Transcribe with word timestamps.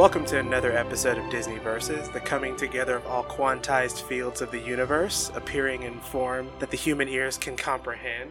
Welcome 0.00 0.24
to 0.28 0.38
another 0.38 0.72
episode 0.72 1.18
of 1.18 1.30
Disney 1.30 1.58
Versus, 1.58 2.08
the 2.08 2.20
coming 2.20 2.56
together 2.56 2.96
of 2.96 3.06
all 3.06 3.22
quantized 3.22 4.00
fields 4.00 4.40
of 4.40 4.50
the 4.50 4.58
universe, 4.58 5.30
appearing 5.34 5.82
in 5.82 6.00
form 6.00 6.48
that 6.58 6.70
the 6.70 6.76
human 6.78 7.06
ears 7.06 7.36
can 7.36 7.54
comprehend. 7.54 8.30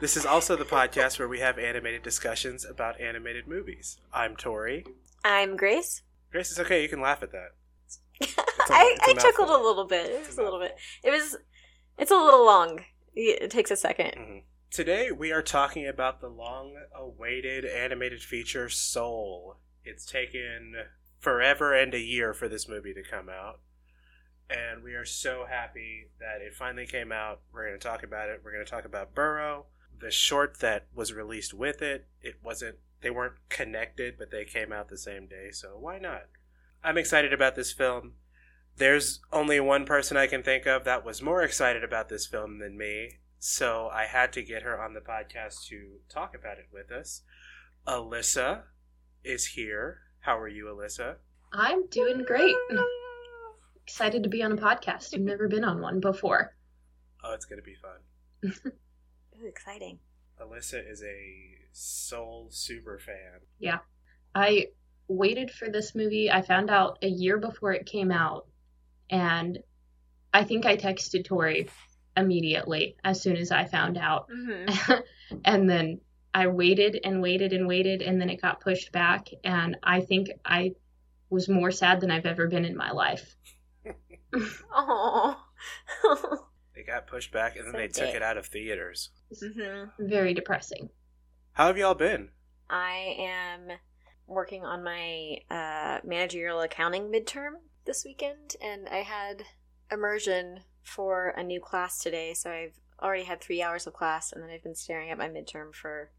This 0.00 0.16
is 0.16 0.24
also 0.24 0.56
the 0.56 0.64
podcast 0.64 1.18
where 1.18 1.28
we 1.28 1.40
have 1.40 1.58
animated 1.58 2.02
discussions 2.02 2.64
about 2.64 2.98
animated 3.02 3.46
movies. 3.46 3.98
I'm 4.14 4.34
Tori. 4.34 4.86
I'm 5.22 5.58
Grace. 5.58 6.00
Grace, 6.32 6.50
it's 6.50 6.60
okay. 6.60 6.80
You 6.80 6.88
can 6.88 7.02
laugh 7.02 7.22
at 7.22 7.32
that. 7.32 7.50
I, 8.70 8.96
it's 9.06 9.06
a 9.06 9.10
I 9.10 9.12
chuckled 9.30 9.50
a 9.50 9.62
little 9.62 9.86
bit. 9.86 10.06
It 10.06 10.26
was 10.26 10.38
a 10.38 10.42
little 10.42 10.58
bit. 10.58 10.74
It 11.02 11.10
was. 11.10 11.36
It's 11.98 12.12
a 12.12 12.16
little 12.16 12.46
long. 12.46 12.80
It 13.14 13.50
takes 13.50 13.70
a 13.70 13.76
second. 13.76 14.12
Mhm. 14.12 14.42
Today 14.70 15.10
we 15.10 15.32
are 15.32 15.42
talking 15.42 15.86
about 15.86 16.22
the 16.22 16.28
long-awaited 16.28 17.66
animated 17.66 18.22
feature 18.22 18.70
Soul. 18.70 19.58
It's 19.84 20.06
taken 20.06 20.74
forever 21.18 21.74
and 21.74 21.92
a 21.94 22.00
year 22.00 22.32
for 22.32 22.48
this 22.48 22.68
movie 22.68 22.94
to 22.94 23.02
come 23.02 23.28
out, 23.28 23.60
and 24.48 24.82
we 24.82 24.94
are 24.94 25.04
so 25.04 25.44
happy 25.48 26.08
that 26.18 26.40
it 26.40 26.54
finally 26.54 26.86
came 26.86 27.12
out. 27.12 27.40
We're 27.52 27.66
going 27.66 27.78
to 27.78 27.86
talk 27.86 28.02
about 28.02 28.30
it. 28.30 28.40
We're 28.42 28.52
going 28.52 28.64
to 28.64 28.70
talk 28.70 28.84
about 28.84 29.14
Burrow, 29.14 29.66
the 29.98 30.10
short 30.10 30.60
that 30.60 30.86
was 30.94 31.12
released 31.12 31.52
with 31.52 31.82
it. 31.82 32.06
It 32.22 32.36
wasn't. 32.42 32.76
They 33.02 33.10
weren't 33.10 33.34
connected, 33.50 34.14
but 34.18 34.30
they 34.30 34.44
came 34.44 34.72
out 34.72 34.88
the 34.88 34.96
same 34.96 35.26
day, 35.26 35.50
so 35.50 35.76
why 35.78 35.98
not? 35.98 36.28
I'm 36.82 36.96
excited 36.96 37.34
about 37.34 37.54
this 37.54 37.72
film. 37.72 38.14
There's 38.76 39.20
only 39.32 39.60
one 39.60 39.84
person 39.84 40.16
I 40.16 40.26
can 40.26 40.42
think 40.42 40.66
of 40.66 40.84
that 40.84 41.04
was 41.04 41.22
more 41.22 41.42
excited 41.42 41.84
about 41.84 42.08
this 42.08 42.26
film 42.26 42.58
than 42.58 42.78
me, 42.78 43.18
so 43.38 43.90
I 43.92 44.06
had 44.06 44.32
to 44.32 44.42
get 44.42 44.62
her 44.62 44.82
on 44.82 44.94
the 44.94 45.00
podcast 45.00 45.66
to 45.66 45.98
talk 46.08 46.34
about 46.34 46.58
it 46.58 46.68
with 46.72 46.90
us. 46.90 47.22
Alyssa 47.86 48.62
is 49.24 49.46
here. 49.46 49.98
How 50.20 50.38
are 50.38 50.48
you, 50.48 50.66
Alyssa? 50.66 51.16
I'm 51.52 51.86
doing 51.88 52.24
great. 52.26 52.54
Excited 53.86 54.22
to 54.22 54.28
be 54.28 54.42
on 54.42 54.52
a 54.52 54.56
podcast. 54.56 55.14
I've 55.14 55.20
never 55.20 55.48
been 55.48 55.64
on 55.64 55.80
one 55.80 56.00
before. 56.00 56.54
Oh, 57.22 57.32
it's 57.32 57.44
going 57.44 57.60
to 57.60 57.64
be 57.64 57.74
fun. 57.74 58.52
Ooh, 59.42 59.46
exciting. 59.46 59.98
Alyssa 60.40 60.90
is 60.90 61.02
a 61.02 61.54
Soul 61.72 62.48
super 62.50 62.98
fan. 62.98 63.40
Yeah. 63.58 63.78
I 64.34 64.68
waited 65.08 65.50
for 65.50 65.68
this 65.68 65.94
movie. 65.94 66.30
I 66.30 66.42
found 66.42 66.70
out 66.70 66.98
a 67.02 67.08
year 67.08 67.38
before 67.38 67.72
it 67.72 67.86
came 67.86 68.10
out, 68.10 68.46
and 69.10 69.58
I 70.32 70.44
think 70.44 70.66
I 70.66 70.76
texted 70.76 71.24
Tori 71.24 71.68
immediately 72.16 72.96
as 73.04 73.20
soon 73.20 73.36
as 73.36 73.50
I 73.50 73.64
found 73.64 73.98
out. 73.98 74.28
Mm-hmm. 74.30 75.00
and 75.44 75.68
then 75.68 76.00
I 76.34 76.48
waited 76.48 77.00
and 77.04 77.22
waited 77.22 77.52
and 77.52 77.68
waited, 77.68 78.02
and 78.02 78.20
then 78.20 78.28
it 78.28 78.42
got 78.42 78.60
pushed 78.60 78.90
back. 78.92 79.28
And 79.44 79.76
I 79.82 80.00
think 80.00 80.28
I 80.44 80.72
was 81.30 81.48
more 81.48 81.70
sad 81.70 82.00
than 82.00 82.10
I've 82.10 82.26
ever 82.26 82.48
been 82.48 82.64
in 82.64 82.76
my 82.76 82.90
life. 82.90 83.36
Oh. 84.74 85.38
They 86.74 86.82
got 86.82 87.06
pushed 87.06 87.32
back 87.32 87.56
and 87.56 87.66
then 87.66 87.74
they 87.74 87.86
took 87.86 88.14
it 88.14 88.22
out 88.22 88.36
of 88.36 88.46
theaters. 88.46 89.10
hmm 89.40 89.84
Very 89.98 90.34
depressing. 90.34 90.90
How 91.52 91.68
have 91.68 91.78
y'all 91.78 91.94
been? 91.94 92.30
I 92.68 93.14
am 93.18 93.78
working 94.26 94.64
on 94.64 94.82
my 94.82 95.38
uh, 95.50 96.00
managerial 96.04 96.60
accounting 96.60 97.12
midterm 97.12 97.52
this 97.84 98.04
weekend, 98.04 98.56
and 98.60 98.88
I 98.88 98.98
had 99.02 99.44
immersion 99.92 100.60
for 100.82 101.28
a 101.28 101.44
new 101.44 101.60
class 101.60 102.00
today. 102.00 102.34
So 102.34 102.50
I've 102.50 102.74
already 103.00 103.24
had 103.24 103.40
three 103.40 103.62
hours 103.62 103.86
of 103.86 103.92
class, 103.92 104.32
and 104.32 104.42
then 104.42 104.50
I've 104.50 104.64
been 104.64 104.74
staring 104.74 105.10
at 105.10 105.18
my 105.18 105.28
midterm 105.28 105.72
for 105.72 106.10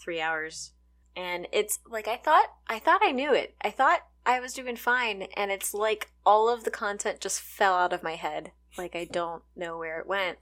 three 0.00 0.20
hours. 0.20 0.72
And 1.16 1.48
it's 1.52 1.80
like 1.88 2.06
I 2.06 2.16
thought. 2.16 2.46
I 2.68 2.78
thought 2.78 3.00
I 3.02 3.12
knew 3.12 3.32
it. 3.32 3.54
I 3.60 3.70
thought 3.70 4.00
I 4.24 4.40
was 4.40 4.52
doing 4.52 4.76
fine, 4.76 5.22
and 5.36 5.50
it's 5.50 5.74
like 5.74 6.12
all 6.24 6.48
of 6.48 6.64
the 6.64 6.70
content 6.70 7.20
just 7.20 7.40
fell 7.40 7.74
out 7.74 7.92
of 7.92 8.02
my 8.02 8.14
head. 8.14 8.52
Like 8.76 8.94
I 8.94 9.08
don't 9.10 9.42
know 9.56 9.78
where 9.78 9.98
it 9.98 10.06
went. 10.06 10.38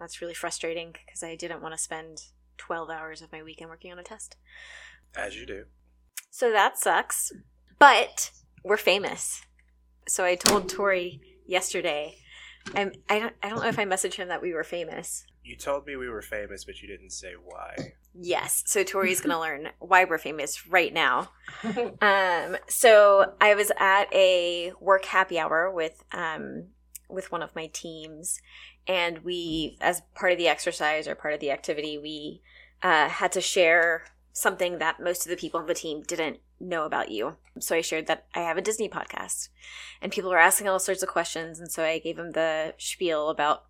That's 0.00 0.20
really 0.20 0.34
frustrating 0.34 0.92
because 0.92 1.22
I 1.22 1.36
didn't 1.36 1.62
want 1.62 1.74
to 1.74 1.78
spend 1.78 2.22
12 2.58 2.90
hours 2.90 3.22
of 3.22 3.32
my 3.32 3.42
weekend 3.42 3.70
working 3.70 3.92
on 3.92 3.98
a 3.98 4.02
test. 4.02 4.36
As 5.16 5.36
you 5.36 5.46
do. 5.46 5.64
So 6.30 6.50
that 6.50 6.78
sucks. 6.78 7.32
But 7.78 8.30
we're 8.64 8.76
famous. 8.76 9.42
So 10.08 10.24
I 10.24 10.36
told 10.36 10.68
Tori 10.68 11.20
yesterday. 11.46 12.16
I'm, 12.74 12.92
I 13.10 13.18
don't. 13.18 13.34
I 13.42 13.50
don't 13.50 13.60
know 13.60 13.68
if 13.68 13.78
I 13.78 13.84
messaged 13.84 14.14
him 14.14 14.28
that 14.28 14.40
we 14.40 14.54
were 14.54 14.64
famous. 14.64 15.26
You 15.42 15.56
told 15.56 15.86
me 15.86 15.96
we 15.96 16.08
were 16.08 16.22
famous, 16.22 16.64
but 16.64 16.80
you 16.80 16.88
didn't 16.88 17.10
say 17.10 17.34
why. 17.42 17.74
Yes. 18.14 18.62
So 18.66 18.84
Tori's 18.84 19.20
gonna 19.20 19.40
learn 19.40 19.68
why 19.78 20.04
we're 20.04 20.18
famous 20.18 20.66
right 20.66 20.92
now. 20.92 21.30
Um. 22.00 22.56
So 22.68 23.34
I 23.40 23.54
was 23.54 23.70
at 23.78 24.12
a 24.12 24.72
work 24.80 25.04
happy 25.04 25.38
hour 25.38 25.70
with 25.70 26.04
um 26.12 26.68
with 27.08 27.30
one 27.32 27.42
of 27.42 27.54
my 27.54 27.68
teams, 27.72 28.40
and 28.86 29.18
we, 29.18 29.78
as 29.80 30.02
part 30.14 30.32
of 30.32 30.38
the 30.38 30.48
exercise 30.48 31.06
or 31.06 31.14
part 31.14 31.34
of 31.34 31.40
the 31.40 31.50
activity, 31.50 31.98
we 31.98 32.42
uh, 32.82 33.08
had 33.08 33.32
to 33.32 33.40
share 33.40 34.04
something 34.32 34.78
that 34.78 35.00
most 35.00 35.24
of 35.24 35.30
the 35.30 35.36
people 35.36 35.60
on 35.60 35.66
the 35.66 35.74
team 35.74 36.02
didn't 36.02 36.38
know 36.60 36.84
about 36.84 37.10
you. 37.10 37.36
So 37.60 37.76
I 37.76 37.80
shared 37.80 38.06
that 38.08 38.26
I 38.34 38.40
have 38.40 38.56
a 38.56 38.62
Disney 38.62 38.88
podcast, 38.88 39.48
and 40.02 40.12
people 40.12 40.30
were 40.30 40.38
asking 40.38 40.68
all 40.68 40.78
sorts 40.78 41.02
of 41.02 41.08
questions, 41.08 41.60
and 41.60 41.70
so 41.70 41.84
I 41.84 41.98
gave 41.98 42.16
them 42.16 42.32
the 42.32 42.74
spiel 42.78 43.28
about 43.28 43.64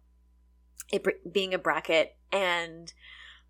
it 0.92 1.32
being 1.32 1.54
a 1.54 1.58
bracket, 1.58 2.16
and 2.32 2.92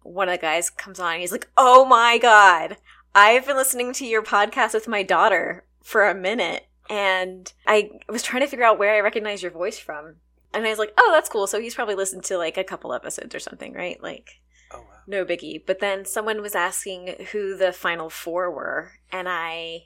one 0.04 0.28
of 0.28 0.34
the 0.34 0.38
guys 0.41 0.70
comes 0.70 1.00
on, 1.00 1.12
and 1.15 1.20
he's 1.20 1.32
like, 1.32 1.48
"Oh 1.56 1.84
my 1.84 2.19
god, 2.19 2.76
I've 3.15 3.47
been 3.47 3.56
listening 3.56 3.92
to 3.94 4.06
your 4.06 4.22
podcast 4.22 4.72
with 4.75 4.87
my 4.87 5.03
daughter 5.03 5.65
for 5.82 6.06
a 6.09 6.15
minute." 6.15 6.66
And 6.88 7.53
I 7.66 7.91
was 8.09 8.22
trying 8.22 8.43
to 8.43 8.47
figure 8.48 8.64
out 8.64 8.78
where 8.78 8.94
I 8.94 9.00
recognize 9.00 9.43
your 9.43 9.50
voice 9.50 9.78
from. 9.78 10.16
And 10.53 10.64
I 10.66 10.70
was 10.70 10.78
like, 10.78 10.93
oh, 10.98 11.10
that's 11.12 11.28
cool. 11.31 11.47
So 11.47 11.59
he's 11.59 11.75
probably 11.75 11.94
listened 11.94 12.25
to 12.25 12.37
like 12.38 12.56
a 12.59 12.62
couple 12.62 12.93
episodes 12.93 13.34
or 13.34 13.41
something, 13.41 13.72
right? 13.72 14.00
Like, 14.03 14.41
Oh, 14.70 14.78
wow. 14.81 14.84
no 15.06 15.25
biggie. 15.25 15.64
But 15.66 15.81
then 15.81 16.04
someone 16.04 16.43
was 16.43 16.54
asking 16.54 17.26
who 17.32 17.56
the 17.56 17.72
final 17.72 18.10
four 18.10 18.50
were, 18.54 18.93
and 19.10 19.28
I 19.28 19.84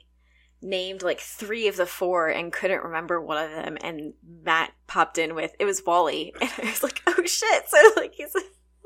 named 0.61 1.01
like 1.01 1.19
three 1.21 1.67
of 1.69 1.77
the 1.77 1.85
four 1.85 2.27
and 2.27 2.51
couldn't 2.51 2.83
remember 2.83 3.21
one 3.21 3.43
of 3.43 3.51
them. 3.51 3.77
And 3.81 4.13
Matt 4.43 4.73
popped 4.87 5.17
in 5.17 5.35
with 5.35 5.55
it 5.57 5.65
was 5.65 5.81
WALL-E, 5.85 6.33
and 6.41 6.51
I 6.57 6.65
was 6.69 6.83
like, 6.83 7.01
oh 7.07 7.23
shit! 7.23 7.63
So 7.69 7.77
like 7.95 8.13
he's 8.13 8.35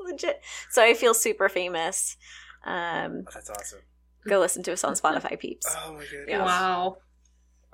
legit. 0.04 0.40
So 0.70 0.82
I 0.82 0.94
feel 0.94 1.14
super 1.14 1.48
famous. 1.48 2.16
Um, 2.64 3.24
That's 3.32 3.50
awesome. 3.50 3.80
go 4.26 4.40
listen 4.40 4.62
to 4.64 4.72
us 4.72 4.84
on 4.84 4.94
Spotify, 4.94 5.38
peeps. 5.38 5.66
Oh, 5.84 5.94
my 5.94 6.00
goodness. 6.00 6.26
Yeah. 6.28 6.44
Wow. 6.44 6.96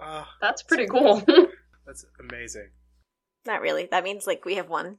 Oh, 0.01 0.27
That's 0.41 0.63
pretty 0.63 0.87
cool. 0.87 1.23
that's 1.87 2.05
amazing. 2.19 2.71
Not 3.47 3.61
really. 3.61 3.89
That 3.91 4.05
means 4.05 4.27
like 4.27 4.45
we 4.45 4.57
have 4.57 4.69
one. 4.69 4.99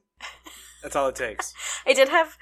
That's 0.82 0.96
all 0.96 1.08
it 1.08 1.16
takes. 1.16 1.52
I 1.86 1.92
did 1.92 2.08
have, 2.08 2.36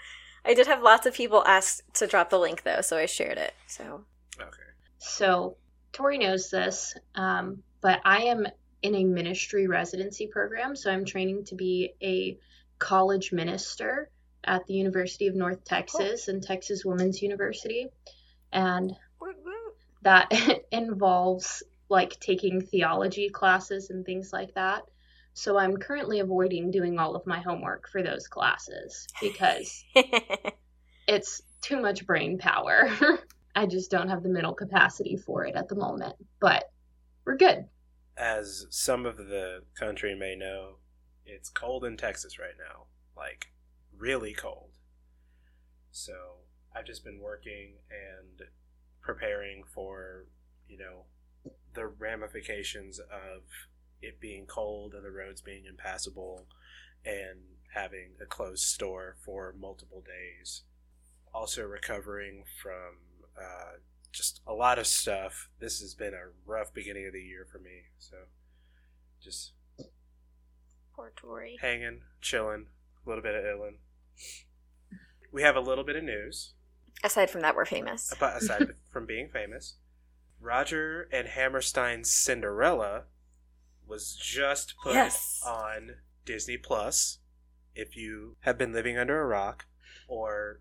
I 0.45 0.55
did 0.55 0.67
have 0.67 0.83
lots 0.83 1.07
of 1.07 1.15
people 1.15 1.45
ask 1.47 1.81
to 1.95 2.07
drop 2.07 2.31
the 2.31 2.39
link 2.39 2.63
though, 2.63 2.81
so 2.81 2.97
I 2.97 3.07
shared 3.07 3.39
it. 3.39 3.55
So 3.67 4.05
Okay. 4.41 4.71
So 4.99 5.57
Tori 5.93 6.19
knows 6.19 6.51
this, 6.51 6.95
um, 7.15 7.63
but 7.81 8.01
I 8.05 8.23
am 8.25 8.47
in 8.83 8.95
a 8.95 9.05
ministry 9.05 9.67
residency 9.67 10.27
program. 10.27 10.77
So 10.77 10.91
I'm 10.91 11.05
training 11.05 11.45
to 11.47 11.55
be 11.55 11.95
a 12.03 12.39
college 12.79 13.33
minister 13.33 14.11
at 14.45 14.67
the 14.67 14.75
University 14.75 15.27
of 15.27 15.35
North 15.35 15.65
Texas 15.65 16.29
and 16.29 16.43
Texas 16.43 16.85
Women's 16.85 17.23
University. 17.23 17.89
And 18.53 18.97
that 20.03 20.31
involves 20.73 21.63
like 21.89 22.19
taking 22.21 22.61
theology 22.61 23.29
classes 23.29 23.91
and 23.91 24.05
things 24.05 24.33
like 24.33 24.55
that. 24.55 24.83
So 25.35 25.59
I'm 25.59 25.77
currently 25.77 26.21
avoiding 26.21 26.71
doing 26.71 26.99
all 26.99 27.15
of 27.15 27.27
my 27.27 27.41
homework 27.41 27.89
for 27.89 28.03
those 28.03 28.29
classes 28.29 29.07
because 29.21 29.85
it's 31.09 31.43
too 31.61 31.81
much 31.81 32.07
brain 32.07 32.39
power. 32.39 32.91
I 33.55 33.67
just 33.67 33.91
don't 33.91 34.09
have 34.09 34.23
the 34.23 34.29
mental 34.29 34.55
capacity 34.55 35.17
for 35.17 35.45
it 35.45 35.57
at 35.57 35.69
the 35.69 35.75
moment, 35.75 36.15
but 36.41 36.71
we're 37.25 37.37
good. 37.37 37.67
As 38.17 38.67
some 38.71 39.07
of 39.07 39.17
the 39.17 39.63
country 39.79 40.15
may 40.15 40.37
know, 40.37 40.77
it's 41.25 41.49
cold 41.49 41.85
in 41.85 41.97
Texas 41.97 42.39
right 42.39 42.55
now. 42.59 42.85
Like, 43.17 43.51
really 44.01 44.33
cold. 44.33 44.71
So, 45.93 46.15
I've 46.75 46.87
just 46.87 47.05
been 47.05 47.21
working 47.21 47.75
and 47.91 48.49
preparing 49.03 49.63
for, 49.65 50.27
you 50.69 50.79
know, 50.79 51.05
the 51.75 51.87
ramifications 51.87 52.99
of 52.99 53.43
it 54.01 54.21
being 54.21 54.47
cold 54.47 54.95
and 54.95 55.05
the 55.05 55.11
roads 55.11 55.41
being 55.41 55.65
impassable 55.69 56.47
and 57.05 57.41
having 57.75 58.13
a 58.21 58.27
closed 58.27 58.65
store 58.65 59.17
for 59.25 59.55
multiple 59.59 60.03
days. 60.05 60.63
Also, 61.35 61.63
recovering 61.63 62.45
from 62.61 62.97
uh, 63.39 63.79
just 64.13 64.41
a 64.47 64.53
lot 64.53 64.79
of 64.79 64.87
stuff. 64.87 65.49
This 65.61 65.81
has 65.81 65.95
been 65.95 66.15
a 66.15 66.31
rough 66.47 66.73
beginning 66.73 67.07
of 67.07 67.13
the 67.13 67.23
year 67.23 67.47
for 67.51 67.59
me. 67.59 67.83
So, 67.99 68.17
just 69.23 69.53
Poor 70.95 71.13
Tori. 71.17 71.57
hanging, 71.61 72.01
chilling, 72.21 72.67
a 73.05 73.09
little 73.09 73.23
bit 73.23 73.35
of 73.35 73.45
illin. 73.45 73.75
We 75.33 75.43
have 75.43 75.57
a 75.57 75.61
little 75.61 75.85
bit 75.85 75.97
of 75.97 76.05
news, 76.05 76.55
Aside 77.03 77.31
from 77.31 77.41
that, 77.43 77.55
we're 77.57 77.65
famous. 77.65 78.13
but 78.21 78.37
aside 78.43 78.73
from 78.93 79.07
being 79.07 79.29
famous. 79.29 79.77
Rodgers 80.41 81.09
and 81.13 81.29
Hammerstein's 81.29 82.11
Cinderella 82.11 83.05
was 83.87 84.17
just 84.17 84.75
put 84.83 84.95
Yes. 84.95 85.41
on 85.47 85.97
Disney 86.25 86.57
Plus. 86.57 87.19
If 87.75 87.97
you 87.97 88.37
have 88.41 88.59
been 88.59 88.73
living 88.73 88.99
under 88.99 89.21
a 89.21 89.27
rock 89.27 89.67
or 90.09 90.61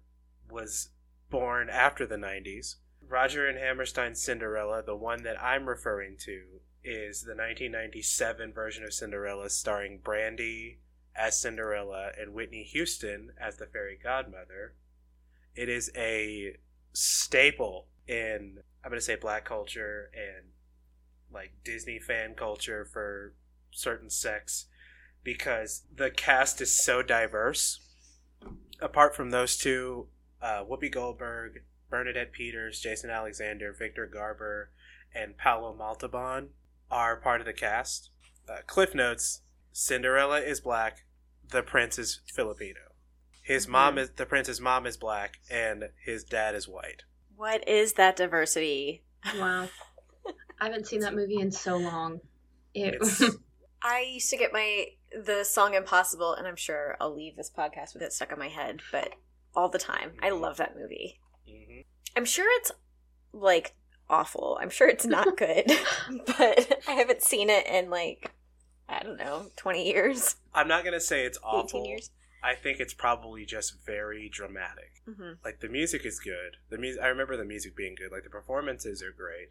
was 0.49 0.89
born 1.29 1.69
after 1.69 2.05
the 2.05 2.15
90s, 2.17 2.75
Rodgers 3.01 3.49
and 3.49 3.57
Hammerstein's 3.59 4.21
Cinderella, 4.21 4.83
the 4.85 4.95
one 4.95 5.23
that 5.23 5.41
I'm 5.41 5.67
referring 5.67 6.15
to, 6.25 6.61
is 6.83 7.21
the 7.23 7.31
1997 7.35 8.53
version 8.53 8.83
of 8.83 8.93
Cinderella 8.93 9.49
starring 9.49 9.99
Brandy 10.03 10.79
as 11.15 11.39
Cinderella 11.39 12.11
and 12.19 12.33
Whitney 12.33 12.63
Houston 12.63 13.31
as 13.39 13.57
the 13.57 13.65
fairy 13.67 13.97
godmother. 14.01 14.75
It 15.55 15.69
is 15.69 15.91
a 15.95 16.55
staple 16.93 17.87
in 18.07 18.59
I'm 18.83 18.91
gonna 18.91 19.01
say 19.01 19.15
black 19.15 19.45
culture 19.45 20.09
and 20.13 20.47
like 21.31 21.51
Disney 21.63 21.99
fan 21.99 22.33
culture 22.35 22.85
for 22.85 23.33
certain 23.71 24.09
sects 24.09 24.65
because 25.23 25.83
the 25.93 26.09
cast 26.09 26.61
is 26.61 26.73
so 26.73 27.01
diverse. 27.01 27.79
Apart 28.81 29.15
from 29.15 29.29
those 29.29 29.57
two, 29.57 30.07
uh, 30.41 30.63
Whoopi 30.63 30.91
Goldberg, 30.91 31.63
Bernadette 31.89 32.31
Peters, 32.31 32.79
Jason 32.79 33.09
Alexander, 33.09 33.73
Victor 33.73 34.07
Garber, 34.07 34.71
and 35.13 35.37
Paolo 35.37 35.75
Montalban 35.75 36.49
are 36.89 37.17
part 37.17 37.41
of 37.41 37.45
the 37.45 37.53
cast. 37.53 38.09
Uh, 38.47 38.59
Cliff 38.65 38.95
notes: 38.95 39.41
Cinderella 39.71 40.39
is 40.39 40.61
black, 40.61 41.05
the 41.49 41.63
prince 41.63 41.97
is 41.97 42.21
Filipino. 42.27 42.79
His 43.43 43.67
mom 43.67 43.97
is 43.97 44.11
the 44.11 44.25
prince's 44.25 44.61
mom 44.61 44.85
is 44.85 44.97
black, 44.97 45.39
and 45.49 45.85
his 46.05 46.23
dad 46.23 46.53
is 46.53 46.67
white. 46.67 47.03
What 47.35 47.67
is 47.67 47.93
that 47.93 48.15
diversity? 48.15 49.03
Wow. 49.37 49.69
I 50.61 50.65
haven't 50.65 50.87
seen 50.87 50.99
that 51.01 51.15
movie 51.15 51.39
in 51.39 51.51
so 51.51 51.77
long. 51.77 52.19
It, 52.73 53.01
I 53.81 54.01
used 54.13 54.29
to 54.29 54.37
get 54.37 54.53
my 54.53 54.87
the 55.25 55.43
song 55.43 55.73
Impossible, 55.73 56.33
and 56.33 56.45
I'm 56.47 56.55
sure 56.55 56.95
I'll 56.99 57.15
leave 57.15 57.35
this 57.35 57.49
podcast 57.49 57.93
with 57.93 58.03
it 58.03 58.13
stuck 58.13 58.31
in 58.31 58.37
my 58.39 58.49
head, 58.49 58.81
but 58.91 59.13
all 59.55 59.69
the 59.69 59.79
time. 59.79 60.11
I 60.21 60.29
love 60.29 60.57
that 60.57 60.75
movie. 60.77 61.19
Mhm. 61.49 61.85
I'm 62.15 62.25
sure 62.25 62.45
it's 62.59 62.71
like 63.33 63.73
awful. 64.09 64.59
I'm 64.61 64.69
sure 64.69 64.87
it's 64.87 65.05
not 65.05 65.37
good, 65.37 65.65
but 66.27 66.83
I 66.87 66.91
haven't 66.91 67.23
seen 67.23 67.49
it 67.49 67.65
in 67.65 67.89
like 67.89 68.31
I 68.89 69.03
don't 69.03 69.17
know, 69.17 69.51
20 69.55 69.85
years, 69.87 70.35
I'm 70.53 70.67
not 70.67 70.83
gonna 70.83 70.99
say 70.99 71.23
it's 71.25 71.37
18 71.37 71.49
awful. 71.59 71.85
years. 71.85 72.09
I 72.43 72.55
think 72.55 72.79
it's 72.79 72.93
probably 72.93 73.45
just 73.45 73.85
very 73.85 74.29
dramatic. 74.29 75.01
hmm 75.05 75.33
Like 75.43 75.59
the 75.59 75.67
music 75.69 76.05
is 76.05 76.19
good. 76.19 76.57
The 76.69 76.77
music 76.77 77.01
I 77.03 77.07
remember 77.07 77.37
the 77.37 77.45
music 77.45 77.75
being 77.75 77.95
good. 77.95 78.11
Like 78.11 78.23
the 78.23 78.29
performances 78.29 79.03
are 79.03 79.11
great, 79.11 79.49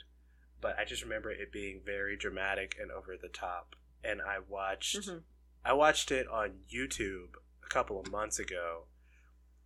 but 0.61 0.77
I 0.79 0.85
just 0.85 1.03
remember 1.03 1.31
it 1.31 1.53
being 1.53 1.83
very 1.85 2.17
dramatic 2.17 2.77
and 2.81 2.91
over 2.91 3.17
the 3.21 3.29
top. 3.29 3.77
And 4.03 4.21
I 4.23 4.39
watched 4.41 4.97
Mhm. 5.09 5.23
I 5.65 5.73
watched 5.75 6.11
it 6.11 6.27
on 6.29 6.61
YouTube 6.73 7.35
a 7.65 7.69
couple 7.69 8.01
of 8.01 8.11
months 8.11 8.39
ago, 8.39 8.85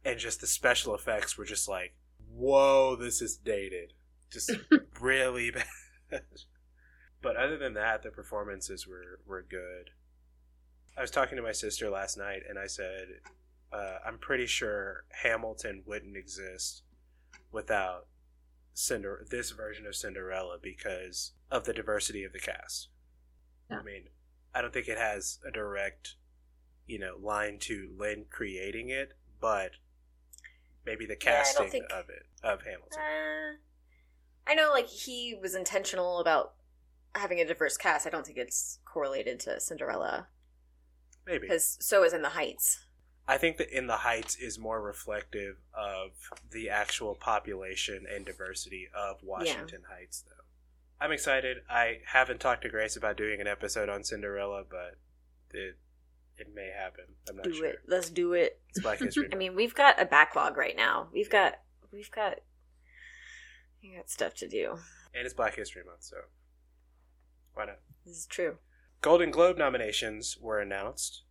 and 0.04 0.19
just 0.19 0.40
the 0.40 0.46
special 0.46 0.94
effects 0.94 1.38
were 1.38 1.44
just 1.44 1.69
like, 1.69 1.94
"Whoa, 2.28 2.96
this 2.96 3.22
is 3.22 3.36
dated." 3.36 3.92
Just 4.30 4.50
really 5.00 5.50
bad. 5.52 6.24
But 7.22 7.36
other 7.36 7.56
than 7.56 7.74
that, 7.74 8.02
the 8.02 8.10
performances 8.10 8.86
were 8.86 9.20
were 9.26 9.42
good. 9.42 9.90
I 10.96 11.00
was 11.00 11.10
talking 11.10 11.36
to 11.36 11.42
my 11.42 11.52
sister 11.52 11.88
last 11.88 12.19
night, 12.19 12.42
and 12.48 12.58
I 12.58 12.66
said, 12.66 13.20
uh, 13.72 13.98
"I'm 14.04 14.19
pretty 14.19 14.46
sure 14.46 15.04
Hamilton 15.22 15.84
wouldn't 15.86 16.16
exist 16.16 16.82
without 17.52 18.08
Cinder 18.74 19.24
this 19.30 19.50
version 19.52 19.86
of 19.86 19.94
Cinderella 19.94 20.58
because 20.60 21.32
of 21.50 21.64
the 21.64 21.72
diversity 21.72 22.24
of 22.24 22.32
the 22.32 22.40
cast." 22.40 22.88
Yeah. 23.70 23.78
I 23.78 23.82
mean, 23.82 24.08
I 24.54 24.60
don't 24.60 24.72
think 24.74 24.88
it 24.88 24.98
has 24.98 25.38
a 25.46 25.50
direct, 25.50 26.16
you 26.86 26.98
know, 26.98 27.16
line 27.19 27.58
to 27.60 27.94
Lin 27.96 28.26
creating 28.28 28.88
it, 28.90 29.14
but 29.40 29.72
maybe 30.84 31.06
the 31.06 31.14
Yeah, 31.14 31.36
casting 31.42 31.70
think- 31.70 31.90
of 31.92 32.10
it 32.10 32.26
of 32.42 32.62
Hamilton. 32.62 33.00
Uh, 33.00 33.56
I 34.44 34.54
know, 34.54 34.70
like 34.72 34.88
he 34.88 35.34
was 35.40 35.54
intentional 35.54 36.19
about 36.19 36.54
having 37.14 37.41
a 37.41 37.44
diverse 37.47 37.76
cast. 37.76 38.06
I 38.06 38.11
don't 38.11 38.25
think 38.26 38.38
it's 38.38 38.79
correlated 38.85 39.41
to 39.41 39.61
Cinderella 39.61 40.29
maybe 41.26 41.41
because 41.47 41.76
so 41.81 42.05
is 42.05 42.12
In 42.12 42.23
the 42.23 42.31
Heights. 42.31 42.87
I 43.26 43.38
think 43.38 43.56
that 43.59 43.76
In 43.76 43.87
the 43.87 43.99
Heights 43.99 44.35
is 44.37 44.59
more 44.59 44.82
reflective 44.82 45.56
of 45.73 46.11
the 46.50 46.69
actual 46.69 47.14
population 47.14 48.05
and 48.12 48.26
diversity 48.26 48.88
of 48.94 49.23
Washington 49.23 49.82
Heights, 49.88 50.25
though. 50.29 50.43
I'm 51.05 51.12
excited. 51.12 51.59
I 51.70 51.99
haven't 52.06 52.41
talked 52.41 52.62
to 52.62 52.69
Grace 52.69 52.97
about 52.97 53.17
doing 53.17 53.41
an 53.41 53.47
episode 53.47 53.88
on 53.88 54.05
Cinderella, 54.05 54.65
but 54.69 54.97
it 55.56 55.76
it 56.38 56.49
may 56.55 56.70
happen. 56.76 57.05
I'm 57.29 57.37
not 57.37 57.44
Do 57.44 57.55
sure. 57.55 57.67
it. 57.67 57.79
Let's 57.87 58.11
do 58.11 58.32
it. 58.32 58.61
It's 58.70 58.81
Black 58.81 58.99
History 58.99 59.29
I 59.32 59.37
mean, 59.37 59.55
we've 59.55 59.75
got 59.75 60.00
a 60.00 60.05
backlog 60.05 60.56
right 60.56 60.76
now. 60.76 61.08
We've 61.12 61.31
got 61.31 61.55
we've 61.93 62.11
got 62.11 62.38
we 63.82 63.94
got 63.97 64.11
stuff 64.11 64.35
to 64.37 64.49
do. 64.49 64.79
and 65.15 65.25
it's 65.25 65.35
Black 65.35 65.55
History 65.55 65.82
Month, 65.85 66.05
so 66.05 66.17
why 67.54 67.66
not? 67.66 67.78
This 68.04 68.16
is 68.19 68.26
true. 68.26 68.56
Golden 69.00 69.31
Globe 69.31 69.58
nominations 69.58 70.37
were 70.40 70.60
announced, 70.60 71.22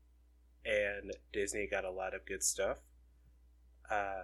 and 0.66 1.12
Disney 1.32 1.68
got 1.70 1.86
a 1.86 1.92
lot 1.92 2.14
of 2.14 2.26
good 2.26 2.44
stuff. 2.44 2.80
Uh, 3.90 4.22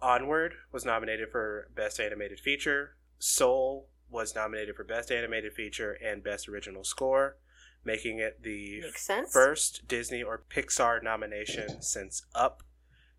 Onward 0.00 0.54
was 0.72 0.84
nominated 0.84 1.30
for 1.30 1.68
Best 1.74 1.98
Animated 2.00 2.40
Feature. 2.40 2.96
Soul 3.18 3.88
was 4.10 4.34
nominated 4.34 4.76
for 4.76 4.84
Best 4.84 5.10
Animated 5.10 5.52
Feature 5.54 5.92
and 6.04 6.22
Best 6.22 6.48
Original 6.48 6.84
Score, 6.84 7.36
making 7.84 8.18
it 8.18 8.42
the 8.42 8.82
first 9.30 9.86
Disney 9.88 10.22
or 10.22 10.42
Pixar 10.50 11.02
nomination 11.02 11.82
since 11.82 12.22
Up 12.34 12.62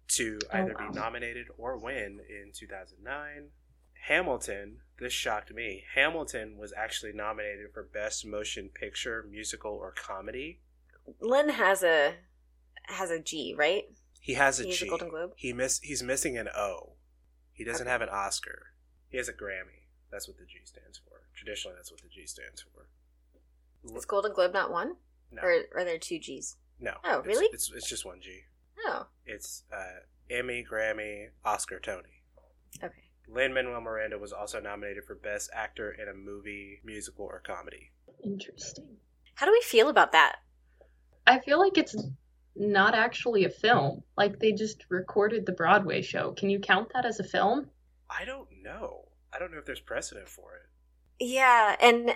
to 0.10 0.40
Oh, 0.52 0.58
either 0.58 0.76
wow. 0.80 0.90
be 0.90 0.96
nominated 0.96 1.48
or 1.58 1.78
win 1.78 2.20
in 2.28 2.52
2009. 2.54 3.50
Hamilton, 4.08 4.78
this 5.00 5.14
shocked 5.14 5.54
me. 5.54 5.84
Hamilton 5.96 6.58
was 6.58 6.74
actually 6.76 7.14
nominated 7.14 7.72
for 7.74 7.84
Best 7.84 8.26
Motion 8.26 8.70
Picture, 8.74 9.26
Musical, 9.30 9.72
or 9.72 9.92
Comedy. 9.92 10.60
Lin 11.20 11.50
has 11.50 11.84
a 11.84 12.16
has 12.84 13.10
a 13.12 13.20
G, 13.20 13.54
right? 13.58 13.84
He 14.20 14.34
has 14.34 14.60
a 14.60 14.64
He 14.64 14.70
has 14.70 14.82
a 14.82 14.84
G. 14.86 14.90
Golden 14.90 15.10
Globe? 15.10 15.32
He 15.36 15.54
miss 15.54 15.80
he's 15.80 16.04
missing 16.04 16.38
an 16.38 16.50
O. 16.56 16.94
He 17.54 17.64
doesn't 17.64 17.88
Okay. 17.88 17.92
have 17.92 18.02
an 18.02 18.10
Oscar. 18.10 18.68
He 19.10 19.18
has 19.18 19.28
a 19.28 19.34
Grammy. 19.34 19.88
That's 20.12 20.28
what 20.28 20.38
the 20.38 20.46
G 20.46 20.60
stands 20.66 20.98
for. 20.98 21.22
Traditionally, 21.36 21.76
that's 21.78 21.92
what 21.92 22.02
the 22.02 22.10
G 22.10 22.26
stands 22.26 22.62
for. 22.62 22.88
Is 23.98 24.06
Golden 24.06 24.34
Globe 24.34 24.54
not 24.54 24.72
one? 24.72 24.96
No, 25.32 25.42
Or 25.42 25.64
are 25.76 25.86
there 25.86 25.98
two 25.98 26.20
G's? 26.20 26.58
no. 26.80 26.96
Oh, 27.04 27.20
It's- 27.20 27.26
really? 27.28 27.48
It's, 27.54 27.72
it's 27.72 27.88
just 27.88 28.06
one 28.06 28.20
G. 28.22 28.42
Oh, 28.86 29.08
It's 29.26 29.64
uh, 29.72 30.02
Emmy, 30.30 30.66
Grammy, 30.70 31.30
Oscar, 31.46 31.80
Tony. 31.80 32.24
okay. 32.84 33.09
Lin 33.32 33.54
Manuel 33.54 33.82
Miranda 33.82 34.18
was 34.18 34.34
also 34.34 34.60
nominated 34.60 35.04
for 35.06 35.16
Best 35.16 35.50
Actor 35.54 35.92
in 36.02 36.08
a 36.08 36.14
Movie, 36.14 36.80
Musical, 36.84 37.26
or 37.26 37.42
Comedy. 37.46 37.92
interesting. 38.24 38.98
How 39.36 39.46
do 39.46 39.52
we 39.52 39.62
feel 39.62 39.90
about 39.90 40.12
that? 40.12 40.38
I 41.26 41.40
feel 41.40 41.60
like 41.60 41.78
it's 41.78 41.96
not 42.56 42.94
actually 42.94 43.46
a 43.46 43.50
film. 43.50 44.04
Like 44.18 44.40
they 44.40 44.52
just 44.52 44.86
recorded 44.90 45.46
the 45.46 45.52
Broadway 45.54 46.02
show. 46.02 46.34
Can 46.34 46.50
you 46.50 46.60
count 46.60 46.90
that 46.94 47.06
as 47.06 47.20
a 47.20 47.24
film? 47.24 47.70
I 48.10 48.26
don't 48.26 48.50
know. 48.64 49.06
I 49.32 49.40
don't 49.40 49.52
know 49.52 49.60
if 49.60 49.66
there's 49.66 49.80
precedent 49.80 50.28
for 50.28 50.56
it. 50.56 51.24
Yeah, 51.24 51.76
and 51.80 52.16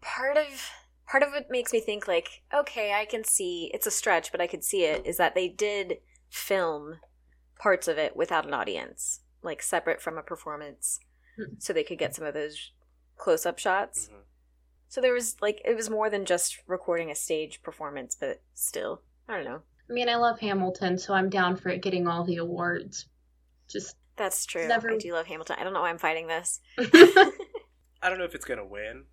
part 0.00 0.36
of 0.36 0.70
part 1.06 1.22
of 1.22 1.30
what 1.30 1.50
makes 1.50 1.72
me 1.72 1.80
think 1.80 2.08
like, 2.08 2.42
okay, 2.52 2.92
I 2.92 3.04
can 3.04 3.22
see 3.24 3.70
it's 3.74 3.86
a 3.86 3.90
stretch, 3.90 4.32
but 4.32 4.40
I 4.40 4.46
could 4.46 4.64
see 4.64 4.84
it 4.84 5.06
is 5.06 5.16
that 5.18 5.34
they 5.34 5.48
did 5.48 5.98
film 6.28 6.96
parts 7.58 7.88
of 7.88 7.98
it 7.98 8.16
without 8.16 8.46
an 8.46 8.54
audience, 8.54 9.20
like 9.42 9.62
separate 9.62 10.00
from 10.00 10.18
a 10.18 10.22
performance, 10.22 11.00
Hmm. 11.36 11.54
so 11.58 11.72
they 11.72 11.84
could 11.84 11.98
get 11.98 12.14
some 12.14 12.24
of 12.24 12.34
those 12.34 12.72
close 13.16 13.46
up 13.46 13.58
shots. 13.58 14.08
Mhm. 14.08 14.22
So 14.88 15.00
there 15.00 15.12
was 15.12 15.40
like 15.40 15.60
it 15.64 15.74
was 15.76 15.90
more 15.90 16.08
than 16.10 16.24
just 16.24 16.58
recording 16.66 17.10
a 17.10 17.14
stage 17.14 17.62
performance, 17.62 18.14
but 18.18 18.42
still, 18.54 19.02
I 19.28 19.36
don't 19.36 19.44
know. 19.44 19.62
I 19.88 19.92
mean, 19.92 20.08
I 20.08 20.16
love 20.16 20.40
Hamilton, 20.40 20.98
so 20.98 21.14
I'm 21.14 21.30
down 21.30 21.56
for 21.56 21.68
it 21.70 21.80
getting 21.82 22.06
all 22.06 22.24
the 22.24 22.36
awards. 22.36 23.06
Just 23.68 23.96
That's 24.16 24.44
true. 24.46 24.66
Never- 24.66 24.90
I 24.92 24.96
do 24.98 25.12
love 25.12 25.26
Hamilton. 25.26 25.56
I 25.58 25.64
don't 25.64 25.72
know 25.72 25.80
why 25.82 25.90
I'm 25.90 25.98
fighting 25.98 26.26
this. 26.26 26.60
I 26.78 28.08
don't 28.08 28.18
know 28.18 28.24
if 28.24 28.34
it's 28.34 28.44
going 28.44 28.58
to 28.58 28.64
win, 28.64 29.04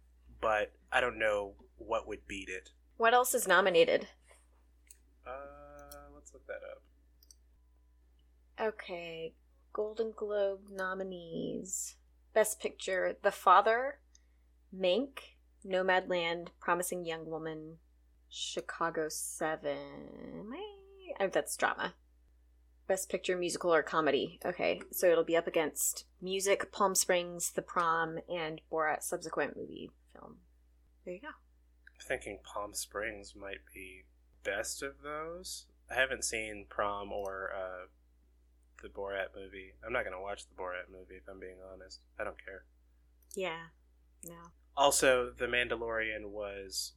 but 0.42 0.74
I 0.92 1.00
don't 1.02 1.20
know 1.20 1.56
what 1.78 2.08
would 2.08 2.26
beat 2.28 2.50
it. 2.50 2.72
What 2.98 3.14
else 3.14 3.34
is 3.36 3.48
nominated? 3.48 4.08
Uh, 5.28 6.10
let's 6.14 6.34
look 6.34 6.46
that 6.48 6.62
up. 6.72 6.82
Okay, 8.60 9.34
Golden 9.76 10.14
Globe 10.16 10.70
nominees: 10.72 11.98
Best 12.34 12.62
Picture, 12.62 13.18
The 13.24 13.32
Father, 13.32 14.00
Mank, 14.74 15.20
Nomadland, 15.68 16.48
Promising 16.62 17.04
Young 17.04 17.26
Woman, 17.26 17.80
Chicago 18.30 19.08
Seven. 19.10 20.54
Eh, 21.20 21.28
that's 21.28 21.58
drama. 21.58 21.94
Best 22.88 23.10
Picture 23.10 23.36
Musical 23.36 23.74
or 23.74 23.84
Comedy. 23.84 24.40
Okay, 24.46 24.80
so 24.94 25.12
it'll 25.12 25.26
be 25.26 25.36
up 25.36 25.46
against 25.46 26.06
Music, 26.22 26.72
Palm 26.72 26.96
Springs, 26.96 27.52
The 27.52 27.62
Prom, 27.62 28.20
and 28.30 28.62
Borat's 28.72 29.10
subsequent 29.10 29.58
movie 29.58 29.92
film. 30.14 30.38
There 31.04 31.16
you 31.16 31.20
go. 31.20 31.28
I'm 31.28 32.08
thinking 32.08 32.40
Palm 32.46 32.74
Springs 32.74 33.34
might 33.36 33.66
be 33.74 34.06
best 34.46 34.82
of 34.82 35.02
those. 35.04 35.66
I 35.92 35.96
haven't 35.96 36.24
seen 36.24 36.66
Prom 36.70 37.12
or 37.12 37.52
uh, 37.54 37.88
the 38.82 38.90
Borat 38.90 39.28
movie. 39.36 39.74
I'm 39.86 39.94
not 39.94 40.04
going 40.04 40.16
to 40.16 40.22
watch 40.22 40.46
the 40.48 40.62
Borat 40.62 40.92
movie 40.92 41.16
if 41.16 41.28
I'm 41.30 41.40
being 41.40 41.58
honest. 41.74 42.00
I 42.20 42.24
don't 42.24 42.44
care. 42.44 42.66
Yeah. 43.36 43.68
No. 44.26 44.36
Also, 44.78 45.32
The 45.38 45.46
Mandalorian 45.46 46.30
was 46.30 46.94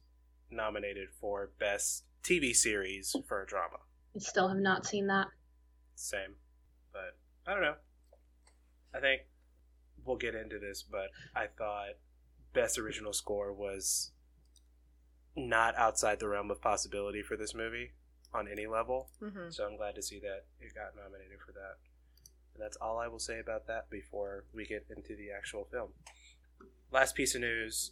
nominated 0.51 1.09
for 1.19 1.51
Best 1.59 2.03
TV 2.23 2.55
Series 2.55 3.15
for 3.27 3.41
a 3.41 3.47
Drama. 3.47 3.77
I 4.15 4.19
still 4.19 4.47
have 4.47 4.57
not 4.57 4.85
seen 4.85 5.07
that. 5.07 5.27
Same. 5.95 6.35
But 6.91 7.17
I 7.47 7.53
don't 7.53 7.63
know. 7.63 7.75
I 8.93 8.99
think 8.99 9.21
we'll 10.05 10.17
get 10.17 10.35
into 10.35 10.59
this, 10.59 10.83
but 10.83 11.09
I 11.35 11.45
thought 11.45 11.97
Best 12.53 12.79
Original 12.79 13.13
Score 13.13 13.53
was 13.53 14.11
not 15.35 15.75
outside 15.77 16.19
the 16.19 16.27
realm 16.27 16.51
of 16.51 16.61
possibility 16.61 17.21
for 17.21 17.37
this 17.37 17.53
movie 17.53 17.91
on 18.33 18.47
any 18.47 18.67
level. 18.67 19.09
Mm-hmm. 19.21 19.49
So 19.49 19.65
I'm 19.65 19.77
glad 19.77 19.95
to 19.95 20.01
see 20.01 20.19
that 20.19 20.45
it 20.59 20.75
got 20.75 20.95
nominated 20.95 21.39
for 21.45 21.51
that. 21.53 21.77
And 22.53 22.63
that's 22.63 22.77
all 22.77 22.97
I 22.97 23.07
will 23.07 23.19
say 23.19 23.39
about 23.39 23.67
that 23.67 23.89
before 23.89 24.45
we 24.53 24.65
get 24.65 24.85
into 24.95 25.15
the 25.15 25.31
actual 25.35 25.67
film. 25.71 25.89
Last 26.91 27.15
piece 27.15 27.35
of 27.35 27.41
news 27.41 27.91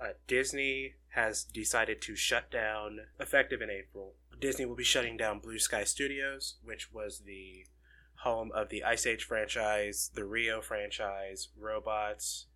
uh, 0.00 0.14
Disney 0.26 0.94
has 1.10 1.44
decided 1.44 2.02
to 2.02 2.16
shut 2.16 2.50
down, 2.50 3.00
effective 3.20 3.62
in 3.62 3.70
April, 3.70 4.14
Disney 4.42 4.66
will 4.66 4.74
be 4.74 4.82
shutting 4.82 5.16
down 5.16 5.38
Blue 5.38 5.60
Sky 5.60 5.84
Studios, 5.84 6.56
which 6.64 6.92
was 6.92 7.20
the 7.20 7.64
home 8.22 8.50
of 8.52 8.70
the 8.70 8.82
Ice 8.82 9.06
Age 9.06 9.22
franchise, 9.22 10.10
the 10.14 10.24
Rio 10.24 10.60
franchise, 10.60 11.48
Robots, 11.56 12.46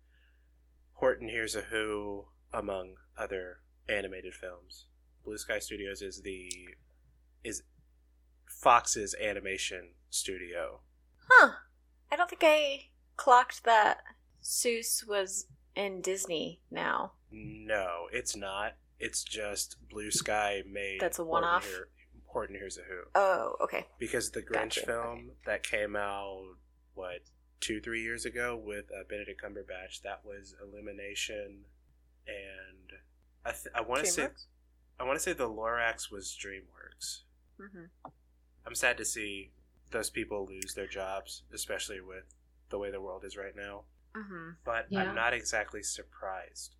Horton 0.95 1.29
Hears 1.29 1.55
a 1.55 1.61
Who, 1.61 2.25
among 2.53 2.95
other 3.17 3.61
animated 3.87 4.33
films. 4.33 4.87
Blue 5.23 5.37
Sky 5.37 5.59
Studios 5.59 6.01
is 6.01 6.21
the 6.23 6.51
is 7.43 7.63
Fox's 8.45 9.15
animation 9.21 9.89
studio. 10.09 10.79
Huh. 11.29 11.51
I 12.11 12.15
don't 12.15 12.29
think 12.29 12.43
I 12.43 12.85
clocked 13.15 13.63
that 13.65 13.99
Seuss 14.41 15.07
was 15.07 15.45
in 15.75 16.01
Disney 16.01 16.61
now. 16.71 17.13
No, 17.31 18.07
it's 18.11 18.35
not. 18.35 18.73
It's 18.99 19.23
just 19.23 19.75
Blue 19.89 20.09
Sky 20.09 20.63
made. 20.69 20.99
That's 20.99 21.19
a 21.19 21.23
one-off? 21.23 21.67
Hear- 21.67 21.89
Horton 22.27 22.55
Hears 22.55 22.77
a 22.77 22.81
Who. 22.81 23.01
Oh, 23.15 23.55
okay. 23.61 23.85
Because 23.99 24.31
the 24.31 24.41
Grinch 24.41 24.75
Gotcha, 24.75 24.85
film 24.85 25.31
that 25.45 25.63
came 25.63 25.95
out, 25.95 26.55
what, 26.93 27.21
two, 27.59 27.79
three 27.79 28.01
years 28.03 28.25
ago 28.25 28.55
with 28.63 28.85
uh, 28.91 29.03
Benedict 29.09 29.41
Cumberbatch, 29.41 30.01
that 30.03 30.21
was 30.25 30.53
Illumination, 30.61 31.63
and 32.27 32.99
I, 33.45 33.51
th- 33.51 33.73
I 33.73 33.81
want 33.81 34.05
to 34.05 34.11
say 34.11 34.27
I 34.99 35.03
want 35.03 35.17
to 35.17 35.23
say 35.23 35.33
the 35.33 35.49
Lorax 35.49 36.11
was 36.11 36.37
DreamWorks. 36.37 37.21
Mm-hmm. 37.59 38.09
I'm 38.65 38.75
sad 38.75 38.97
to 38.97 39.05
see 39.05 39.51
those 39.91 40.09
people 40.09 40.45
lose 40.45 40.73
their 40.75 40.87
jobs, 40.87 41.43
especially 41.53 42.01
with 42.01 42.25
the 42.69 42.77
way 42.77 42.91
the 42.91 43.01
world 43.01 43.23
is 43.23 43.37
right 43.37 43.55
now. 43.55 43.83
Mm-hmm. 44.15 44.49
But 44.65 44.87
Yeah. 44.89 45.03
I'm 45.03 45.15
not 45.15 45.33
exactly 45.33 45.83
surprised. 45.83 46.75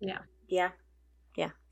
Yeah. 0.00 0.18
Yeah. 0.48 0.70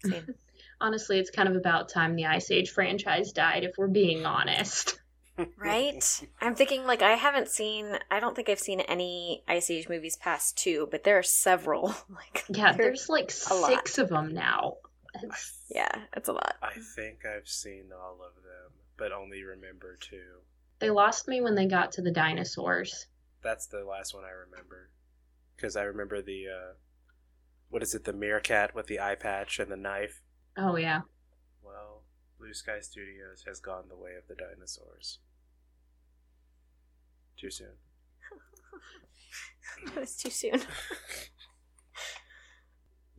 Same. 0.05 0.35
Honestly, 0.81 1.19
it's 1.19 1.31
kind 1.31 1.49
of 1.49 1.57
about 1.57 1.89
time 1.89 2.15
the 2.17 2.27
Ice 2.27 2.51
Age 2.51 2.71
franchise 2.71 3.33
died, 3.33 3.65
if 3.65 3.73
we're 3.79 3.89
being 3.89 4.27
honest. 4.27 4.99
right? 5.59 6.23
I'm 6.41 6.55
thinking 6.55 6.85
like 6.85 7.01
I 7.03 7.13
haven't 7.13 7.49
seen. 7.49 7.97
I 8.11 8.21
don't 8.21 8.37
think 8.37 8.49
I've 8.49 8.59
seen 8.61 8.81
any 8.81 9.43
Ice 9.49 9.71
Age 9.71 9.89
movies 9.89 10.17
past 10.17 10.57
two, 10.59 10.87
but 10.91 11.03
there 11.05 11.19
are 11.19 11.23
several. 11.23 11.89
like 12.11 12.45
Yeah, 12.49 12.73
there- 12.73 12.87
there's 12.87 13.09
like 13.09 13.33
a 13.51 13.55
lot. 13.55 13.71
six 13.71 13.99
of 13.99 14.09
them 14.11 14.35
now. 14.35 14.75
It's- 15.23 15.59
yeah, 15.75 15.91
it's 16.17 16.29
a 16.29 16.33
lot. 16.33 16.55
I 16.63 16.75
think 16.95 17.27
I've 17.27 17.49
seen 17.49 17.87
all 17.93 18.19
of 18.25 18.37
them, 18.37 18.73
but 18.97 19.11
only 19.11 19.43
remember 19.43 19.99
two. 20.01 20.43
They 20.79 20.91
lost 20.91 21.27
me 21.27 21.41
when 21.41 21.57
they 21.57 21.67
got 21.67 21.91
to 21.93 22.03
the 22.03 22.13
dinosaurs. 22.13 23.07
That's 23.43 23.67
the 23.67 23.85
last 23.85 24.15
one 24.15 24.25
I 24.25 24.31
remember. 24.31 24.91
Because 25.57 25.77
I 25.77 25.83
remember 25.83 26.23
the, 26.23 26.47
uh, 26.49 26.73
what 27.71 27.83
is 27.83 27.95
it, 27.95 28.05
the 28.05 28.13
meerkat 28.13 28.75
with 28.75 28.87
the 28.87 29.01
eye 29.01 29.17
patch 29.17 29.59
and 29.59 29.71
the 29.71 29.77
knife? 29.77 30.23
Oh 30.57 30.77
yeah. 30.77 31.01
Well, 31.63 32.03
Blue 32.39 32.55
Sky 32.55 32.79
Studios 32.81 33.45
has 33.47 33.59
gone 33.59 33.89
the 33.89 33.97
way 33.97 34.15
of 34.17 34.29
the 34.29 34.37
dinosaurs. 34.37 35.19
Too 37.37 37.51
soon. 37.51 37.75
it 39.87 39.97
was 39.97 40.17
too 40.17 40.31
soon. 40.31 40.61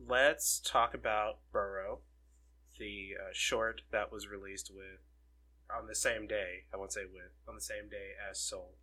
Let's 0.08 0.60
talk 0.60 0.94
about 0.94 1.38
Burrow, 1.52 1.98
the 2.78 3.14
uh, 3.20 3.30
short 3.32 3.82
that 3.90 4.12
was 4.12 4.28
released 4.28 4.70
with 4.74 5.00
on 5.74 5.86
the 5.86 5.94
same 5.94 6.26
day. 6.26 6.64
I 6.72 6.76
won't 6.76 6.92
say 6.92 7.02
with 7.04 7.32
on 7.48 7.54
the 7.54 7.60
same 7.60 7.88
day 7.90 8.12
as 8.30 8.38
Soul. 8.38 8.74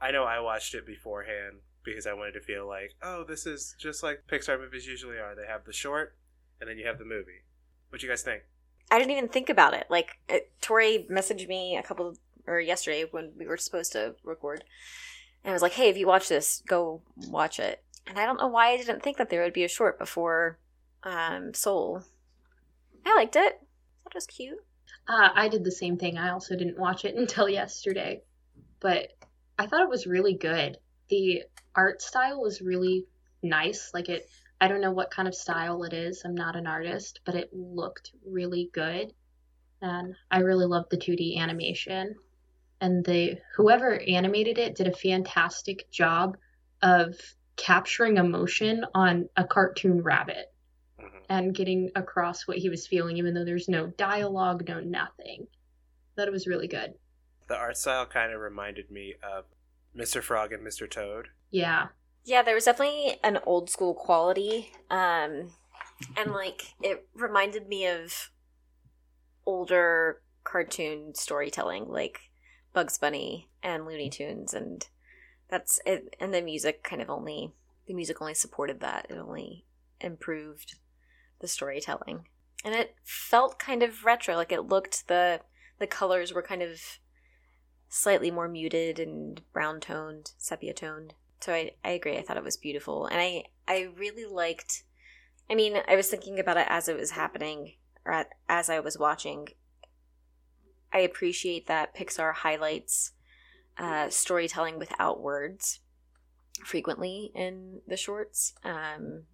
I 0.00 0.10
know 0.10 0.24
I 0.24 0.40
watched 0.40 0.74
it 0.74 0.86
beforehand 0.86 1.56
because 1.82 2.06
I 2.06 2.12
wanted 2.12 2.32
to 2.32 2.40
feel 2.40 2.66
like, 2.66 2.94
oh, 3.02 3.24
this 3.24 3.46
is 3.46 3.74
just 3.78 4.02
like 4.02 4.24
Pixar 4.30 4.60
movies 4.60 4.86
usually 4.86 5.18
are. 5.18 5.34
They 5.34 5.46
have 5.46 5.64
the 5.64 5.72
short, 5.72 6.16
and 6.60 6.68
then 6.68 6.78
you 6.78 6.86
have 6.86 6.98
the 6.98 7.04
movie. 7.04 7.44
What 7.88 8.02
you 8.02 8.08
guys 8.08 8.22
think? 8.22 8.42
I 8.90 8.98
didn't 8.98 9.12
even 9.12 9.28
think 9.28 9.48
about 9.48 9.74
it. 9.74 9.86
Like 9.88 10.18
it, 10.28 10.50
Tori 10.60 11.06
messaged 11.10 11.48
me 11.48 11.76
a 11.76 11.82
couple 11.82 12.16
or 12.46 12.60
yesterday 12.60 13.04
when 13.10 13.32
we 13.36 13.46
were 13.46 13.56
supposed 13.56 13.92
to 13.92 14.14
record, 14.22 14.64
and 15.44 15.50
I 15.50 15.54
was 15.54 15.62
like, 15.62 15.72
"Hey, 15.72 15.88
if 15.88 15.96
you 15.96 16.06
watch 16.06 16.28
this, 16.28 16.62
go 16.66 17.02
watch 17.28 17.58
it." 17.58 17.82
And 18.06 18.18
I 18.18 18.26
don't 18.26 18.38
know 18.38 18.46
why 18.46 18.68
I 18.68 18.76
didn't 18.76 19.02
think 19.02 19.16
that 19.16 19.30
there 19.30 19.42
would 19.42 19.52
be 19.52 19.64
a 19.64 19.68
short 19.68 19.98
before 19.98 20.58
um, 21.02 21.54
Soul. 21.54 22.02
I 23.06 23.14
liked 23.14 23.36
it. 23.36 23.60
That 24.04 24.14
was 24.14 24.26
cute. 24.26 24.58
Uh, 25.08 25.28
I 25.32 25.48
did 25.48 25.62
the 25.62 25.70
same 25.70 25.96
thing. 25.96 26.18
I 26.18 26.30
also 26.30 26.56
didn't 26.56 26.78
watch 26.78 27.04
it 27.04 27.14
until 27.16 27.48
yesterday, 27.48 28.22
but 28.80 29.08
I 29.58 29.66
thought 29.66 29.82
it 29.82 29.88
was 29.88 30.06
really 30.06 30.34
good. 30.34 30.78
The 31.08 31.44
art 31.74 32.02
style 32.02 32.42
was 32.42 32.60
really 32.60 33.06
nice. 33.42 33.92
Like 33.94 34.08
it, 34.08 34.28
I 34.60 34.68
don't 34.68 34.80
know 34.80 34.90
what 34.90 35.10
kind 35.10 35.28
of 35.28 35.34
style 35.34 35.84
it 35.84 35.92
is. 35.92 36.22
I'm 36.24 36.34
not 36.34 36.56
an 36.56 36.66
artist, 36.66 37.20
but 37.24 37.36
it 37.36 37.50
looked 37.52 38.12
really 38.26 38.70
good, 38.72 39.12
and 39.80 40.14
I 40.30 40.40
really 40.40 40.66
loved 40.66 40.90
the 40.90 40.96
2D 40.96 41.38
animation. 41.38 42.16
And 42.80 43.04
the 43.04 43.38
whoever 43.56 43.98
animated 44.00 44.58
it 44.58 44.74
did 44.74 44.88
a 44.88 44.92
fantastic 44.92 45.90
job 45.90 46.36
of 46.82 47.16
capturing 47.56 48.18
emotion 48.18 48.84
on 48.94 49.28
a 49.36 49.44
cartoon 49.44 50.02
rabbit. 50.02 50.52
And 51.28 51.54
getting 51.54 51.90
across 51.94 52.46
what 52.46 52.58
he 52.58 52.68
was 52.68 52.86
feeling, 52.86 53.16
even 53.16 53.34
though 53.34 53.44
there's 53.44 53.68
no 53.68 53.88
dialogue, 53.88 54.68
no 54.68 54.80
nothing. 54.80 55.46
That 56.16 56.30
was 56.30 56.46
really 56.46 56.68
good. 56.68 56.94
The 57.48 57.56
art 57.56 57.76
style 57.76 58.06
kind 58.06 58.32
of 58.32 58.40
reminded 58.40 58.90
me 58.90 59.14
of 59.22 59.44
Mr. 59.96 60.22
Frog 60.22 60.52
and 60.52 60.66
Mr. 60.66 60.90
Toad. 60.90 61.28
Yeah. 61.50 61.88
Yeah, 62.24 62.42
there 62.42 62.54
was 62.54 62.64
definitely 62.64 63.18
an 63.22 63.38
old 63.46 63.70
school 63.70 63.94
quality. 63.94 64.72
Um 64.90 65.52
and 66.16 66.32
like 66.32 66.74
it 66.82 67.06
reminded 67.14 67.68
me 67.68 67.86
of 67.86 68.30
older 69.46 70.20
cartoon 70.44 71.14
storytelling 71.14 71.88
like 71.88 72.20
Bugs 72.72 72.98
Bunny 72.98 73.48
and 73.62 73.86
Looney 73.86 74.10
Tunes 74.10 74.52
and 74.52 74.86
that's 75.48 75.80
it 75.86 76.14
and 76.20 76.34
the 76.34 76.42
music 76.42 76.82
kind 76.82 77.00
of 77.00 77.08
only 77.08 77.52
the 77.86 77.94
music 77.94 78.20
only 78.20 78.34
supported 78.34 78.80
that. 78.80 79.06
It 79.08 79.16
only 79.16 79.64
improved 80.00 80.76
the 81.40 81.48
storytelling. 81.48 82.26
And 82.64 82.74
it 82.74 82.96
felt 83.04 83.58
kind 83.58 83.82
of 83.82 84.04
retro, 84.04 84.36
like 84.36 84.52
it 84.52 84.62
looked 84.62 85.08
the 85.08 85.40
the 85.78 85.86
colors 85.86 86.32
were 86.32 86.42
kind 86.42 86.62
of 86.62 86.80
slightly 87.88 88.30
more 88.30 88.48
muted 88.48 88.98
and 88.98 89.42
brown 89.52 89.80
toned, 89.80 90.32
sepia 90.38 90.72
toned. 90.72 91.14
So 91.40 91.52
I, 91.52 91.72
I 91.84 91.90
agree. 91.90 92.16
I 92.16 92.22
thought 92.22 92.36
it 92.36 92.44
was 92.44 92.56
beautiful. 92.56 93.06
And 93.06 93.20
I, 93.20 93.44
I 93.68 93.88
really 93.96 94.24
liked, 94.24 94.84
I 95.50 95.54
mean, 95.54 95.76
I 95.86 95.96
was 95.96 96.08
thinking 96.08 96.38
about 96.38 96.56
it 96.56 96.66
as 96.68 96.88
it 96.88 96.96
was 96.96 97.10
happening, 97.12 97.74
or 98.04 98.24
as 98.48 98.70
I 98.70 98.80
was 98.80 98.98
watching. 98.98 99.48
I 100.92 101.00
appreciate 101.00 101.66
that 101.66 101.94
Pixar 101.94 102.32
highlights 102.32 103.12
uh, 103.78 104.08
storytelling 104.08 104.78
without 104.78 105.20
words 105.20 105.80
frequently 106.64 107.30
in 107.34 107.80
the 107.86 107.98
shorts. 107.98 108.54
Um, 108.64 109.24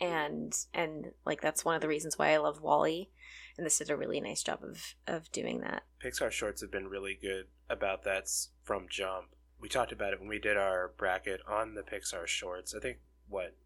and 0.00 0.54
and 0.74 1.12
like 1.24 1.40
that's 1.40 1.64
one 1.64 1.74
of 1.74 1.80
the 1.82 1.88
reasons 1.88 2.18
why 2.18 2.32
I 2.32 2.36
love 2.38 2.60
WALL-E, 2.62 3.08
and 3.56 3.66
this 3.66 3.78
did 3.78 3.90
a 3.90 3.96
really 3.96 4.20
nice 4.20 4.42
job 4.42 4.60
of 4.62 4.94
of 5.06 5.30
doing 5.32 5.60
that. 5.60 5.84
Pixar 6.02 6.30
shorts 6.30 6.60
have 6.60 6.70
been 6.70 6.88
really 6.88 7.18
good 7.20 7.46
about 7.68 8.04
that 8.04 8.28
from 8.62 8.86
Jump. 8.88 9.26
We 9.60 9.68
talked 9.68 9.92
about 9.92 10.12
it 10.12 10.20
when 10.20 10.28
we 10.28 10.38
did 10.38 10.56
our 10.56 10.92
bracket 10.96 11.40
on 11.48 11.74
the 11.74 11.82
Pixar 11.82 12.26
shorts. 12.26 12.74
I 12.74 12.80
think 12.80 12.98
what 13.28 13.56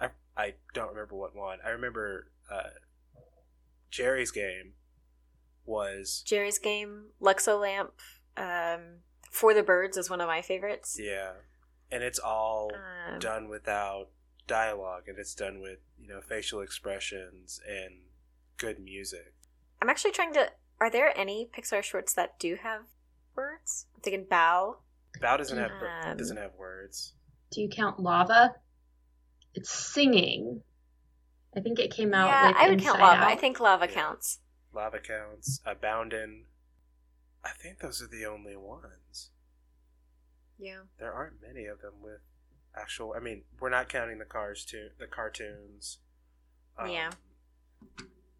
I 0.00 0.08
I 0.36 0.54
don't 0.74 0.88
remember 0.90 1.14
what 1.14 1.34
one. 1.36 1.58
I 1.64 1.70
remember 1.70 2.30
uh, 2.50 2.70
Geri's 3.90 4.30
game 4.30 4.72
was 5.64 6.22
Geri's 6.24 6.58
Game, 6.58 7.06
Luxo 7.20 7.60
Lamp, 7.60 7.92
um, 8.36 9.00
For 9.30 9.52
the 9.52 9.62
Birds 9.62 9.96
is 9.96 10.08
one 10.08 10.20
of 10.20 10.28
my 10.28 10.40
favorites. 10.40 10.96
Yeah, 11.00 11.32
and 11.90 12.02
it's 12.02 12.18
all 12.20 12.70
Um, 12.74 13.18
done 13.18 13.48
without 13.48 14.08
dialogue, 14.46 15.04
and 15.08 15.18
it's 15.18 15.34
done 15.34 15.60
with 15.60 15.78
you 16.00 16.08
know 16.08 16.20
facial 16.20 16.60
expressions 16.60 17.60
and 17.68 17.94
good 18.56 18.78
music. 18.80 19.34
I'm 19.82 19.88
actually 19.90 20.12
trying 20.12 20.32
to. 20.34 20.50
Are 20.80 20.90
there 20.90 21.16
any 21.18 21.48
Pixar 21.56 21.82
shorts 21.82 22.12
that 22.14 22.38
do 22.38 22.56
have 22.62 22.82
words? 23.34 23.86
I'm 23.94 24.00
thinking 24.02 24.24
Bao. 24.26 24.76
Bao 25.20 25.38
doesn't 25.38 25.56
have 25.56 25.70
Um, 25.70 26.16
doesn't 26.16 26.36
have 26.36 26.52
words. 26.58 27.14
Do 27.50 27.60
you 27.62 27.68
count 27.68 27.98
lava? 28.00 28.56
It's 29.54 29.70
singing. 29.70 30.62
I 31.56 31.60
think 31.60 31.78
it 31.78 31.90
came 31.90 32.12
out. 32.12 32.26
yeah, 32.28 32.48
with 32.48 32.56
I 32.58 32.68
would 32.68 32.82
count 32.82 32.98
Inside 32.98 33.18
Lava. 33.20 33.26
I 33.26 33.36
think 33.36 33.60
Lava 33.60 33.86
Yeah. 33.86 33.94
counts. 33.94 34.40
Lava 34.74 34.98
counts. 35.00 35.60
Aboundin. 35.66 36.44
I 37.42 37.50
think 37.52 37.78
those 37.78 38.02
are 38.02 38.06
the 38.08 38.26
only 38.26 38.56
ones. 38.56 39.30
Yeah. 40.58 40.82
There 40.98 41.12
aren't 41.12 41.40
many 41.40 41.64
of 41.64 41.80
them 41.80 42.02
with 42.02 42.20
actual. 42.76 43.14
I 43.16 43.20
mean, 43.20 43.42
we're 43.60 43.70
not 43.70 43.88
counting 43.88 44.18
the 44.18 44.24
cars 44.24 44.64
too. 44.64 44.88
The 44.98 45.06
cartoons. 45.06 45.98
um, 46.78 46.88
Yeah. 46.88 47.10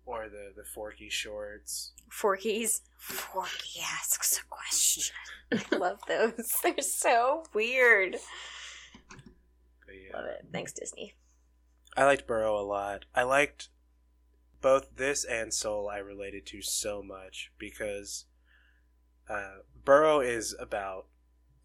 Or 0.05 0.29
the 0.29 0.53
the 0.57 0.65
Forky 0.65 1.09
shorts. 1.11 1.93
Forkies. 2.11 2.81
Forky 2.97 3.81
asks 3.83 4.39
a 4.39 4.45
question. 4.49 5.15
I 5.53 5.77
love 5.77 5.99
those. 6.07 6.57
They're 6.63 6.75
so 6.81 7.45
weird. 7.53 8.17
Yeah. 9.89 10.17
Love 10.17 10.27
it. 10.27 10.47
Thanks, 10.53 10.73
Disney. 10.73 11.15
I 11.97 12.05
liked 12.05 12.27
Burrow 12.27 12.59
a 12.59 12.63
lot. 12.63 13.07
I 13.15 13.23
liked 13.23 13.69
both 14.61 14.97
this 14.97 15.25
and 15.25 15.53
Soul. 15.53 15.89
I 15.89 15.99
related 15.99 16.47
to 16.47 16.63
so 16.63 17.03
much 17.03 17.53
because 17.59 18.27
uh, 19.29 19.59
Burrow 19.85 20.21
is 20.21 20.55
about, 20.61 21.07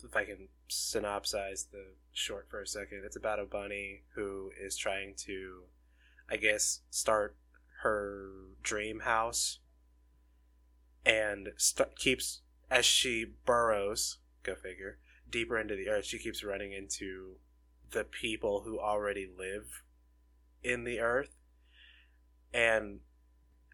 if 0.03 0.15
I 0.15 0.23
can 0.25 0.47
synopsize 0.71 1.69
the 1.71 1.93
short 2.11 2.47
for 2.49 2.61
a 2.61 2.67
second, 2.67 3.03
it's 3.05 3.15
about 3.15 3.39
a 3.39 3.45
bunny 3.45 4.03
who 4.15 4.51
is 4.59 4.77
trying 4.77 5.13
to, 5.25 5.63
I 6.29 6.37
guess, 6.37 6.81
start 6.89 7.35
her 7.81 8.29
dream 8.63 9.01
house 9.01 9.59
and 11.05 11.49
st- 11.57 11.95
keeps 11.97 12.41
as 12.69 12.85
she 12.85 13.25
burrows. 13.45 14.17
Go 14.43 14.55
figure. 14.55 14.97
Deeper 15.29 15.57
into 15.57 15.75
the 15.75 15.89
earth, 15.89 16.05
she 16.05 16.19
keeps 16.19 16.43
running 16.43 16.71
into 16.71 17.35
the 17.91 18.03
people 18.03 18.61
who 18.61 18.79
already 18.79 19.29
live 19.37 19.83
in 20.63 20.83
the 20.83 20.99
earth 20.99 21.35
and 22.53 22.99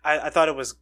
I, 0.04 0.20
I 0.20 0.30
thought 0.30 0.50
it 0.50 0.56
was 0.56 0.76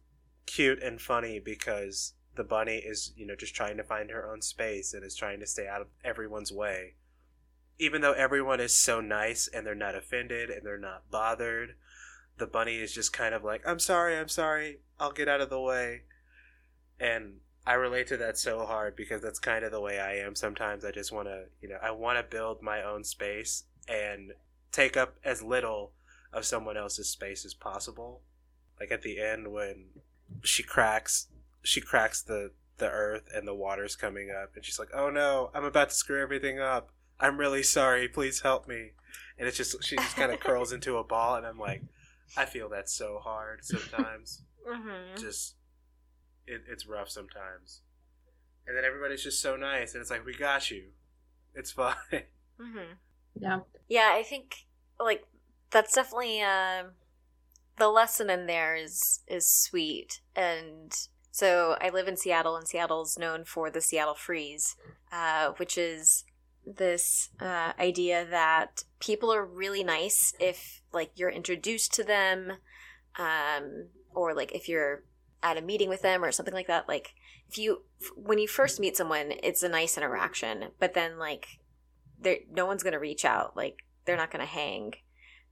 cute 0.46 0.82
and 0.82 1.00
funny 1.00 1.38
because 1.38 2.14
the 2.36 2.44
bunny 2.44 2.76
is 2.76 3.12
you 3.16 3.26
know 3.26 3.36
just 3.36 3.54
trying 3.54 3.76
to 3.76 3.84
find 3.84 4.10
her 4.10 4.30
own 4.30 4.42
space 4.42 4.94
and 4.94 5.04
is 5.04 5.16
trying 5.16 5.40
to 5.40 5.46
stay 5.46 5.66
out 5.66 5.80
of 5.80 5.88
everyone's 6.04 6.52
way. 6.52 6.94
Even 7.78 8.00
though 8.00 8.12
everyone 8.12 8.60
is 8.60 8.74
so 8.74 9.00
nice 9.00 9.48
and 9.48 9.66
they're 9.66 9.74
not 9.74 9.94
offended 9.94 10.48
and 10.48 10.64
they're 10.64 10.78
not 10.78 11.10
bothered 11.10 11.74
the 12.38 12.46
bunny 12.46 12.76
is 12.76 12.92
just 12.92 13.12
kind 13.12 13.34
of 13.34 13.44
like 13.44 13.62
i'm 13.66 13.78
sorry 13.78 14.16
i'm 14.16 14.28
sorry 14.28 14.80
i'll 15.00 15.12
get 15.12 15.28
out 15.28 15.40
of 15.40 15.50
the 15.50 15.60
way. 15.60 16.02
And 16.98 17.40
i 17.66 17.74
relate 17.74 18.06
to 18.08 18.16
that 18.18 18.38
so 18.38 18.64
hard 18.64 18.96
because 18.96 19.22
that's 19.22 19.38
kind 19.38 19.64
of 19.64 19.72
the 19.72 19.80
way 19.80 19.98
i 19.98 20.14
am 20.16 20.34
sometimes. 20.34 20.84
I 20.84 20.90
just 20.90 21.12
want 21.12 21.28
to 21.28 21.44
you 21.60 21.68
know 21.68 21.78
i 21.82 21.90
want 21.90 22.18
to 22.18 22.36
build 22.36 22.62
my 22.62 22.82
own 22.82 23.04
space 23.04 23.64
and 23.88 24.32
take 24.72 24.96
up 24.96 25.16
as 25.24 25.42
little 25.42 25.92
of 26.32 26.44
someone 26.44 26.76
else's 26.76 27.08
space 27.08 27.44
as 27.44 27.54
possible. 27.54 28.20
Like 28.78 28.90
at 28.90 29.02
the 29.02 29.20
end 29.20 29.52
when 29.52 29.86
she 30.42 30.62
cracks 30.62 31.28
she 31.66 31.80
cracks 31.80 32.22
the 32.22 32.52
the 32.78 32.88
earth 32.88 33.28
and 33.34 33.48
the 33.48 33.54
water's 33.54 33.96
coming 33.96 34.30
up 34.30 34.54
and 34.54 34.64
she's 34.64 34.78
like, 34.78 34.90
"Oh 34.94 35.10
no, 35.10 35.50
I'm 35.54 35.64
about 35.64 35.88
to 35.88 35.94
screw 35.94 36.22
everything 36.22 36.60
up. 36.60 36.90
I'm 37.18 37.38
really 37.38 37.62
sorry. 37.62 38.08
Please 38.08 38.40
help 38.40 38.68
me." 38.68 38.92
And 39.38 39.48
it's 39.48 39.56
just 39.56 39.82
she 39.84 39.96
just 39.96 40.16
kind 40.16 40.32
of 40.32 40.40
curls 40.46 40.72
into 40.72 40.96
a 40.96 41.04
ball 41.04 41.36
and 41.36 41.46
I'm 41.46 41.58
like, 41.58 41.82
I 42.36 42.44
feel 42.44 42.68
that 42.70 42.88
so 42.88 43.18
hard 43.22 43.64
sometimes. 43.64 44.42
Mm-hmm. 44.68 45.20
just 45.20 45.54
it, 46.46 46.62
it's 46.68 46.86
rough 46.86 47.08
sometimes. 47.08 47.82
And 48.66 48.76
then 48.76 48.84
everybody's 48.84 49.22
just 49.22 49.40
so 49.40 49.56
nice 49.56 49.94
and 49.94 50.00
it's 50.00 50.10
like, 50.10 50.24
"We 50.24 50.34
got 50.36 50.70
you. 50.70 50.84
It's 51.54 51.72
fine." 51.72 51.94
Mm-hmm. 52.12 52.94
Yeah. 53.40 53.60
Yeah, 53.88 54.12
I 54.12 54.22
think 54.22 54.66
like 55.00 55.24
that's 55.70 55.94
definitely 55.94 56.40
um 56.42 56.92
the 57.78 57.88
lesson 57.88 58.30
in 58.30 58.46
there 58.46 58.76
is 58.76 59.20
is 59.26 59.46
sweet 59.46 60.20
and 60.34 60.92
so 61.36 61.76
I 61.82 61.90
live 61.90 62.08
in 62.08 62.16
Seattle 62.16 62.56
and 62.56 62.66
Seattle's 62.66 63.18
known 63.18 63.44
for 63.44 63.68
the 63.68 63.82
Seattle 63.82 64.14
freeze, 64.14 64.74
uh, 65.12 65.50
which 65.58 65.76
is 65.76 66.24
this 66.64 67.28
uh, 67.38 67.72
idea 67.78 68.24
that 68.30 68.84
people 69.00 69.30
are 69.30 69.44
really 69.44 69.84
nice 69.84 70.32
if 70.40 70.80
like 70.94 71.10
you're 71.14 71.28
introduced 71.28 71.92
to 71.92 72.04
them 72.04 72.52
um, 73.18 73.88
or 74.14 74.32
like 74.32 74.52
if 74.52 74.66
you're 74.66 75.04
at 75.42 75.58
a 75.58 75.60
meeting 75.60 75.90
with 75.90 76.00
them 76.00 76.24
or 76.24 76.32
something 76.32 76.54
like 76.54 76.68
that. 76.68 76.88
Like 76.88 77.12
if 77.50 77.58
you 77.58 77.82
when 78.14 78.38
you 78.38 78.48
first 78.48 78.80
meet 78.80 78.96
someone 78.96 79.34
it's 79.42 79.62
a 79.62 79.68
nice 79.68 79.98
interaction 79.98 80.68
but 80.80 80.94
then 80.94 81.18
like 81.18 81.58
there 82.18 82.38
no 82.50 82.64
one's 82.64 82.82
to 82.94 82.98
reach 82.98 83.26
out. 83.26 83.54
Like 83.54 83.84
they're 84.06 84.16
not 84.16 84.30
to 84.40 84.50
hang. 84.50 84.94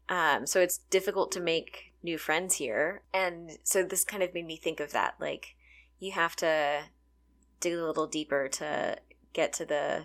Um, 0.09 0.47
so 0.47 0.61
it's 0.61 0.79
difficult 0.79 1.31
to 1.33 1.40
make 1.40 1.92
new 2.03 2.16
friends 2.16 2.55
here. 2.55 3.03
And 3.12 3.59
so 3.64 3.83
this 3.83 4.03
kind 4.03 4.23
of 4.23 4.33
made 4.33 4.47
me 4.47 4.57
think 4.57 4.81
of 4.81 4.92
that 4.92 5.16
like 5.20 5.57
you 6.00 6.12
have 6.12 6.37
to 6.37 6.85
dig 7.61 7.74
a 7.74 7.85
little 7.85 8.07
deeper 8.07 8.48
to 8.48 8.96
get 9.33 9.52
to 9.54 9.64
the 9.64 10.04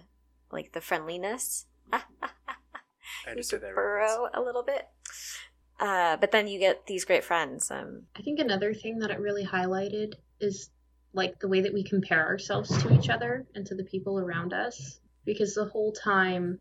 like 0.52 0.72
the 0.74 0.82
friendliness 0.82 1.66
I 1.94 2.02
you 3.26 3.32
understood 3.32 3.62
could 3.62 3.70
that. 3.70 3.76
reference. 3.76 4.12
burrow 4.14 4.30
a 4.34 4.42
little 4.42 4.64
bit 4.64 4.88
uh, 5.80 6.18
but 6.18 6.32
then 6.32 6.48
you 6.48 6.60
get 6.60 6.86
these 6.88 7.06
great 7.06 7.24
friends 7.24 7.70
um, 7.72 8.04
I 8.18 8.22
think 8.22 8.40
another 8.40 8.74
thing 8.74 9.00
that 9.00 9.12
it 9.12 9.20
really 9.20 9.46
highlighted 9.46 10.14
is 10.40 10.70
like 11.14 11.40
the 11.40 11.48
way 11.48 11.62
that 11.62 11.74
we 11.74 11.84
compare 11.84 12.26
ourselves 12.28 12.70
to 12.84 12.94
each 12.94 13.10
other 13.10 13.46
and 13.56 13.66
to 13.66 13.76
the 13.76 13.84
people 13.84 14.20
around 14.20 14.54
us. 14.54 15.00
Because 15.26 15.56
the 15.56 15.66
whole 15.66 15.92
time, 15.92 16.60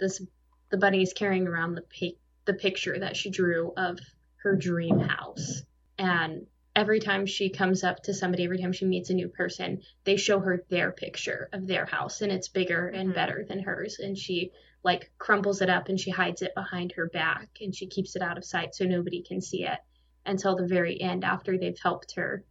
this 0.00 0.22
the 0.70 0.78
bunny 0.78 1.02
is 1.02 1.12
carrying 1.12 1.46
around 1.46 1.74
the 1.74 1.82
pic- 1.82 2.18
the 2.46 2.54
picture 2.54 2.98
that 2.98 3.16
she 3.16 3.30
drew 3.30 3.72
of 3.76 3.98
her 4.36 4.56
dream 4.56 4.98
house, 4.98 5.62
and 5.98 6.46
every 6.76 7.00
time 7.00 7.26
she 7.26 7.48
comes 7.48 7.82
up 7.82 8.02
to 8.04 8.14
somebody, 8.14 8.44
every 8.44 8.58
time 8.58 8.72
she 8.72 8.84
meets 8.84 9.10
a 9.10 9.14
new 9.14 9.28
person, 9.28 9.80
they 10.04 10.16
show 10.16 10.38
her 10.38 10.62
their 10.68 10.92
picture 10.92 11.48
of 11.52 11.66
their 11.66 11.86
house, 11.86 12.20
and 12.20 12.30
it's 12.30 12.48
bigger 12.48 12.86
and 12.86 13.10
Mhm. 13.10 13.14
better 13.14 13.44
than 13.48 13.60
hers, 13.60 13.98
and 13.98 14.16
she 14.16 14.52
like 14.84 15.10
crumples 15.18 15.62
it 15.62 15.68
up 15.68 15.88
and 15.88 15.98
she 15.98 16.12
hides 16.12 16.42
it 16.42 16.54
behind 16.54 16.92
her 16.92 17.08
back 17.08 17.48
and 17.60 17.74
she 17.74 17.88
keeps 17.88 18.14
it 18.14 18.22
out 18.22 18.38
of 18.38 18.44
sight 18.44 18.72
so 18.72 18.84
nobody 18.84 19.20
can 19.20 19.40
see 19.40 19.64
it 19.64 19.80
until 20.24 20.54
the 20.54 20.66
very 20.66 21.00
end 21.00 21.24
after 21.24 21.58
they've 21.58 21.78
helped 21.82 22.14
her 22.14 22.44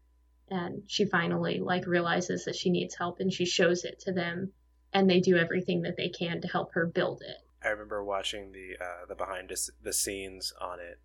and 0.49 0.83
she 0.85 1.05
finally 1.05 1.59
like 1.59 1.87
realizes 1.87 2.43
that 2.43 2.55
she 2.55 2.69
needs 2.69 2.93
help 2.93 3.21
and 3.21 3.31
she 3.31 3.45
shows 3.45 3.85
it 3.85 3.99
to 3.99 4.11
them 4.11 4.51
and 4.91 5.09
they 5.09 5.21
do 5.21 5.37
everything 5.37 5.83
that 5.83 5.95
they 5.95 6.09
can 6.09 6.41
to 6.41 6.47
help 6.49 6.73
her 6.73 6.85
build 6.85 7.21
it 7.21 7.37
I 7.63 7.69
remember 7.69 8.03
watching 8.03 8.51
the 8.51 8.75
uh, 8.83 9.05
the 9.07 9.15
behind 9.15 9.47
the, 9.47 9.71
the 9.81 9.93
scenes 9.93 10.51
on 10.59 10.79
it, 10.81 10.99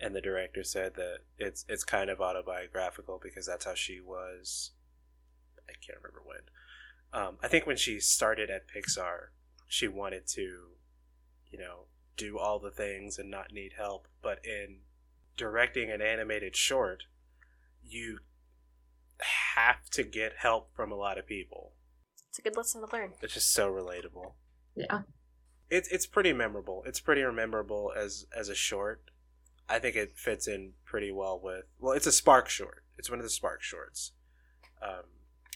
and 0.00 0.14
the 0.14 0.20
director 0.20 0.62
said 0.62 0.94
that 0.96 1.18
it's 1.38 1.64
it's 1.68 1.84
kind 1.84 2.10
of 2.10 2.20
autobiographical 2.20 3.20
because 3.22 3.46
that's 3.46 3.64
how 3.64 3.74
she 3.74 4.00
was. 4.00 4.72
I 5.68 5.72
can't 5.84 5.98
remember 6.02 6.22
when. 6.24 6.40
Um, 7.12 7.38
I 7.42 7.48
think 7.48 7.66
when 7.66 7.76
she 7.76 7.98
started 8.00 8.50
at 8.50 8.68
Pixar, 8.68 9.28
she 9.66 9.88
wanted 9.88 10.26
to, 10.28 10.40
you 11.50 11.58
know, 11.58 11.86
do 12.16 12.38
all 12.38 12.58
the 12.58 12.70
things 12.70 13.18
and 13.18 13.30
not 13.30 13.52
need 13.52 13.72
help. 13.76 14.06
But 14.22 14.44
in 14.44 14.80
directing 15.36 15.90
an 15.90 16.00
animated 16.00 16.56
short, 16.56 17.04
you 17.82 18.18
have 19.18 19.88
to 19.90 20.02
get 20.02 20.34
help 20.38 20.74
from 20.74 20.92
a 20.92 20.96
lot 20.96 21.18
of 21.18 21.26
people. 21.26 21.72
it's 22.28 22.38
a 22.38 22.42
good 22.42 22.56
lesson 22.56 22.86
to 22.86 22.88
learn 22.94 23.12
It's 23.22 23.32
just 23.34 23.52
so 23.52 23.72
relatable 23.72 24.32
yeah 24.74 25.00
it's 25.70 25.88
it's 25.88 26.06
pretty 26.06 26.32
memorable. 26.32 26.82
It's 26.86 27.00
pretty 27.00 27.22
memorable 27.24 27.92
as 27.96 28.26
as 28.36 28.48
a 28.48 28.54
short. 28.54 29.10
I 29.68 29.78
think 29.78 29.96
it 29.96 30.16
fits 30.16 30.46
in 30.46 30.72
pretty 30.84 31.10
well 31.10 31.40
with. 31.42 31.64
Well, 31.80 31.92
it's 31.94 32.06
a 32.06 32.12
Spark 32.12 32.48
short. 32.48 32.84
It's 32.98 33.10
one 33.10 33.18
of 33.18 33.24
the 33.24 33.30
Spark 33.30 33.62
shorts. 33.62 34.12
Um, 34.82 35.04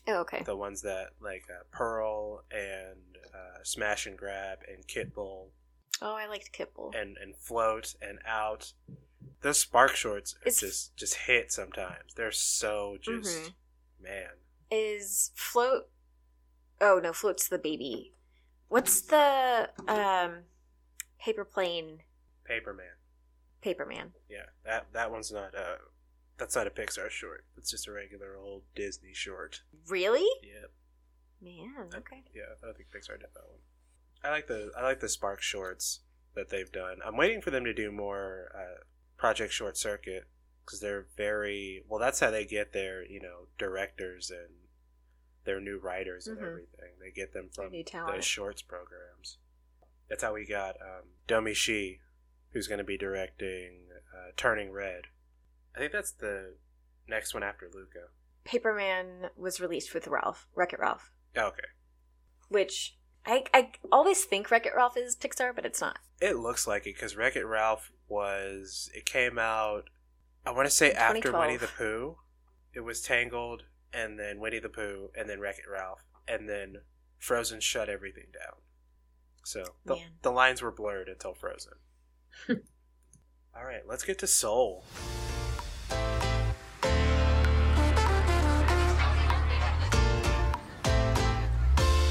oh, 0.08 0.16
okay 0.20 0.42
the 0.44 0.56
ones 0.56 0.82
that 0.82 1.10
like 1.20 1.44
uh, 1.50 1.62
Pearl 1.70 2.42
and 2.50 3.18
uh, 3.34 3.58
Smash 3.62 4.06
and 4.06 4.16
Grab 4.16 4.58
and 4.66 4.86
Kitbull 4.86 5.48
oh 6.02 6.14
i 6.16 6.26
liked 6.26 6.52
Kitbull 6.56 6.94
and 6.98 7.16
and 7.18 7.36
Float 7.36 7.94
and 8.00 8.18
Out. 8.26 8.72
Those 9.42 9.58
Spark 9.58 9.94
shorts 9.94 10.34
just 10.58 10.96
just 10.96 11.14
hit 11.14 11.52
sometimes. 11.52 12.14
They're 12.16 12.32
so 12.32 12.96
just 13.00 13.38
Mhm. 13.38 13.52
man. 14.02 14.30
is 14.70 15.30
float 15.34 15.90
oh 16.80 16.98
no 17.02 17.12
float's 17.12 17.48
the 17.48 17.58
baby 17.58 18.14
what's 18.68 19.02
the 19.02 19.68
um 19.86 20.44
paper 21.18 21.44
plane 21.44 21.98
Paperman. 22.48 22.96
Paperman 23.64 24.12
Yeah, 24.28 24.46
that 24.64 24.86
that 24.92 25.10
one's 25.10 25.30
not 25.32 25.54
uh 25.54 25.76
that's 26.38 26.56
not 26.56 26.66
a 26.66 26.70
Pixar 26.70 27.10
short. 27.10 27.44
It's 27.58 27.70
just 27.70 27.86
a 27.86 27.92
regular 27.92 28.36
old 28.36 28.62
Disney 28.74 29.12
short. 29.12 29.60
really 29.88 30.26
Yep. 30.42 30.70
Man, 31.42 31.88
okay. 31.94 32.22
Yeah, 32.34 32.42
I 32.62 32.66
don't 32.66 32.76
think 32.76 32.88
Pixar 32.90 33.18
did 33.18 33.28
that 33.34 33.48
one. 33.48 33.60
I 34.22 34.30
like 34.30 34.46
the 34.46 34.70
I 34.76 34.82
like 34.82 35.00
the 35.00 35.08
Spark 35.08 35.40
shorts 35.42 36.00
that 36.34 36.48
they've 36.50 36.70
done. 36.70 36.98
I'm 37.04 37.16
waiting 37.16 37.40
for 37.42 37.50
them 37.50 37.64
to 37.64 37.72
do 37.74 37.90
more 37.90 38.52
uh, 38.54 38.84
Project 39.16 39.52
Short 39.52 39.76
Circuit 39.76 40.24
because 40.64 40.80
they're 40.80 41.06
very 41.16 41.82
well. 41.88 41.98
That's 41.98 42.20
how 42.20 42.30
they 42.30 42.44
get 42.44 42.72
their 42.72 43.04
you 43.04 43.20
know 43.20 43.46
directors 43.58 44.30
and 44.30 44.54
their 45.44 45.60
new 45.60 45.78
writers 45.78 46.26
and 46.26 46.38
Mhm. 46.38 46.46
everything. 46.46 46.92
They 47.00 47.10
get 47.10 47.32
them 47.32 47.48
from 47.54 47.72
the 47.72 48.20
shorts 48.22 48.60
programs. 48.62 49.38
That's 50.08 50.22
how 50.22 50.34
we 50.34 50.44
got 50.44 50.76
um, 50.82 51.04
Domee 51.26 51.54
Shi, 51.54 52.00
who's 52.52 52.66
going 52.66 52.78
to 52.78 52.84
be 52.84 52.98
directing 52.98 53.86
uh, 54.14 54.30
Turning 54.36 54.72
Red. 54.72 55.04
I 55.74 55.78
think 55.78 55.92
that's 55.92 56.12
the 56.12 56.54
next 57.08 57.34
one 57.34 57.42
after 57.42 57.68
Luca. 57.72 58.08
Paperman 58.44 59.30
was 59.36 59.60
released 59.60 59.94
with 59.94 60.08
Ralph, 60.08 60.46
Wreck 60.54 60.72
It 60.72 60.80
Ralph, 60.80 61.10
Oh, 61.36 61.48
okay. 61.48 61.60
which 62.48 62.96
I, 63.26 63.44
I 63.52 63.70
always 63.92 64.24
think 64.24 64.50
Wreck 64.50 64.66
It 64.66 64.72
Ralph 64.74 64.96
is 64.96 65.14
Pixar, 65.16 65.54
but 65.54 65.66
it's 65.66 65.80
not. 65.80 65.98
It 66.20 66.36
looks 66.38 66.66
like 66.66 66.86
it 66.86 66.94
because 66.94 67.16
Wreck 67.16 67.36
It 67.36 67.44
Ralph 67.44 67.92
was. 68.08 68.90
It 68.94 69.04
came 69.06 69.38
out. 69.38 69.90
I 70.44 70.50
want 70.52 70.66
to 70.66 70.74
say 70.74 70.92
after 70.92 71.32
Winnie 71.32 71.56
the 71.58 71.66
Pooh. 71.68 72.16
It 72.72 72.80
was 72.80 73.02
Tangled, 73.02 73.64
and 73.92 74.18
then 74.18 74.40
Winnie 74.40 74.58
the 74.60 74.68
Pooh, 74.68 75.10
and 75.18 75.28
then 75.28 75.40
Wreck 75.40 75.58
It 75.58 75.70
Ralph, 75.70 76.04
and 76.26 76.48
then 76.48 76.76
Frozen 77.18 77.60
shut 77.60 77.88
everything 77.88 78.26
down. 78.32 78.60
So 79.44 79.64
the, 79.84 79.96
Man. 79.96 80.04
the 80.22 80.30
lines 80.30 80.62
were 80.62 80.70
blurred 80.70 81.08
until 81.08 81.34
Frozen. 81.34 81.72
All 82.48 83.64
right, 83.64 83.82
let's 83.88 84.04
get 84.04 84.18
to 84.20 84.26
Soul. 84.26 84.84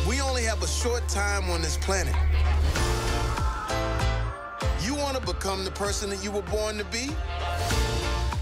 We 0.08 0.22
only 0.22 0.44
have 0.44 0.62
a 0.64 0.68
short 0.68 1.08
time 1.08 1.50
on 1.50 1.62
this 1.62 1.78
planet. 1.78 2.16
You 4.82 4.96
want 4.96 5.18
to 5.18 5.26
become 5.26 5.64
the 5.64 5.72
person 5.72 6.10
that 6.10 6.24
you 6.24 6.32
were 6.32 6.42
born 6.44 6.78
to 6.78 6.86
be? 6.86 7.10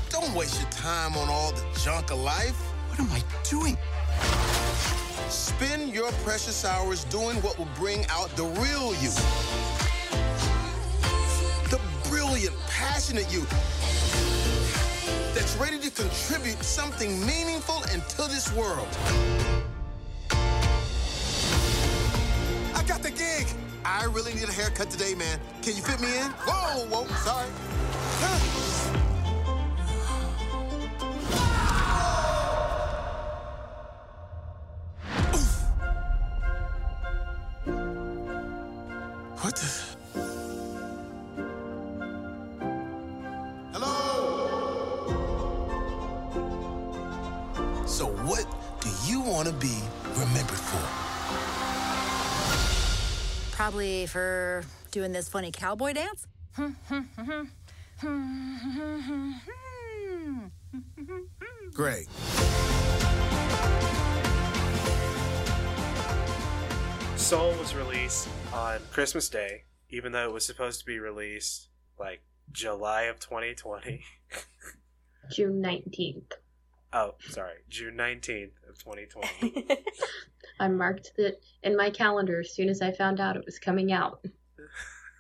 Don't 0.10 0.34
waste 0.34 0.62
your 0.62 0.70
time 0.72 1.16
on 1.16 1.30
all 1.30 1.52
the 1.52 1.64
junk 1.84 2.12
of 2.12 2.20
life. 2.20 2.60
What 2.90 3.00
am 3.00 3.12
I 3.12 3.22
doing? 3.44 3.78
Spend 5.30 5.94
your 5.94 6.12
precious 6.24 6.66
hours 6.66 7.04
doing 7.06 7.38
what 7.38 7.58
will 7.58 7.68
bring 7.76 8.06
out 8.10 8.30
the 8.36 8.46
real 8.46 8.94
you. 8.96 9.87
Brilliant, 12.38 12.68
passionate 12.68 13.34
youth 13.34 13.50
that's 15.34 15.56
ready 15.56 15.80
to 15.80 15.90
contribute 15.90 16.64
something 16.64 17.20
meaningful 17.26 17.82
into 17.92 18.30
this 18.30 18.54
world. 18.54 18.88
I 22.76 22.84
got 22.88 23.02
the 23.02 23.10
gig. 23.10 23.48
I 23.84 24.06
really 24.06 24.36
need 24.36 24.50
a 24.50 24.52
haircut 24.52 24.92
today, 24.92 25.16
man. 25.16 25.40
Can 25.64 25.76
you 25.76 25.82
fit 25.82 26.00
me 26.00 26.16
in? 26.16 26.30
Whoa, 26.46 26.86
whoa, 26.86 27.08
sorry. 27.26 27.48
Oof. 27.48 28.47
Probably 53.58 54.06
for 54.06 54.64
doing 54.92 55.12
this 55.14 55.28
funny 55.28 55.52
cowboy 55.52 55.94
dance. 55.94 56.28
Great. 61.74 62.08
Soul 67.16 67.56
was 67.56 67.74
released 67.74 68.30
on 68.54 68.80
Christmas 68.92 69.28
Day, 69.28 69.64
even 69.90 70.12
though 70.12 70.30
it 70.30 70.34
was 70.34 70.46
supposed 70.46 70.82
to 70.82 70.86
be 70.86 71.00
released 71.00 71.70
like 72.00 72.22
July 72.52 73.06
of 73.06 73.20
2020. 73.20 74.04
June 75.32 75.64
19th. 75.64 76.34
Oh, 76.98 77.14
sorry, 77.30 77.58
June 77.70 77.96
19th 77.96 78.54
of 78.68 78.80
2020. 78.80 79.68
I 80.60 80.68
marked 80.68 81.12
it 81.18 81.44
in 81.62 81.78
my 81.78 81.92
calendar 81.92 82.40
as 82.40 82.56
soon 82.56 82.70
as 82.70 82.82
I 82.82 82.92
found 82.92 83.20
out 83.20 83.36
it 83.36 83.46
was 83.46 83.60
coming 83.60 83.92
out. 83.92 84.26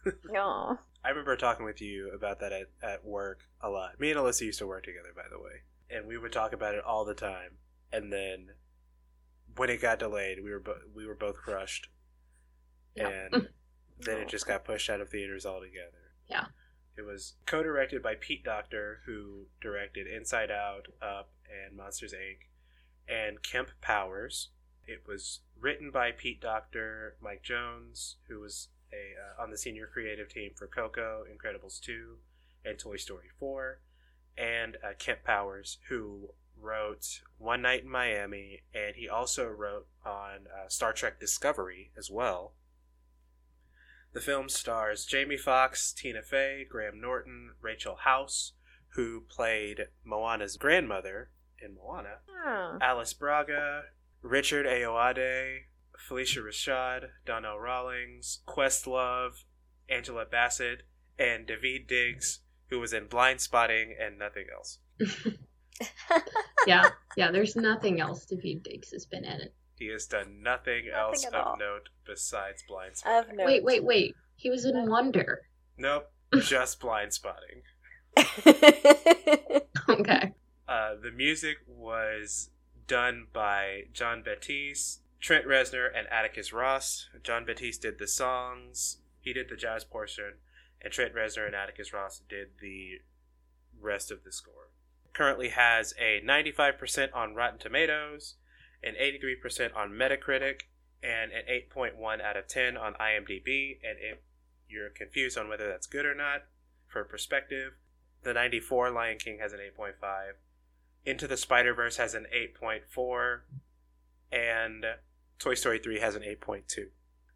Aw. 0.35 0.77
I 1.05 1.09
remember 1.09 1.35
talking 1.35 1.67
with 1.67 1.79
you 1.79 2.11
about 2.15 2.39
that 2.39 2.51
at, 2.51 2.69
at 2.81 3.05
work 3.05 3.41
a 3.61 3.69
lot. 3.69 3.99
Me 3.99 4.09
and 4.09 4.19
Alyssa 4.19 4.41
used 4.41 4.57
to 4.57 4.65
work 4.65 4.85
together, 4.85 5.09
by 5.15 5.29
the 5.29 5.37
way, 5.37 5.61
and 5.91 6.07
we 6.07 6.17
would 6.17 6.31
talk 6.31 6.51
about 6.51 6.73
it 6.73 6.83
all 6.83 7.05
the 7.05 7.13
time. 7.13 7.51
And 7.93 8.11
then 8.11 8.47
when 9.55 9.69
it 9.69 9.79
got 9.79 9.99
delayed, 9.99 10.43
we 10.43 10.49
were 10.49 10.59
bo- 10.59 10.81
we 10.95 11.05
were 11.05 11.13
both 11.13 11.35
crushed, 11.35 11.89
Yeah. 12.95 13.09
and 13.09 13.33
then 13.99 14.17
it 14.17 14.23
oh. 14.25 14.29
just 14.29 14.47
got 14.47 14.65
pushed 14.65 14.89
out 14.89 14.99
of 14.99 15.09
theaters 15.09 15.45
altogether. 15.45 16.15
Yeah. 16.27 16.45
It 16.97 17.05
was 17.05 17.35
co-directed 17.45 18.01
by 18.01 18.15
Pete 18.15 18.43
Docter, 18.43 19.01
who 19.05 19.45
directed 19.61 20.07
Inside 20.07 20.49
Out, 20.49 20.87
Up, 20.99 21.29
and 21.49 21.75
Monsters 21.75 22.13
Inc., 22.13 22.47
and 23.07 23.41
Kemp 23.41 23.69
Powers. 23.81 24.49
It 24.85 25.03
was 25.07 25.41
written 25.59 25.91
by 25.91 26.11
Pete 26.11 26.41
Docter, 26.41 27.15
Mike 27.21 27.43
Jones, 27.43 28.17
who 28.27 28.39
was 28.39 28.69
a 28.91 29.41
uh, 29.41 29.43
on 29.43 29.51
the 29.51 29.57
senior 29.57 29.87
creative 29.87 30.29
team 30.29 30.51
for 30.55 30.67
Coco, 30.67 31.23
Incredibles 31.25 31.79
2, 31.81 32.17
and 32.65 32.79
Toy 32.79 32.95
Story 32.95 33.27
4, 33.39 33.79
and 34.37 34.77
uh, 34.83 34.93
Kemp 34.97 35.23
Powers, 35.23 35.77
who 35.89 36.29
wrote 36.59 37.21
One 37.37 37.61
Night 37.61 37.83
in 37.83 37.89
Miami, 37.89 38.61
and 38.73 38.95
he 38.95 39.09
also 39.09 39.47
wrote 39.47 39.87
on 40.05 40.47
uh, 40.47 40.67
Star 40.69 40.93
Trek 40.93 41.19
Discovery 41.19 41.91
as 41.97 42.09
well. 42.09 42.53
The 44.13 44.21
film 44.21 44.49
stars 44.49 45.05
Jamie 45.05 45.37
Foxx, 45.37 45.93
Tina 45.93 46.23
Fey, 46.23 46.65
Graham 46.67 46.99
Norton, 46.99 47.51
Rachel 47.61 47.97
House, 47.97 48.53
who 48.95 49.21
played 49.21 49.87
Moana's 50.03 50.57
grandmother 50.57 51.29
in 51.63 51.75
Moana, 51.75 52.17
Oh. 52.45 52.77
Alice 52.81 53.13
Braga, 53.13 53.83
Richard 54.21 54.65
Ayoade, 54.65 55.61
Phylicia 56.09 56.43
Rashad, 56.43 57.09
Donnell 57.25 57.59
Rawlings, 57.59 58.39
Questlove, 58.47 59.43
Angela 59.89 60.25
Bassett, 60.25 60.83
and 61.19 61.47
Daveed 61.47 61.87
Diggs, 61.87 62.39
who 62.69 62.79
was 62.79 62.93
in 62.93 63.07
Blindspotting 63.07 63.91
and 63.99 64.17
nothing 64.19 64.45
else. 64.55 64.79
Yeah, 66.65 66.89
yeah, 67.15 67.29
there's 67.31 67.55
nothing 67.55 68.01
else 68.01 68.25
Daveed 68.25 68.63
Diggs 68.63 68.91
has 68.91 69.05
been 69.05 69.23
in 69.23 69.39
it. 69.41 69.53
He 69.75 69.87
has 69.89 70.07
done 70.07 70.41
nothing, 70.41 70.85
else 70.93 71.23
of 71.23 71.33
all. 71.35 71.55
note 71.57 71.89
besides 72.05 72.63
Blindspotting. 72.69 73.45
Wait, 73.45 73.63
wait, 73.63 73.83
wait. 73.83 74.15
He 74.35 74.49
was 74.49 74.65
in 74.65 74.89
Wonder. 74.89 75.43
Nope, 75.77 76.09
just 76.39 76.79
Blindspotting. 76.79 77.61
Okay. 79.89 80.33
Uh, 80.67 80.95
the 81.01 81.11
music 81.11 81.57
was 81.67 82.49
done 82.87 83.27
by 83.31 83.83
Jon 83.93 84.21
Batiste, 84.21 84.99
Trent 85.21 85.45
Reznor, 85.45 85.87
and 85.95 86.07
Atticus 86.07 86.51
Ross. 86.51 87.07
Jon 87.23 87.45
Batiste 87.45 87.81
did 87.81 87.99
the 87.99 88.07
songs, 88.07 88.97
he 89.21 89.33
did 89.33 89.49
the 89.49 89.55
jazz 89.55 89.83
portion, 89.83 90.33
and 90.81 90.91
Trent 90.91 91.13
Reznor 91.15 91.45
and 91.45 91.55
Atticus 91.55 91.93
Ross 91.93 92.21
did 92.29 92.49
the 92.59 92.99
rest 93.79 94.11
of 94.11 94.23
the 94.23 94.31
score. 94.31 94.69
Currently 95.13 95.49
has 95.49 95.93
a 95.99 96.21
95% 96.25 97.15
on 97.15 97.33
Rotten 97.33 97.59
Tomatoes, 97.59 98.35
an 98.83 98.93
83% 98.95 99.75
on 99.75 99.91
Metacritic, 99.91 100.61
and 101.01 101.31
an 101.31 101.43
8.1 101.49 102.21
out 102.21 102.37
of 102.37 102.47
10 102.47 102.77
on 102.77 102.93
IMDb. 102.93 103.79
And 103.83 103.97
if 103.99 104.19
you're 104.69 104.89
confused 104.89 105.37
on 105.37 105.49
whether 105.49 105.67
that's 105.67 105.87
good 105.87 106.05
or 106.05 106.15
not, 106.15 106.43
for 106.87 107.03
perspective, 107.03 107.73
the 108.23 108.33
94 108.33 108.91
Lion 108.91 109.17
King 109.17 109.39
has 109.39 109.53
an 109.53 109.59
8.5. 109.59 109.93
Into 111.05 111.27
the 111.27 111.37
Spider 111.37 111.73
Verse 111.73 111.97
has 111.97 112.13
an 112.13 112.25
8.4, 112.61 113.39
and 114.31 114.85
Toy 115.39 115.53
Story 115.53 115.79
3 115.79 115.99
has 115.99 116.15
an 116.15 116.23
8.2. 116.23 116.87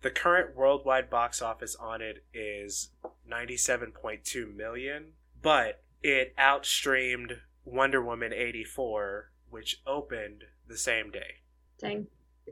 The 0.02 0.10
current 0.10 0.56
worldwide 0.56 1.10
box 1.10 1.42
office 1.42 1.76
on 1.76 2.02
it 2.02 2.24
is 2.34 2.90
97.2 3.30 4.56
million, 4.56 5.14
but 5.42 5.84
it 6.02 6.36
outstreamed 6.38 7.38
Wonder 7.64 8.02
Woman 8.02 8.34
84, 8.34 9.32
which 9.50 9.82
opened 9.86 10.46
the 10.68 10.78
same 10.78 11.12
day. 11.12 11.42
Dang. 11.80 12.08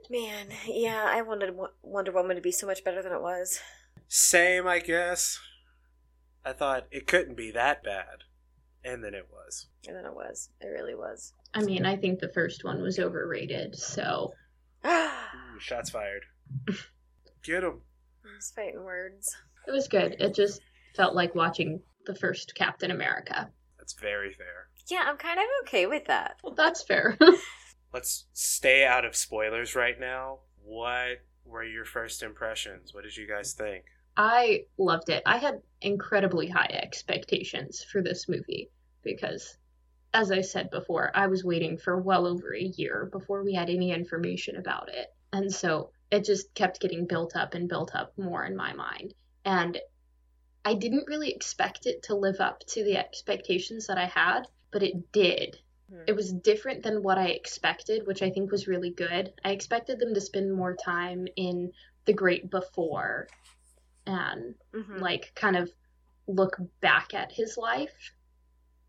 Man, 0.09 0.47
yeah, 0.65 1.05
I 1.07 1.21
wanted 1.23 1.57
Wonder 1.81 2.11
Woman 2.11 2.35
to 2.35 2.41
be 2.41 2.51
so 2.51 2.67
much 2.67 2.83
better 2.83 3.01
than 3.01 3.11
it 3.11 3.21
was. 3.21 3.59
Same, 4.07 4.65
I 4.67 4.79
guess. 4.79 5.39
I 6.45 6.53
thought 6.53 6.87
it 6.91 7.07
couldn't 7.07 7.35
be 7.35 7.51
that 7.51 7.83
bad, 7.83 8.23
and 8.83 9.03
then 9.03 9.13
it 9.13 9.27
was. 9.31 9.67
And 9.87 9.95
then 9.95 10.05
it 10.05 10.13
was. 10.15 10.49
It 10.61 10.67
really 10.67 10.95
was. 10.95 11.33
I 11.53 11.63
mean, 11.63 11.85
I 11.85 11.95
think 11.95 12.19
the 12.19 12.29
first 12.29 12.63
one 12.63 12.81
was 12.81 12.99
overrated, 12.99 13.75
so 13.75 14.33
Ooh, 14.85 15.59
shots 15.59 15.89
fired. 15.89 16.23
Get 17.43 17.63
him. 17.63 17.81
Those 18.23 18.51
fighting 18.55 18.83
words. 18.83 19.35
It 19.67 19.71
was 19.71 19.87
good. 19.87 20.15
It 20.19 20.35
just 20.35 20.61
felt 20.95 21.15
like 21.15 21.35
watching 21.35 21.81
the 22.05 22.15
first 22.15 22.55
Captain 22.55 22.91
America. 22.91 23.49
That's 23.77 23.93
very 23.93 24.33
fair. 24.33 24.69
Yeah, 24.89 25.03
I'm 25.05 25.17
kind 25.17 25.39
of 25.39 25.45
okay 25.63 25.85
with 25.85 26.05
that. 26.05 26.37
Well, 26.43 26.53
that's 26.53 26.83
fair. 26.83 27.17
Let's 27.93 28.25
stay 28.33 28.85
out 28.85 29.05
of 29.05 29.15
spoilers 29.15 29.75
right 29.75 29.99
now. 29.99 30.39
What 30.63 31.21
were 31.45 31.63
your 31.63 31.85
first 31.85 32.23
impressions? 32.23 32.93
What 32.93 33.03
did 33.03 33.17
you 33.17 33.27
guys 33.27 33.53
think? 33.53 33.85
I 34.21 34.65
loved 34.77 35.07
it. 35.07 35.23
I 35.25 35.37
had 35.37 35.61
incredibly 35.79 36.49
high 36.49 36.69
expectations 36.73 37.81
for 37.81 38.01
this 38.01 38.27
movie 38.27 38.69
because, 39.01 39.57
as 40.13 40.29
I 40.29 40.41
said 40.41 40.69
before, 40.71 41.09
I 41.15 41.27
was 41.27 41.45
waiting 41.45 41.77
for 41.77 41.97
well 41.97 42.27
over 42.27 42.53
a 42.53 42.61
year 42.61 43.07
before 43.13 43.45
we 43.45 43.53
had 43.53 43.69
any 43.69 43.93
information 43.93 44.57
about 44.57 44.89
it. 44.89 45.07
And 45.31 45.49
so 45.49 45.91
it 46.11 46.25
just 46.25 46.53
kept 46.53 46.81
getting 46.81 47.07
built 47.07 47.37
up 47.37 47.53
and 47.53 47.69
built 47.69 47.95
up 47.95 48.11
more 48.17 48.43
in 48.43 48.57
my 48.57 48.73
mind. 48.73 49.13
And 49.45 49.79
I 50.65 50.73
didn't 50.73 51.07
really 51.07 51.31
expect 51.31 51.85
it 51.85 52.03
to 52.03 52.15
live 52.15 52.41
up 52.41 52.59
to 52.71 52.83
the 52.83 52.97
expectations 52.97 53.87
that 53.87 53.97
I 53.97 54.07
had, 54.07 54.49
but 54.71 54.83
it 54.83 55.13
did. 55.13 55.57
Hmm. 55.89 56.01
It 56.07 56.15
was 56.17 56.33
different 56.33 56.83
than 56.83 57.03
what 57.03 57.17
I 57.17 57.27
expected, 57.27 58.05
which 58.05 58.21
I 58.21 58.31
think 58.31 58.51
was 58.51 58.67
really 58.67 58.91
good. 58.91 59.31
I 59.45 59.51
expected 59.51 59.97
them 59.97 60.13
to 60.13 60.19
spend 60.19 60.53
more 60.53 60.75
time 60.75 61.29
in 61.37 61.71
the 62.03 62.11
great 62.11 62.49
before 62.49 63.29
and 64.09 64.55
Mhm. 64.73 64.99
like 64.99 65.31
kind 65.35 65.55
of 65.55 65.71
look 66.27 66.57
back 66.81 67.13
at 67.13 67.31
his 67.31 67.57
life 67.57 68.13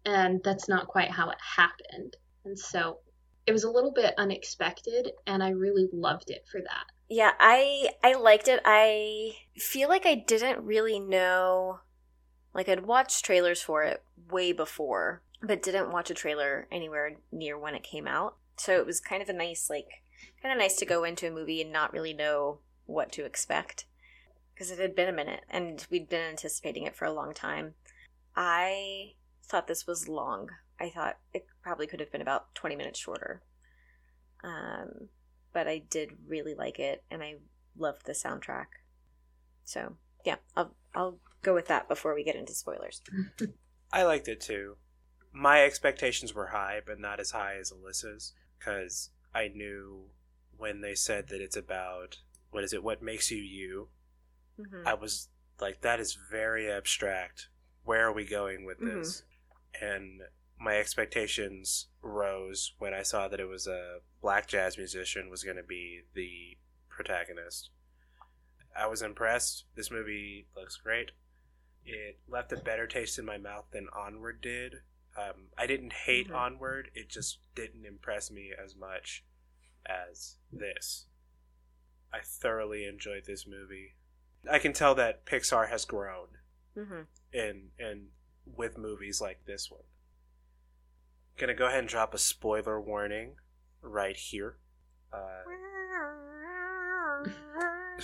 and 0.04 0.42
that's 0.42 0.68
not 0.68 0.88
quite 0.88 1.10
how 1.10 1.30
it 1.30 1.38
happened 1.40 2.16
and 2.44 2.58
so 2.58 3.00
it 3.46 3.52
was 3.52 3.64
a 3.64 3.70
little 3.70 3.92
bit 3.92 4.14
unexpected 4.18 5.12
and 5.26 5.42
i 5.42 5.50
really 5.50 5.88
loved 5.92 6.30
it 6.30 6.46
for 6.50 6.60
that 6.60 6.86
Yeah, 7.08 7.32
I 7.40 7.90
I 8.04 8.12
liked 8.14 8.46
it. 8.46 8.60
I 8.64 9.32
feel 9.56 9.88
like 9.88 10.06
I 10.06 10.14
didn't 10.14 10.64
really 10.64 11.00
know 11.00 11.80
like 12.54 12.68
I'd 12.68 12.86
watched 12.86 13.24
trailers 13.24 13.60
for 13.62 13.82
it 13.82 14.02
way 14.30 14.52
before, 14.52 15.22
but 15.42 15.62
didn't 15.62 15.90
watch 15.90 16.10
a 16.10 16.14
trailer 16.14 16.68
anywhere 16.70 17.16
near 17.32 17.58
when 17.58 17.74
it 17.74 17.82
came 17.82 18.06
out. 18.06 18.36
So 18.56 18.78
it 18.78 18.86
was 18.86 19.00
kind 19.00 19.22
of 19.22 19.28
a 19.28 19.32
nice 19.32 19.68
like 19.68 19.88
kind 20.40 20.52
of 20.52 20.58
nice 20.58 20.76
to 20.76 20.86
go 20.86 21.02
into 21.02 21.26
a 21.26 21.30
movie 21.32 21.60
and 21.60 21.72
not 21.72 21.92
really 21.92 22.14
know 22.14 22.60
what 22.86 23.10
to 23.12 23.24
expect 23.24 23.86
because 24.60 24.70
it 24.70 24.78
had 24.78 24.94
been 24.94 25.08
a 25.08 25.12
minute 25.12 25.40
and 25.48 25.86
we'd 25.90 26.10
been 26.10 26.20
anticipating 26.20 26.82
it 26.82 26.94
for 26.94 27.06
a 27.06 27.12
long 27.12 27.32
time. 27.32 27.72
I 28.36 29.12
thought 29.42 29.66
this 29.66 29.86
was 29.86 30.06
long. 30.06 30.50
I 30.78 30.90
thought 30.90 31.16
it 31.32 31.46
probably 31.62 31.86
could 31.86 31.98
have 31.98 32.12
been 32.12 32.20
about 32.20 32.54
20 32.54 32.76
minutes 32.76 32.98
shorter. 32.98 33.40
Um 34.44 35.08
but 35.54 35.66
I 35.66 35.78
did 35.88 36.10
really 36.28 36.54
like 36.54 36.78
it 36.78 37.02
and 37.10 37.22
I 37.22 37.36
loved 37.74 38.04
the 38.04 38.12
soundtrack. 38.12 38.66
So 39.64 39.96
yeah, 40.26 40.36
I'll 40.54 40.74
I'll 40.94 41.20
go 41.40 41.54
with 41.54 41.68
that 41.68 41.88
before 41.88 42.14
we 42.14 42.22
get 42.22 42.36
into 42.36 42.52
spoilers. 42.52 43.00
I 43.94 44.02
liked 44.02 44.28
it 44.28 44.42
too. 44.42 44.76
My 45.32 45.62
expectations 45.62 46.34
were 46.34 46.48
high, 46.48 46.80
but 46.84 47.00
not 47.00 47.18
as 47.18 47.30
high 47.30 47.56
as 47.58 47.72
Alyssa's, 47.72 48.34
because 48.58 49.08
I 49.34 49.48
knew 49.48 50.10
when 50.58 50.82
they 50.82 50.94
said 50.94 51.28
that 51.28 51.40
it's 51.40 51.56
about 51.56 52.18
what 52.50 52.62
is 52.62 52.74
it, 52.74 52.84
what 52.84 53.02
makes 53.02 53.30
you 53.30 53.38
you. 53.38 53.88
Mhm. 54.66 54.86
I 54.86 54.94
was 54.94 55.28
like, 55.60 55.80
that 55.82 56.00
is 56.00 56.14
very 56.14 56.70
abstract. 56.70 57.48
Where 57.84 58.06
are 58.06 58.12
we 58.12 58.24
going 58.24 58.64
with 58.64 58.78
this? 58.78 59.22
And 59.80 60.22
my 60.58 60.76
expectations 60.76 61.88
rose 62.02 62.74
when 62.78 62.92
I 62.92 63.02
saw 63.02 63.28
that 63.28 63.40
it 63.40 63.46
was 63.46 63.66
a 63.66 64.00
black 64.20 64.46
jazz 64.46 64.76
musician 64.76 65.30
was 65.30 65.42
going 65.44 65.56
to 65.56 65.62
be 65.62 66.02
the 66.14 66.58
protagonist. 66.88 67.70
I 68.76 68.86
was 68.86 69.02
impressed. 69.02 69.64
This 69.74 69.90
movie 69.90 70.46
looks 70.54 70.76
great. 70.76 71.12
It 71.84 72.20
left 72.28 72.52
a 72.52 72.56
better 72.58 72.86
taste 72.86 73.18
in 73.18 73.24
my 73.24 73.38
mouth 73.38 73.64
than 73.72 73.88
Onward 73.88 74.40
did. 74.40 74.82
Um, 75.16 75.48
I 75.58 75.66
didn't 75.66 75.92
hate 75.92 76.28
Mhm. 76.28 76.34
Onward. 76.36 76.90
It 76.94 77.08
just 77.08 77.38
didn't 77.54 77.84
impress 77.86 78.30
me 78.30 78.52
as 78.52 78.76
much 78.76 79.24
as 79.86 80.36
this. 80.52 81.06
I 82.12 82.20
thoroughly 82.20 82.84
enjoyed 82.84 83.24
this 83.24 83.46
movie. 83.46 83.96
I 84.48 84.58
can 84.58 84.72
tell 84.72 84.94
that 84.94 85.24
Pixar 85.26 85.68
has 85.68 85.84
grown 85.84 86.28
Mhm. 86.76 87.06
in 87.32 87.70
in 87.78 88.10
with 88.46 88.78
movies 88.78 89.20
like 89.20 89.44
this 89.44 89.70
one. 89.70 89.84
Gonna 91.36 91.54
go 91.54 91.66
ahead 91.66 91.80
and 91.80 91.88
drop 91.88 92.14
a 92.14 92.18
spoiler 92.18 92.80
warning 92.80 93.36
right 93.80 94.16
here. 94.16 94.58
Uh, 95.12 95.42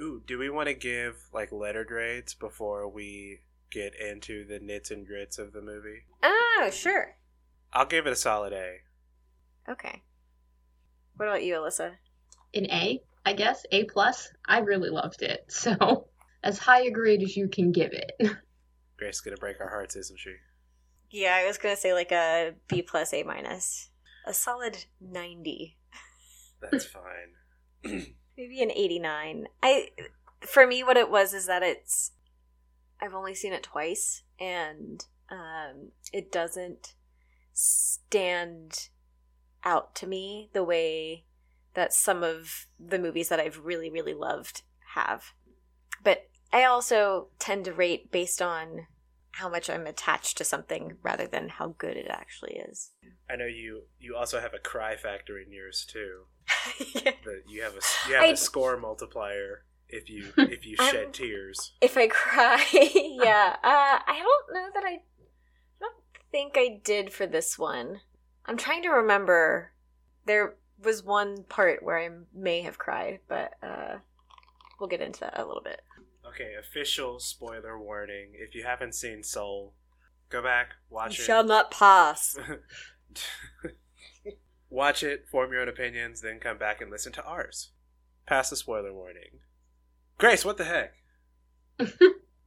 ooh, 0.00 0.22
do 0.26 0.38
we 0.38 0.50
want 0.50 0.68
to 0.68 0.74
give 0.74 1.28
like 1.32 1.52
letter 1.52 1.84
grades 1.84 2.34
before 2.34 2.88
we 2.88 3.40
get 3.70 3.94
into 3.94 4.44
the 4.44 4.58
nits 4.60 4.90
and 4.90 5.06
grits 5.06 5.38
of 5.38 5.52
the 5.52 5.60
movie? 5.62 6.04
Oh, 6.22 6.70
sure. 6.72 7.16
I'll 7.72 7.86
give 7.86 8.06
it 8.06 8.12
a 8.12 8.16
solid 8.16 8.52
A. 8.52 8.82
Okay. 9.68 10.02
What 11.16 11.28
about 11.28 11.42
you, 11.44 11.54
Alyssa? 11.54 11.96
an 12.54 12.70
a 12.70 13.02
i 13.24 13.32
guess 13.32 13.64
a 13.72 13.84
plus 13.84 14.28
i 14.46 14.58
really 14.58 14.90
loved 14.90 15.22
it 15.22 15.44
so 15.48 16.08
as 16.42 16.58
high 16.58 16.82
a 16.82 16.90
grade 16.90 17.22
as 17.22 17.36
you 17.36 17.48
can 17.48 17.72
give 17.72 17.92
it 17.92 18.12
Grace 18.96 19.16
is 19.16 19.20
gonna 19.20 19.36
break 19.36 19.60
our 19.60 19.68
hearts, 19.68 19.96
isn't 19.96 20.18
she? 20.18 20.34
Yeah, 21.10 21.34
I 21.34 21.46
was 21.46 21.58
gonna 21.58 21.76
say 21.76 21.92
like 21.92 22.12
a 22.12 22.54
B 22.68 22.82
plus 22.82 23.12
A 23.12 23.22
minus. 23.22 23.90
A 24.26 24.32
solid 24.32 24.84
ninety. 25.00 25.76
That's 26.60 26.84
fine. 27.84 28.04
Maybe 28.38 28.62
an 28.62 28.70
eighty 28.70 28.98
nine. 28.98 29.46
I 29.62 29.88
for 30.40 30.66
me 30.66 30.84
what 30.84 30.96
it 30.96 31.10
was 31.10 31.34
is 31.34 31.46
that 31.46 31.62
it's 31.62 32.12
I've 33.00 33.14
only 33.14 33.34
seen 33.34 33.52
it 33.52 33.62
twice 33.62 34.22
and 34.40 35.04
um 35.30 35.90
it 36.12 36.30
doesn't 36.30 36.94
stand 37.52 38.88
out 39.64 39.94
to 39.96 40.06
me 40.06 40.50
the 40.52 40.64
way 40.64 41.24
that 41.74 41.92
some 41.92 42.22
of 42.22 42.66
the 42.78 42.98
movies 42.98 43.28
that 43.28 43.40
I've 43.40 43.58
really, 43.64 43.90
really 43.90 44.14
loved 44.14 44.62
have. 44.94 45.32
But 46.02 46.28
I 46.52 46.64
also 46.64 47.28
tend 47.38 47.64
to 47.66 47.72
rate 47.72 48.10
based 48.10 48.40
on 48.40 48.86
how 49.32 49.48
much 49.48 49.68
I'm 49.68 49.86
attached 49.86 50.38
to 50.38 50.44
something 50.44 50.96
rather 51.02 51.26
than 51.26 51.48
how 51.48 51.74
good 51.78 51.96
it 51.96 52.06
actually 52.08 52.54
is. 52.56 52.92
I 53.28 53.34
know 53.36 53.46
you. 53.46 53.82
You 53.98 54.14
also 54.16 54.40
have 54.40 54.54
a 54.54 54.58
cry 54.60 54.94
factor 54.96 55.38
in 55.38 55.50
yours 55.52 55.84
too. 55.88 56.24
Yeah. 56.94 57.12
That 57.24 57.42
you 57.48 57.62
have 57.62 57.72
a 57.74 57.80
you 58.08 58.14
have 58.14 58.24
I- 58.24 58.28
a 58.28 58.36
score 58.36 58.76
multiplier 58.76 59.64
if 59.88 60.08
you 60.08 60.32
if 60.38 60.64
you 60.64 60.76
I'm- 60.78 60.92
shed 60.92 61.12
tears. 61.14 61.72
If 61.80 61.96
I 61.96 62.06
cry, 62.06 62.64
yeah. 62.72 63.56
Uh, 63.62 63.98
I 64.06 64.22
don't 64.22 64.54
know 64.54 64.68
that 64.74 64.84
I, 64.84 64.90
I 64.92 65.00
don't 65.80 65.94
think 66.30 66.52
I 66.56 66.80
did 66.84 67.12
for 67.12 67.26
this 67.26 67.58
one. 67.58 68.00
I'm 68.46 68.56
trying 68.56 68.82
to 68.82 68.90
remember. 68.90 69.72
There 70.26 70.54
was 70.84 71.02
one 71.02 71.44
part 71.48 71.82
where 71.82 71.98
I 71.98 72.08
may 72.34 72.62
have 72.62 72.78
cried, 72.78 73.20
but 73.28 73.52
uh, 73.62 73.96
we'll 74.78 74.88
get 74.88 75.00
into 75.00 75.20
that 75.20 75.38
a 75.38 75.44
little 75.44 75.62
bit. 75.62 75.80
Okay, 76.26 76.54
official 76.58 77.20
spoiler 77.20 77.78
warning. 77.78 78.32
If 78.34 78.54
you 78.54 78.64
haven't 78.64 78.94
seen 78.94 79.22
Soul, 79.22 79.74
go 80.30 80.42
back, 80.42 80.70
watch 80.90 81.18
you 81.18 81.22
it. 81.22 81.26
shall 81.26 81.44
not 81.44 81.70
pass. 81.70 82.36
watch 84.70 85.02
it, 85.02 85.26
form 85.30 85.52
your 85.52 85.62
own 85.62 85.68
opinions, 85.68 86.20
then 86.20 86.40
come 86.40 86.58
back 86.58 86.80
and 86.80 86.90
listen 86.90 87.12
to 87.12 87.24
ours. 87.24 87.70
Pass 88.26 88.50
the 88.50 88.56
spoiler 88.56 88.92
warning. 88.92 89.40
Grace, 90.18 90.44
what 90.44 90.56
the 90.56 90.64
heck? 90.64 90.94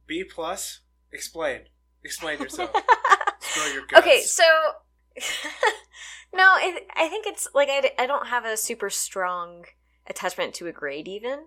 B 0.06 0.24
plus? 0.24 0.80
Explain. 1.12 1.62
Explain 2.02 2.40
yourself. 2.40 2.70
Spill 3.40 3.72
your 3.72 3.86
guts. 3.86 4.06
Okay, 4.06 4.20
so 4.22 4.44
no, 6.34 6.42
I, 6.42 6.80
I 6.94 7.08
think 7.08 7.26
it's 7.26 7.48
like 7.54 7.68
I, 7.70 7.90
I 7.98 8.06
don't 8.06 8.28
have 8.28 8.44
a 8.44 8.56
super 8.56 8.90
strong 8.90 9.64
attachment 10.06 10.54
to 10.54 10.66
a 10.66 10.72
grade 10.72 11.08
even. 11.08 11.46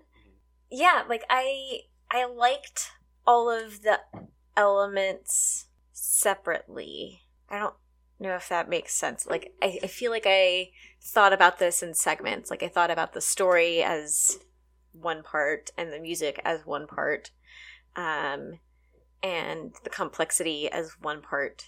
Yeah, 0.70 1.04
like 1.08 1.24
I 1.30 1.82
I 2.10 2.26
liked 2.26 2.92
all 3.26 3.50
of 3.50 3.84
the 3.84 4.00
elements 4.56 5.68
separately. 5.92 7.22
I 7.50 7.60
don't 7.60 7.76
know 8.20 8.36
if 8.36 8.50
that 8.50 8.70
makes 8.70 8.94
sense. 8.94 9.26
Like 9.26 9.54
I, 9.62 9.80
I 9.84 9.88
feel 9.88 10.12
like 10.12 10.26
I 10.26 10.70
thought 11.02 11.34
about 11.34 11.60
this 11.60 11.82
in 11.84 11.94
segments. 11.94 12.50
Like 12.50 12.64
I 12.64 12.68
thought 12.68 12.92
about 12.92 13.14
the 13.14 13.22
story 13.22 13.84
as 13.84 14.38
one 14.94 15.24
part 15.24 15.72
and 15.78 15.92
the 15.92 16.00
music 16.00 16.40
as 16.44 16.66
one 16.66 16.88
part. 16.88 17.32
Um 17.96 18.60
and 19.24 19.74
the 19.84 19.90
complexity 19.90 20.68
as 20.68 20.96
one 21.00 21.22
part 21.22 21.66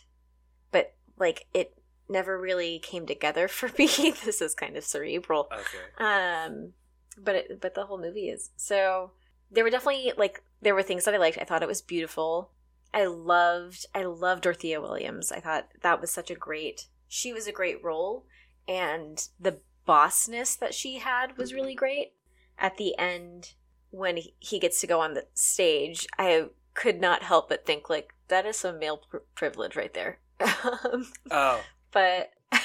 but 0.74 0.96
like 1.18 1.46
it 1.54 1.78
never 2.13 2.39
really 2.39 2.80
came 2.80 3.06
together 3.06 3.47
for 3.49 3.69
me. 3.78 3.88
this 4.26 4.41
is 4.41 4.54
kind 4.56 4.78
of 4.78 4.86
cerebral. 4.86 5.49
Okay. 5.52 6.04
Um, 6.04 6.73
but 7.17 7.36
it, 7.36 7.62
but 7.62 7.73
the 7.76 7.86
whole 7.88 7.99
movie 7.99 8.30
is 8.30 8.52
so. 8.56 9.12
There 9.52 9.63
were 9.63 9.69
definitely 9.69 10.13
like 10.17 10.41
there 10.62 10.73
were 10.73 10.84
things 10.84 11.04
that 11.06 11.13
I 11.13 11.17
liked. 11.17 11.38
I 11.39 11.43
thought 11.43 11.62
it 11.63 11.67
was 11.67 11.82
beautiful. 11.82 12.52
I 12.93 13.06
loved 13.06 13.86
I 13.93 14.04
loved 14.04 14.43
Dorothea 14.43 14.80
Williams. 14.80 15.32
I 15.32 15.39
thought 15.41 15.67
that 15.82 15.99
was 15.99 16.10
such 16.12 16.32
a 16.32 16.36
great. 16.36 16.88
She 17.08 17.34
was 17.34 17.47
a 17.47 17.52
great 17.52 17.84
role, 17.84 18.26
and 18.67 19.28
the 19.39 19.60
bossness 19.88 20.58
that 20.58 20.73
she 20.73 20.99
had 20.99 21.38
was 21.38 21.54
really 21.54 21.76
great. 21.76 22.13
At 22.58 22.78
the 22.78 22.97
end, 22.97 23.54
when 23.91 24.17
he- 24.39 24.60
gets 24.60 24.80
to 24.82 24.88
go 24.88 25.02
on 25.02 25.13
the 25.13 25.26
stage, 25.34 26.08
I 26.17 26.45
could 26.73 27.02
not 27.02 27.23
help 27.23 27.49
but 27.49 27.65
think 27.65 27.89
like 27.89 28.13
that 28.30 28.45
is 28.45 28.58
some 28.58 28.80
male 28.80 28.97
pr- 29.10 29.17
privilege 29.36 29.76
right 29.76 29.93
there. 29.93 30.19
Um, 30.63 31.08
Oh, 31.30 31.62
but 31.93 32.32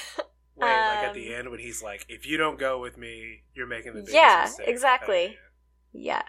wait, 0.57 0.87
like 0.87 1.03
at 1.03 1.15
the 1.15 1.29
Um, 1.29 1.35
end 1.35 1.51
when 1.51 1.61
he's 1.61 1.83
like, 1.83 2.07
"If 2.09 2.27
you 2.27 2.37
don't 2.37 2.59
go 2.59 2.81
with 2.81 2.97
me, 2.99 3.43
you're 3.55 3.67
making 3.67 3.95
the 3.95 4.03
biggest 4.03 4.39
Yeah, 4.39 4.39
mistake." 4.39 4.67
exactly. 4.69 5.39
Oh, 5.39 5.49
yeah. 5.93 6.23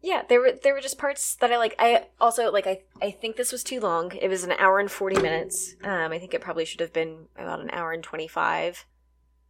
Yeah 0.00 0.22
there 0.28 0.40
were 0.40 0.52
there 0.62 0.74
were 0.74 0.80
just 0.80 0.98
parts 0.98 1.36
that 1.36 1.52
i 1.52 1.56
like 1.58 1.76
i 1.78 2.08
also 2.20 2.50
like 2.50 2.66
i 2.66 2.80
i 3.00 3.10
think 3.10 3.36
this 3.36 3.52
was 3.52 3.62
too 3.62 3.80
long. 3.80 4.12
It 4.16 4.28
was 4.28 4.42
an 4.44 4.52
hour 4.52 4.78
and 4.80 4.90
40 4.90 5.16
minutes. 5.18 5.76
Um 5.84 6.12
i 6.12 6.18
think 6.18 6.34
it 6.34 6.40
probably 6.40 6.64
should 6.64 6.80
have 6.80 6.92
been 6.92 7.28
about 7.36 7.60
an 7.60 7.70
hour 7.70 7.92
and 7.92 8.02
25 8.02 8.84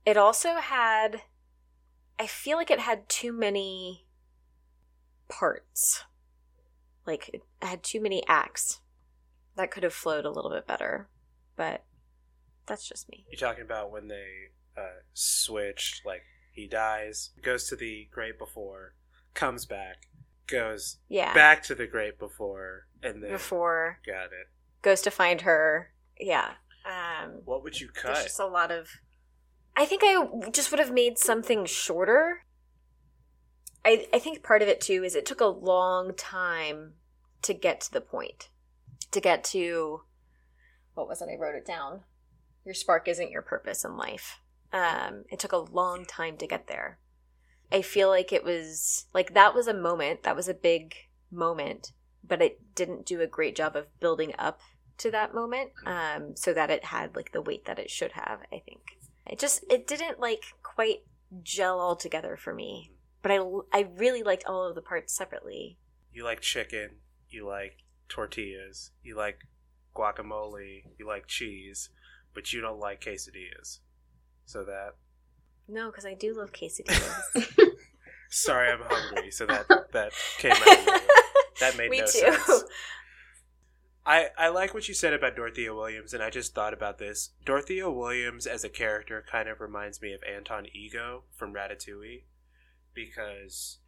it 0.05 0.17
also 0.17 0.57
had 0.57 1.23
i 2.19 2.27
feel 2.27 2.57
like 2.57 2.71
it 2.71 2.81
had 2.81 3.09
too 3.09 3.33
many 3.33 4.07
parts. 5.29 6.05
Like 7.07 7.31
it 7.33 7.43
had 7.61 7.83
too 7.83 8.01
many 8.01 8.27
acts 8.29 8.81
that 9.57 9.71
could 9.71 9.83
have 9.85 9.95
flowed 9.95 10.25
a 10.27 10.31
little 10.31 10.51
bit 10.51 10.67
better 10.67 11.09
but 11.57 11.85
that's 12.67 12.89
just 12.89 13.09
me. 13.09 13.27
You're 13.31 13.39
talking 13.39 13.65
about 13.65 13.91
when 13.91 14.09
they 14.09 14.51
uh, 14.77 15.01
switched, 15.15 16.05
like 16.07 16.23
he 16.53 16.67
dies, 16.67 17.31
goes 17.43 17.69
to 17.69 17.77
the 17.77 18.09
great 18.13 18.39
before, 18.39 18.95
comes 19.35 19.67
back, 19.67 20.09
goes 20.47 20.99
yeah. 21.09 21.33
back 21.35 21.63
to 21.65 21.75
the 21.75 21.87
great 21.87 22.19
before, 22.19 22.87
and 23.03 23.23
then 23.23 23.31
before. 23.33 23.99
Got 24.07 24.27
it. 24.27 24.49
goes 24.83 25.01
to 25.03 25.11
find 25.11 25.43
her. 25.43 25.93
Yeah. 26.21 26.53
Um 26.85 27.43
What 27.45 27.63
would 27.63 27.81
you 27.81 27.89
there's 27.95 28.17
cut? 28.17 28.25
just 28.25 28.41
a 28.41 28.47
lot 28.47 28.71
of 28.73 28.89
i 29.77 29.85
think 29.85 30.03
i 30.05 30.27
just 30.51 30.71
would 30.71 30.81
have 30.81 30.93
made 30.93 31.19
something 31.19 31.65
shorter. 31.65 32.45
I, 33.85 34.07
I 34.13 34.19
think 34.19 34.43
part 34.43 34.63
of 34.63 34.69
it 34.69 34.81
too 34.81 35.03
is 35.03 35.15
it 35.17 35.27
took 35.27 35.41
a 35.41 35.47
long 35.47 36.15
time 36.15 36.95
to 37.43 37.55
get 37.55 37.81
to 37.83 37.93
the 37.93 38.01
point 38.01 38.49
to 39.11 39.21
get 39.21 39.43
to 39.45 40.03
what 40.95 41.09
was 41.09 41.23
it? 41.23 41.29
I 41.33 41.37
wrote 41.37 41.55
it 41.55 41.67
down. 41.67 42.03
Your 42.65 42.75
spark 42.75 43.09
isn't 43.09 43.31
your 43.31 43.43
purpose 43.43 43.85
in 43.85 43.97
life. 43.97 44.41
Um, 44.73 45.25
it 45.31 45.39
took 45.39 45.53
a 45.53 45.59
long 45.59 46.05
time 46.05 46.37
to 46.39 46.47
get 46.47 46.67
there. 46.67 46.99
I 47.73 47.83
feel 47.83 48.09
like 48.09 48.33
it 48.33 48.45
was 48.45 49.07
like 49.15 49.35
that 49.35 49.55
was 49.55 49.67
a 49.67 49.75
moment 49.75 50.23
that 50.23 50.37
was 50.37 50.49
a 50.49 50.55
big 50.55 50.95
moment 51.31 51.93
but 52.23 52.43
it 52.43 52.75
didn't 52.75 53.07
do 53.07 53.21
a 53.21 53.27
great 53.27 53.57
job 53.57 53.75
of 53.75 53.89
building 53.99 54.33
up 54.39 54.61
to 54.99 55.11
that 55.11 55.35
moment 55.35 55.71
um, 55.87 56.37
so 56.37 56.53
that 56.53 56.71
it 56.71 56.85
had 56.85 57.17
like 57.17 57.33
the 57.33 57.43
weight 57.43 57.65
that 57.65 57.79
it 57.79 57.91
should 57.91 58.13
have 58.13 58.41
i 58.53 58.59
think. 58.59 58.83
It 59.27 59.39
just 59.39 59.65
it 59.71 59.87
didn't 59.87 60.21
like 60.21 60.43
quite 60.63 61.05
gel 61.43 61.81
all 61.81 61.97
together 61.97 62.37
for 62.37 62.53
me 62.53 62.93
but 63.23 63.31
i 63.31 63.39
i 63.73 63.89
really 63.97 64.23
liked 64.23 64.45
all 64.47 64.69
of 64.69 64.75
the 64.75 64.83
parts 64.83 65.17
separately. 65.17 65.79
You 66.13 66.25
like 66.25 66.41
chicken, 66.41 66.97
you 67.31 67.47
like 67.47 67.79
tortillas, 68.09 68.91
you 69.03 69.17
like 69.17 69.39
guacamole, 69.95 70.85
you 70.99 71.07
like 71.07 71.27
cheese, 71.27 71.91
but 72.35 72.53
you 72.53 72.61
don't 72.61 72.81
like 72.81 73.01
quesadillas. 73.05 73.79
So 74.45 74.65
that 74.65 74.95
no 75.69 75.91
because 75.91 76.05
i 76.05 76.13
do 76.13 76.35
love 76.37 76.53
quesadillas 76.53 77.23
sorry, 78.33 78.71
I'm 78.71 78.81
hungry. 78.83 79.31
So 79.31 79.47
that 79.47 79.67
that 79.93 80.13
came 80.39 80.53
out. 80.53 80.61
Of 80.61 80.87
nowhere. 80.87 80.99
That 81.61 81.77
made 81.77 81.91
Me 81.91 82.01
no 82.01 82.07
too. 82.07 82.11
sense. 82.11 82.65
I, 84.05 84.29
I 84.37 84.49
like 84.49 84.75
what 84.75 84.89
you 84.89 84.95
said 84.95 85.13
about 85.13 85.37
Dorothea 85.37 85.73
Williams, 85.73 86.13
and 86.13 86.21
I 86.21 86.31
just 86.31 86.55
thought 86.57 86.75
about 86.75 86.99
this. 86.99 87.31
Dorothea 87.45 87.89
Williams 87.89 88.49
as 88.49 88.65
a 88.65 88.69
character 88.69 89.25
kind 89.31 89.49
of 89.49 89.61
reminds 89.61 90.03
me 90.03 90.13
of 90.13 90.23
Anton 90.25 90.67
Ego 90.75 91.23
from 91.37 91.55
Ratatouille, 91.55 92.23
because 92.95 93.79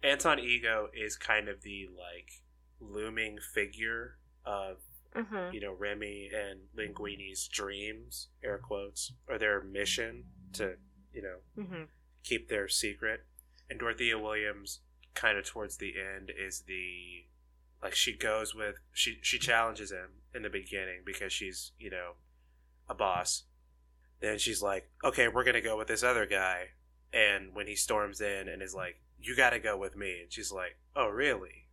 Anton 0.00 0.38
Ego 0.38 0.90
is 0.94 1.16
kind 1.16 1.48
of 1.48 1.62
the 1.62 1.88
like 1.96 2.42
looming 2.78 3.38
figure 3.52 4.18
of 4.44 4.76
hmm 5.14 5.50
you 5.52 5.60
know 5.60 5.72
Remy 5.72 6.30
and 6.34 6.60
Linguini's 6.76 7.48
dreams, 7.48 8.28
air 8.44 8.58
quotes, 8.58 9.12
or 9.28 9.38
their 9.38 9.62
mission 9.62 10.24
to 10.54 10.74
you 11.12 11.22
know 11.22 11.64
hmm 11.64 11.84
keep 12.24 12.48
their 12.48 12.68
secret. 12.68 13.24
And 13.70 13.78
Dorothea 13.78 14.18
Williams, 14.18 14.80
kind 15.14 15.38
of 15.38 15.46
towards 15.46 15.76
the 15.76 15.94
end, 15.98 16.30
is 16.36 16.62
the 16.66 17.26
like 17.82 17.94
she 17.94 18.16
goes 18.16 18.54
with 18.54 18.76
she 18.92 19.18
she 19.22 19.38
challenges 19.38 19.90
him 19.92 20.22
in 20.34 20.42
the 20.42 20.50
beginning 20.50 21.02
because 21.04 21.32
she's 21.32 21.72
you 21.78 21.90
know 21.90 22.12
a 22.88 22.94
boss. 22.94 23.44
Then 24.20 24.38
she's 24.38 24.62
like, 24.62 24.90
okay, 25.04 25.28
we're 25.28 25.44
gonna 25.44 25.60
go 25.60 25.76
with 25.76 25.88
this 25.88 26.02
other 26.02 26.26
guy. 26.26 26.70
And 27.12 27.54
when 27.54 27.66
he 27.66 27.76
storms 27.76 28.20
in 28.20 28.48
and 28.48 28.62
is 28.62 28.74
like, 28.74 29.00
you 29.20 29.34
got 29.36 29.50
to 29.50 29.58
go 29.60 29.76
with 29.76 29.96
me, 29.96 30.20
and 30.22 30.32
she's 30.32 30.52
like, 30.52 30.76
oh 30.94 31.08
really? 31.08 31.67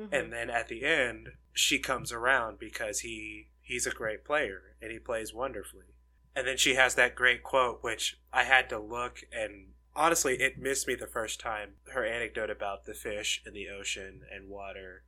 Mm-hmm. 0.00 0.14
And 0.14 0.32
then 0.32 0.50
at 0.50 0.68
the 0.68 0.84
end, 0.84 1.30
she 1.52 1.78
comes 1.78 2.12
around 2.12 2.58
because 2.58 3.00
he 3.00 3.48
he's 3.60 3.86
a 3.86 3.90
great 3.90 4.24
player 4.24 4.76
and 4.80 4.92
he 4.92 4.98
plays 4.98 5.34
wonderfully. 5.34 5.86
And 6.34 6.46
then 6.46 6.56
she 6.56 6.74
has 6.74 6.94
that 6.94 7.14
great 7.14 7.42
quote, 7.42 7.82
which 7.82 8.18
I 8.32 8.44
had 8.44 8.68
to 8.70 8.78
look 8.78 9.20
and 9.32 9.68
honestly, 9.96 10.34
it 10.34 10.58
missed 10.58 10.86
me 10.86 10.94
the 10.94 11.06
first 11.06 11.40
time. 11.40 11.70
Her 11.92 12.04
anecdote 12.04 12.50
about 12.50 12.84
the 12.84 12.94
fish 12.94 13.42
in 13.46 13.54
the 13.54 13.68
ocean 13.68 14.20
and 14.32 14.48
water. 14.48 15.02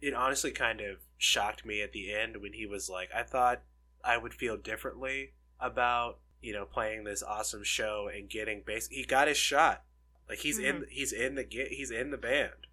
It 0.00 0.14
honestly 0.14 0.52
kind 0.52 0.80
of 0.80 0.98
shocked 1.18 1.66
me 1.66 1.82
at 1.82 1.92
the 1.92 2.14
end 2.14 2.36
when 2.40 2.52
he 2.52 2.66
was 2.66 2.88
like, 2.88 3.10
I 3.14 3.22
thought 3.22 3.62
I 4.04 4.16
would 4.16 4.34
feel 4.34 4.56
differently 4.56 5.32
about 5.60 6.18
you 6.40 6.52
know 6.52 6.64
playing 6.64 7.04
this 7.04 7.22
awesome 7.22 7.64
show 7.64 8.08
and 8.14 8.28
getting 8.28 8.62
base. 8.64 8.88
He 8.88 9.04
got 9.04 9.28
his 9.28 9.36
shot. 9.36 9.82
Like 10.28 10.38
he's 10.38 10.58
in 10.58 10.84
he's 10.90 11.12
in 11.12 11.34
the 11.34 11.46
he's 11.50 11.90
in 11.90 12.10
the 12.10 12.18
band. 12.18 12.68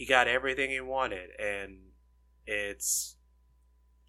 He 0.00 0.06
got 0.06 0.28
everything 0.28 0.70
he 0.70 0.80
wanted, 0.80 1.28
and 1.38 1.90
it's 2.46 3.16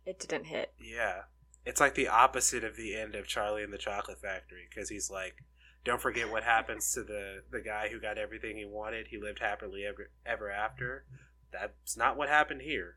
it 0.06 0.19
didn't 0.19 0.45
hit 0.45 0.71
yeah, 0.80 1.23
it's 1.65 1.82
like 1.82 1.95
the 1.95 2.08
opposite 2.08 2.63
of 2.63 2.77
the 2.77 2.95
end 2.95 3.13
of 3.13 3.27
Charlie 3.27 3.62
and 3.62 3.73
the 3.73 3.77
Chocolate 3.77 4.21
Factory 4.21 4.69
because 4.69 4.88
he's 4.88 5.12
like, 5.12 5.43
don't 5.84 5.99
forget 6.01 6.32
what 6.32 6.45
happens 6.45 6.93
to 6.93 7.04
the 7.04 7.43
the 7.51 7.60
guy 7.60 7.89
who 7.89 7.99
got 7.99 8.17
everything 8.17 8.56
he 8.56 8.63
wanted. 8.63 9.08
He 9.08 9.17
lived 9.17 9.39
happily 9.39 9.84
ever 9.86 10.10
ever 10.25 10.49
after. 10.49 11.04
That's 11.51 11.97
not 11.97 12.15
what 12.15 12.30
happened 12.30 12.62
here, 12.62 12.95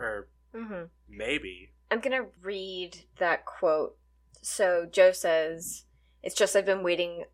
or 0.00 0.30
hmm 0.54 0.84
maybe. 1.06 1.74
I'm 1.90 2.00
gonna 2.00 2.28
read 2.42 3.04
that 3.18 3.44
quote. 3.44 3.98
So 4.40 4.88
Joe 4.90 5.12
says, 5.12 5.84
"It's 6.22 6.34
just 6.34 6.56
I've 6.56 6.64
been 6.64 6.82
waiting 6.82 7.24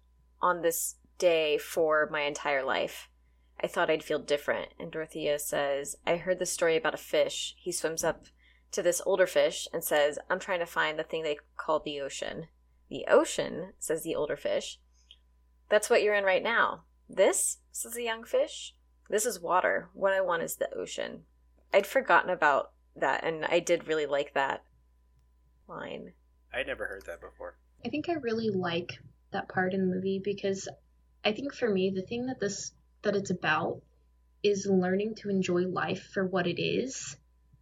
on 0.42 0.62
this 0.62 0.96
day 1.18 1.58
for 1.58 2.08
my 2.10 2.22
entire 2.22 2.64
life. 2.64 3.08
I 3.64 3.66
thought 3.66 3.88
I'd 3.88 4.04
feel 4.04 4.18
different." 4.18 4.74
And 4.78 4.92
Dorothea 4.92 5.38
says, 5.38 5.96
"I 6.06 6.16
heard 6.16 6.38
the 6.38 6.44
story 6.44 6.76
about 6.76 6.92
a 6.92 6.98
fish. 6.98 7.54
He 7.56 7.72
swims 7.72 8.04
up 8.04 8.26
to 8.72 8.82
this 8.82 9.00
older 9.06 9.26
fish 9.26 9.66
and 9.72 9.82
says, 9.82 10.18
"I'm 10.28 10.38
trying 10.38 10.58
to 10.58 10.66
find 10.66 10.98
the 10.98 11.02
thing 11.02 11.22
they 11.22 11.38
call 11.56 11.80
the 11.80 11.98
ocean." 11.98 12.48
The 12.90 13.06
ocean, 13.08 13.72
says 13.78 14.02
the 14.02 14.14
older 14.14 14.36
fish. 14.36 14.78
That's 15.70 15.88
what 15.88 16.02
you're 16.02 16.14
in 16.14 16.24
right 16.24 16.42
now. 16.42 16.84
This, 17.08 17.60
says 17.72 17.94
the 17.94 18.02
young 18.02 18.24
fish. 18.24 18.74
This 19.08 19.24
is 19.24 19.40
water. 19.40 19.88
What 19.94 20.12
I 20.12 20.20
want 20.20 20.42
is 20.42 20.56
the 20.56 20.72
ocean. 20.74 21.24
I'd 21.72 21.86
forgotten 21.86 22.28
about 22.28 22.72
that, 22.94 23.24
and 23.24 23.46
I 23.46 23.60
did 23.60 23.88
really 23.88 24.04
like 24.04 24.34
that 24.34 24.62
line. 25.66 26.12
I 26.52 26.58
had 26.58 26.66
never 26.66 26.86
heard 26.86 27.06
that 27.06 27.22
before. 27.22 27.56
I 27.82 27.88
think 27.88 28.10
I 28.10 28.12
really 28.14 28.50
like 28.50 28.98
that 29.30 29.48
part 29.48 29.72
in 29.72 29.80
the 29.80 29.94
movie 29.94 30.20
because 30.22 30.68
I 31.24 31.32
think 31.32 31.54
for 31.54 31.70
me 31.70 31.90
the 31.90 32.02
thing 32.02 32.26
that 32.26 32.40
this 32.40 32.72
that 33.04 33.16
it's 33.16 33.30
about 33.30 33.80
is 34.42 34.66
learning 34.66 35.14
to 35.14 35.30
enjoy 35.30 35.62
life 35.62 36.10
for 36.12 36.26
what 36.26 36.46
it 36.46 36.60
is 36.60 37.16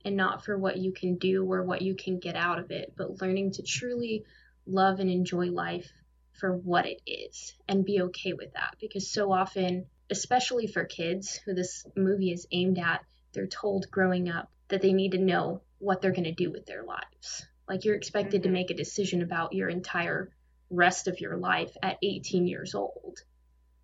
and 0.05 0.16
not 0.16 0.45
for 0.45 0.59
what 0.59 0.78
you 0.78 0.93
can 0.93 1.16
do 1.16 1.45
or 1.45 1.62
what 1.62 1.82
you 1.82 1.95
can 1.95 2.18
get 2.18 2.34
out 2.34 2.59
of 2.59 2.70
it, 2.70 2.93
but 2.97 3.20
learning 3.20 3.53
to 3.53 3.62
truly 3.62 4.24
love 4.66 4.99
and 4.99 5.11
enjoy 5.11 5.47
life 5.47 5.88
for 6.32 6.57
what 6.57 6.86
it 6.86 7.01
is 7.07 7.55
and 7.68 7.84
be 7.84 8.03
okay 8.03 8.32
with 8.32 8.53
that 8.55 8.74
because 8.80 9.11
so 9.11 9.32
often 9.32 9.86
especially 10.11 10.66
for 10.66 10.84
kids 10.84 11.36
who 11.45 11.55
this 11.55 11.84
movie 11.97 12.32
is 12.32 12.47
aimed 12.53 12.78
at 12.78 13.05
they're 13.32 13.47
told 13.47 13.90
growing 13.90 14.28
up 14.28 14.51
that 14.68 14.80
they 14.82 14.93
need 14.93 15.12
to 15.12 15.18
know 15.18 15.61
what 15.78 16.01
they're 16.01 16.11
going 16.12 16.24
to 16.24 16.32
do 16.32 16.51
with 16.51 16.64
their 16.64 16.84
lives 16.84 17.47
like 17.68 17.84
you're 17.84 17.95
expected 17.95 18.43
to 18.43 18.49
Mhm. 18.49 18.53
make 18.53 18.70
a 18.70 18.74
decision 18.74 19.22
about 19.22 19.53
your 19.53 19.68
entire 19.68 20.30
rest 20.70 21.07
of 21.07 21.20
your 21.20 21.36
life 21.36 21.76
at 21.82 21.99
18 22.03 22.47
years 22.47 22.74
old. 22.74 23.22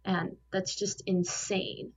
And 0.08 0.36
that's 0.50 0.74
just 0.74 1.02
insane. 1.04 1.92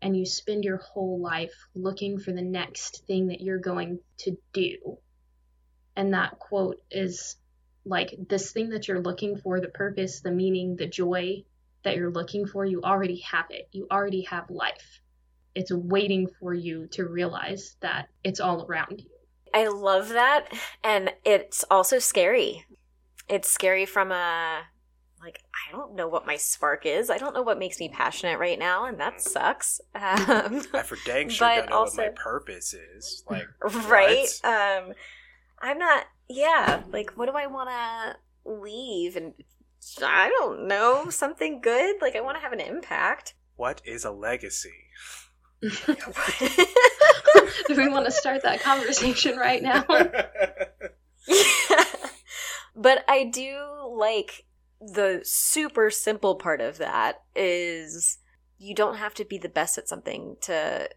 And 0.00 0.16
you 0.16 0.24
spend 0.24 0.64
your 0.64 0.76
whole 0.76 1.20
life 1.20 1.52
looking 1.74 2.20
for 2.20 2.30
the 2.32 2.40
next 2.40 3.04
thing 3.06 3.26
that 3.26 3.40
you're 3.40 3.58
going 3.58 3.98
to 4.18 4.38
do. 4.52 4.98
And 5.96 6.14
that 6.14 6.38
quote 6.38 6.80
is 6.92 7.36
like 7.84 8.14
this 8.28 8.52
thing 8.52 8.70
that 8.70 8.86
you're 8.86 9.02
looking 9.02 9.36
for, 9.36 9.60
the 9.60 9.68
purpose, 9.68 10.20
the 10.20 10.30
meaning, 10.30 10.76
the 10.76 10.86
joy 10.86 11.44
that 11.82 11.96
you're 11.96 12.12
looking 12.12 12.46
for, 12.46 12.64
you 12.64 12.82
already 12.82 13.18
have 13.20 13.46
it. 13.50 13.68
You 13.72 13.88
already 13.90 14.22
have 14.22 14.48
life. 14.48 15.00
It's 15.56 15.72
waiting 15.72 16.28
for 16.38 16.54
you 16.54 16.86
to 16.92 17.04
realize 17.04 17.76
that 17.80 18.08
it's 18.22 18.38
all 18.38 18.64
around 18.64 19.00
you. 19.00 19.10
I 19.54 19.68
love 19.68 20.10
that, 20.10 20.52
and 20.84 21.12
it's 21.24 21.64
also 21.70 21.98
scary. 21.98 22.64
it's 23.28 23.50
scary 23.50 23.86
from 23.86 24.12
a 24.12 24.62
like 25.20 25.40
I 25.54 25.72
don't 25.72 25.94
know 25.94 26.08
what 26.08 26.26
my 26.26 26.36
spark 26.36 26.86
is. 26.86 27.10
I 27.10 27.18
don't 27.18 27.34
know 27.34 27.42
what 27.42 27.58
makes 27.58 27.78
me 27.80 27.88
passionate 27.88 28.38
right 28.38 28.58
now, 28.58 28.84
and 28.86 28.98
that 29.00 29.20
sucks. 29.20 29.80
Um, 29.94 30.62
I 30.74 30.82
for 30.82 30.98
dang 31.04 31.28
sure 31.28 31.46
But 31.48 31.54
don't 31.56 31.70
know 31.70 31.76
also- 31.76 32.02
what 32.02 32.14
my 32.16 32.22
purpose 32.22 32.74
is. 32.74 33.24
Like, 33.28 33.46
right? 33.88 34.28
what? 34.42 34.50
Um, 34.50 34.92
I'm 35.60 35.78
not. 35.78 36.04
Yeah, 36.28 36.82
like 36.92 37.12
what 37.16 37.26
do 37.26 37.32
I 37.32 37.46
want 37.46 37.70
to 37.70 38.16
leave? 38.50 39.16
And 39.16 39.34
I 40.02 40.28
don't 40.28 40.66
know 40.66 41.08
something 41.10 41.60
good. 41.60 41.96
Like 42.02 42.16
I 42.16 42.20
want 42.20 42.36
to 42.36 42.42
have 42.42 42.52
an 42.52 42.60
impact. 42.60 43.34
What 43.56 43.80
is 43.84 44.04
a 44.04 44.10
legacy? 44.10 44.72
Do 45.62 45.70
we 47.76 47.88
want 47.88 48.04
to 48.06 48.10
start 48.12 48.42
that 48.42 48.60
conversation 48.60 49.36
right 49.38 49.62
now? 49.62 49.84
Yeah. 51.26 51.84
But 52.74 53.04
I 53.08 53.24
do 53.24 53.56
like 53.96 54.44
the 54.80 55.20
super 55.24 55.90
simple 55.90 56.36
part 56.36 56.60
of 56.60 56.78
that 56.78 57.22
is 57.34 58.18
you 58.58 58.74
don't 58.74 58.96
have 58.96 59.14
to 59.14 59.24
be 59.24 59.38
the 59.38 59.48
best 59.48 59.78
at 59.78 59.88
something 59.88 60.36
to 60.42 60.88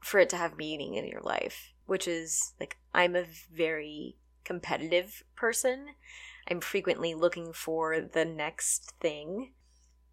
for 0.00 0.20
it 0.20 0.28
to 0.28 0.36
have 0.36 0.56
meaning 0.56 0.94
in 0.94 1.06
your 1.06 1.22
life, 1.22 1.72
which 1.86 2.06
is 2.06 2.52
like 2.60 2.76
I'm 2.92 3.16
a 3.16 3.24
very 3.52 4.16
competitive 4.44 5.22
person. 5.36 5.86
I'm 6.48 6.60
frequently 6.60 7.14
looking 7.14 7.52
for 7.52 8.00
the 8.00 8.24
next 8.24 8.92
thing. 9.00 9.52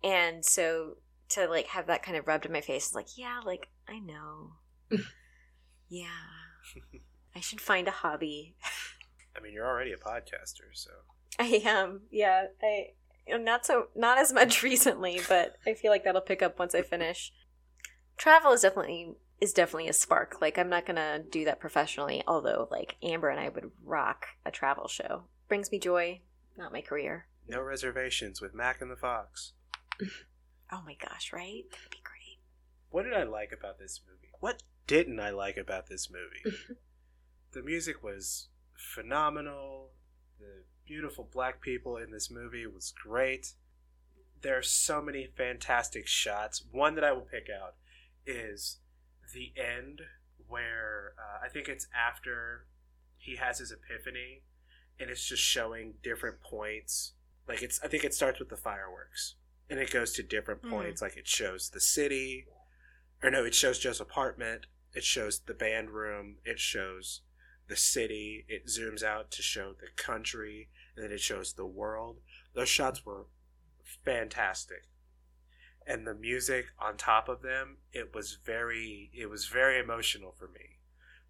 And 0.04 0.46
so 0.46 0.98
to 1.30 1.48
like 1.48 1.68
have 1.68 1.88
that 1.88 2.04
kind 2.04 2.18
of 2.18 2.28
rubbed 2.28 2.46
in 2.46 2.54
my 2.54 2.62
face 2.62 2.88
is 2.88 2.96
like, 2.96 3.18
yeah, 3.18 3.42
like 3.46 3.68
I 3.88 4.00
know. 4.00 4.54
yeah. 5.90 6.08
I 7.36 7.40
should 7.40 7.62
find 7.62 7.88
a 7.88 7.92
hobby. 7.92 8.56
I 9.36 9.42
mean, 9.42 9.54
you're 9.54 9.68
already 9.68 9.94
a 9.94 9.98
podcaster, 9.98 10.74
so 10.74 10.92
I 11.40 11.62
am. 11.66 12.02
Yeah, 12.12 12.48
I 12.62 12.88
you 13.28 13.38
know, 13.38 13.44
not 13.44 13.66
so 13.66 13.88
not 13.96 14.18
as 14.18 14.34
much 14.34 14.64
recently, 14.72 15.22
but 15.28 15.56
I 15.66 15.74
feel 15.74 15.92
like 15.92 16.04
that'll 16.04 16.22
pick 16.22 16.42
up 16.42 16.60
once 16.60 16.76
I 16.76 16.82
finish. 16.82 17.32
Travel 18.18 18.52
is 18.52 18.62
definitely 18.62 19.14
is 19.40 19.54
definitely 19.54 19.90
a 19.90 19.94
spark. 19.94 20.38
Like 20.42 20.58
I'm 20.58 20.70
not 20.70 20.86
gonna 20.86 21.20
do 21.20 21.46
that 21.46 21.60
professionally, 21.60 22.24
although 22.28 22.68
like 22.72 22.96
Amber 23.04 23.30
and 23.30 23.40
I 23.40 23.50
would 23.50 23.72
rock 23.84 24.28
a 24.46 24.52
travel 24.52 24.88
show. 24.88 25.24
Brings 25.48 25.72
me 25.72 25.80
joy, 25.80 26.22
not 26.58 26.72
my 26.72 26.82
career. 26.82 27.26
no 27.48 27.62
reservations 27.62 28.40
with 28.42 28.54
Mac 28.54 28.82
and 28.82 28.92
the 28.92 28.96
Fox. 28.96 29.54
Oh 30.74 30.82
my 30.86 30.96
gosh, 30.96 31.34
right? 31.34 31.64
That'd 31.70 31.90
be 31.92 31.98
great. 32.02 32.40
What 32.92 33.04
did 33.04 33.14
I 33.14 33.24
like 33.24 33.52
about 33.52 33.78
this 33.78 34.00
movie? 34.08 34.32
What 34.40 34.64
didn't 34.88 35.20
I 35.20 35.30
like 35.32 35.58
about 35.58 35.90
this 35.90 36.10
movie? 36.10 36.58
the 37.52 37.62
music 37.62 38.02
was 38.02 38.48
phenomenal. 38.74 39.90
The 40.40 40.64
beautiful 40.92 41.30
black 41.32 41.62
people 41.62 41.96
in 41.96 42.12
this 42.12 42.30
movie 42.30 42.68
was 42.68 42.94
great. 43.02 43.54
There 44.42 44.58
are 44.58 44.62
so 44.62 45.02
many 45.02 45.26
fantastic 45.38 46.06
shots. 46.06 46.66
One 46.70 46.96
that 46.96 47.04
I 47.06 47.14
will 47.14 47.22
pick 47.22 47.48
out 47.50 47.76
is 48.26 48.80
the 49.34 49.54
end, 49.56 50.02
where 50.50 51.14
uh, 51.18 51.46
I 51.46 51.48
think 51.48 51.70
it's 51.70 51.88
after 51.98 52.66
he 53.18 53.38
has 53.38 53.60
his 53.60 53.72
epiphany, 53.72 54.42
and 55.00 55.10
it's 55.10 55.26
just 55.26 55.42
showing 55.42 55.94
different 56.04 56.42
points. 56.42 57.14
Like 57.48 57.62
it's, 57.62 57.80
I 57.82 57.88
think 57.88 58.04
it 58.04 58.14
starts 58.14 58.40
with 58.40 58.50
the 58.50 58.58
fireworks, 58.58 59.36
and 59.70 59.80
it 59.80 59.92
goes 59.92 60.12
to 60.14 60.24
different 60.24 60.62
Mhm. 60.62 60.72
points. 60.72 61.02
Like 61.02 61.16
it 61.16 61.28
shows 61.28 61.70
the 61.70 61.80
city, 61.80 62.48
or 63.24 63.32
no, 63.32 63.46
it 63.46 63.56
shows 63.56 63.80
Joe's 63.80 64.02
apartment. 64.02 64.66
It 64.94 65.06
shows 65.06 65.40
the 65.40 65.54
band 65.54 65.92
room. 65.92 66.40
It 66.44 66.60
shows 66.60 67.22
the 67.70 67.78
city. 67.78 68.44
It 68.50 68.66
zooms 68.66 69.04
out 69.04 69.32
to 69.32 69.42
show 69.42 69.72
the 69.72 69.88
country, 69.96 70.68
then 71.02 71.12
it 71.12 71.20
shows 71.20 71.54
the 71.54 71.66
world. 71.66 72.18
Those 72.54 72.70
shots 72.70 73.06
were 73.06 73.26
fantastic, 74.06 74.84
and 75.88 76.06
the 76.06 76.14
music 76.14 76.66
on 76.80 76.98
top 76.98 77.28
of 77.28 77.42
them, 77.42 77.78
it 77.92 78.14
was 78.14 78.38
very, 78.46 79.10
it 79.14 79.30
was 79.30 79.48
very 79.48 79.80
emotional 79.80 80.34
for 80.38 80.48
me 80.48 80.78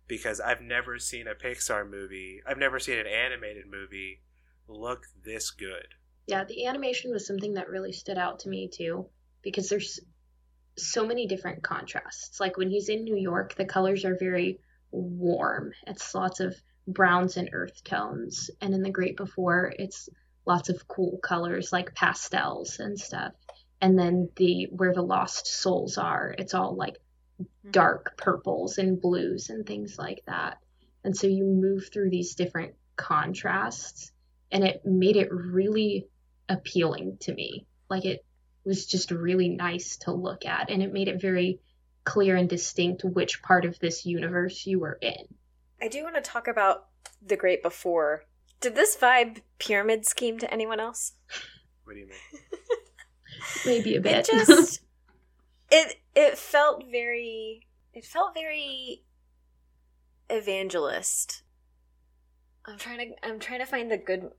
because 0.08 0.40
I've 0.42 0.62
never 0.62 1.00
seen 1.00 1.28
a 1.28 1.36
Pixar 1.36 1.90
movie. 1.90 2.42
I've 2.46 2.58
never 2.58 2.80
seen 2.80 3.00
an 3.00 3.08
animated 3.08 3.66
movie 3.70 4.22
look 4.68 5.06
this 5.24 5.52
good. 5.52 5.88
Yeah, 6.28 6.44
the 6.44 6.66
animation 6.66 7.12
was 7.12 7.26
something 7.26 7.54
that 7.54 7.70
really 7.70 7.92
stood 7.92 8.18
out 8.18 8.40
to 8.40 8.50
me 8.50 8.70
too, 8.72 9.08
because 9.42 9.70
there's 9.70 10.00
so 10.78 11.06
many 11.06 11.28
different 11.28 11.64
contrasts. 11.64 12.40
Like 12.40 12.58
when 12.58 12.70
he's 12.70 12.90
in 12.90 13.04
New 13.04 13.18
York, 13.18 13.56
the 13.56 13.66
colors 13.66 14.06
are 14.06 14.16
very 14.18 14.60
warm. 14.92 15.72
It's 15.88 16.14
lots 16.14 16.40
of 16.40 16.56
browns 16.94 17.38
and 17.38 17.50
earth 17.54 17.84
tones. 17.84 18.50
And 18.62 18.74
in 18.74 18.82
The 18.82 18.92
Great 18.92 19.18
Before, 19.18 19.74
it's 19.78 20.10
lots 20.46 20.70
of 20.70 20.88
cool 20.88 21.20
colors 21.22 21.72
like 21.72 21.96
pastels 21.96 22.80
and 22.80 23.00
stuff. 23.00 23.34
And 23.80 23.98
then 23.98 24.30
the 24.36 24.68
where 24.72 24.94
the 24.94 25.02
lost 25.02 25.48
souls 25.48 25.98
are, 25.98 26.36
it's 26.38 26.54
all 26.54 26.76
like 26.76 26.98
hmm. 27.38 27.72
dark 27.72 28.18
purples 28.18 28.78
and 28.78 29.02
blues 29.02 29.50
and 29.50 29.66
things 29.66 29.98
like 29.98 30.24
that. 30.28 30.58
And 31.04 31.18
so 31.18 31.28
you 31.28 31.46
move 31.46 31.90
through 31.92 32.10
these 32.10 32.36
different 32.36 32.76
contrasts 32.96 34.12
and 34.52 34.64
it 34.64 34.86
made 34.86 35.16
it 35.16 35.32
really 35.32 36.08
appealing 36.48 37.18
to 37.22 37.34
me. 37.34 37.66
Like 37.90 38.06
it 38.06 38.24
was 38.64 38.86
just 38.86 39.10
really 39.12 39.50
nice 39.50 39.98
to 39.98 40.12
look 40.12 40.46
at 40.46 40.70
and 40.70 40.84
it 40.84 40.94
made 40.94 41.08
it 41.08 41.22
very 41.22 41.60
clear 42.04 42.36
and 42.36 42.50
distinct 42.50 43.04
which 43.04 43.42
part 43.42 43.66
of 43.66 43.80
this 43.80 44.06
universe 44.06 44.66
you 44.66 44.80
were 44.80 44.98
in. 45.02 45.28
I 45.82 45.88
do 45.88 46.04
want 46.04 46.16
to 46.16 46.22
talk 46.22 46.48
about 46.48 46.88
the 47.26 47.36
great 47.36 47.64
before. 47.64 48.26
Did 48.60 48.76
this 48.76 48.96
vibe 48.96 49.42
pyramid 49.58 50.06
scheme 50.06 50.38
to 50.40 50.54
anyone 50.54 50.80
else? 50.80 51.14
What 51.84 51.94
do 51.94 52.00
you 52.00 52.08
mean? 52.08 52.42
Maybe 53.66 53.96
a 53.96 54.02
bit. 54.02 54.30
It 54.30 54.48
just 54.48 54.82
it 55.72 55.96
it 56.16 56.38
felt 56.38 56.86
very 56.92 57.68
it 57.94 58.06
felt 58.06 58.34
very 58.34 59.04
evangelist. 60.30 61.42
I'm 62.66 62.78
trying 62.78 63.00
to 63.00 63.28
I'm 63.28 63.40
trying 63.40 63.60
to 63.60 63.66
find 63.66 63.90
the 63.90 63.98
good 63.98 64.32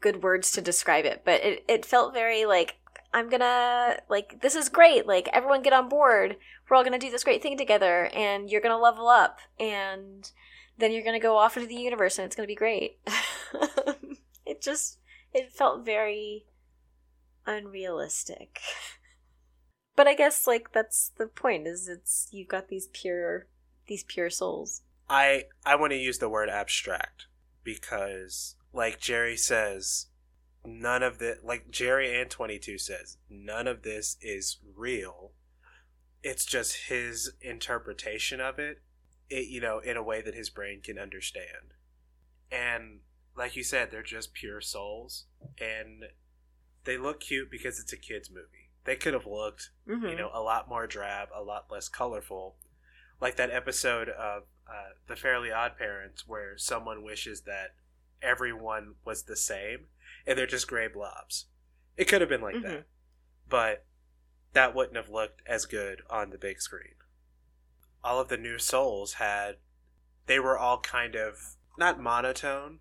good 0.00 0.22
words 0.22 0.50
to 0.52 0.60
describe 0.60 1.04
it, 1.04 1.22
but 1.24 1.44
it 1.44 1.64
it 1.68 1.84
felt 1.84 2.14
very 2.14 2.46
like 2.46 2.76
I'm 3.12 3.28
gonna 3.28 3.98
like 4.08 4.40
this 4.40 4.54
is 4.54 4.68
great. 4.68 5.06
Like 5.06 5.28
everyone 5.32 5.62
get 5.62 5.72
on 5.72 5.88
board. 5.88 6.36
We're 6.68 6.76
all 6.76 6.84
gonna 6.84 6.98
do 6.98 7.10
this 7.10 7.24
great 7.24 7.42
thing 7.42 7.58
together, 7.58 8.10
and 8.14 8.50
you're 8.50 8.60
gonna 8.60 8.78
level 8.78 9.08
up, 9.08 9.38
and 9.58 10.30
then 10.78 10.92
you're 10.92 11.04
gonna 11.04 11.20
go 11.20 11.36
off 11.36 11.56
into 11.56 11.68
the 11.68 11.74
universe, 11.74 12.18
and 12.18 12.26
it's 12.26 12.36
gonna 12.36 12.46
be 12.46 12.54
great. 12.54 12.98
it 14.46 14.62
just 14.62 14.98
it 15.32 15.52
felt 15.52 15.84
very 15.84 16.46
unrealistic. 17.46 18.60
But 19.98 20.06
I 20.06 20.14
guess 20.14 20.46
like 20.46 20.70
that's 20.70 21.10
the 21.18 21.26
point 21.26 21.66
is 21.66 21.88
it's 21.88 22.28
you've 22.30 22.46
got 22.46 22.68
these 22.68 22.86
pure 22.92 23.48
these 23.88 24.04
pure 24.04 24.30
souls. 24.30 24.82
I 25.10 25.46
I 25.66 25.74
want 25.74 25.90
to 25.90 25.98
use 25.98 26.18
the 26.18 26.28
word 26.28 26.48
abstract 26.48 27.26
because 27.64 28.54
like 28.72 29.00
Jerry 29.00 29.36
says 29.36 30.06
none 30.64 31.02
of 31.02 31.18
the 31.18 31.38
like 31.42 31.72
Jerry 31.72 32.20
and 32.20 32.30
22 32.30 32.78
says 32.78 33.18
none 33.28 33.66
of 33.66 33.82
this 33.82 34.16
is 34.20 34.58
real. 34.76 35.32
It's 36.22 36.44
just 36.44 36.88
his 36.88 37.32
interpretation 37.40 38.40
of 38.40 38.60
it, 38.60 38.82
it 39.30 39.48
you 39.48 39.60
know, 39.60 39.78
in 39.78 39.96
a 39.96 40.02
way 40.02 40.20
that 40.22 40.34
his 40.34 40.50
brain 40.50 40.80
can 40.82 40.98
understand. 40.98 41.74
And 42.50 43.00
like 43.36 43.56
you 43.56 43.62
said, 43.62 43.90
they're 43.90 44.02
just 44.02 44.32
pure 44.34 44.60
souls 44.60 45.26
and 45.60 46.04
they 46.84 46.96
look 46.96 47.20
cute 47.20 47.50
because 47.50 47.78
it's 47.78 47.92
a 47.92 47.96
kids 47.96 48.30
movie. 48.30 48.70
They 48.84 48.96
could 48.96 49.14
have 49.14 49.26
looked 49.26 49.70
Mm-hmm. 49.88 50.06
you 50.06 50.16
know, 50.16 50.30
a 50.32 50.40
lot 50.42 50.68
more 50.68 50.86
drab, 50.86 51.28
a 51.34 51.42
lot 51.42 51.66
less 51.70 51.88
colorful. 51.88 52.56
Like 53.20 53.36
that 53.36 53.50
episode 53.50 54.08
of 54.08 54.44
uh, 54.68 54.92
The 55.06 55.16
Fairly 55.16 55.50
Odd 55.50 55.76
Parents 55.76 56.26
where 56.26 56.56
someone 56.56 57.02
wishes 57.02 57.42
that 57.42 57.74
everyone 58.22 58.94
was 59.04 59.22
the 59.24 59.36
same 59.36 59.86
and 60.26 60.38
they're 60.38 60.46
just 60.46 60.68
gray 60.68 60.88
blobs. 60.88 61.46
It 61.96 62.06
could 62.06 62.20
have 62.20 62.30
been 62.30 62.40
like 62.42 62.62
that. 62.62 62.86
But 63.48 63.84
that 64.52 64.74
wouldn't 64.74 64.96
have 64.96 65.08
looked 65.08 65.42
as 65.46 65.66
good 65.66 66.02
on 66.10 66.30
the 66.30 66.38
big 66.38 66.60
screen. 66.60 66.94
All 68.08 68.20
of 68.20 68.28
the 68.28 68.36
new 68.38 68.58
souls 68.58 69.14
had, 69.14 69.56
they 70.26 70.38
were 70.38 70.56
all 70.58 70.78
kind 70.80 71.14
of, 71.14 71.34
not 71.78 72.00
monotone, 72.00 72.78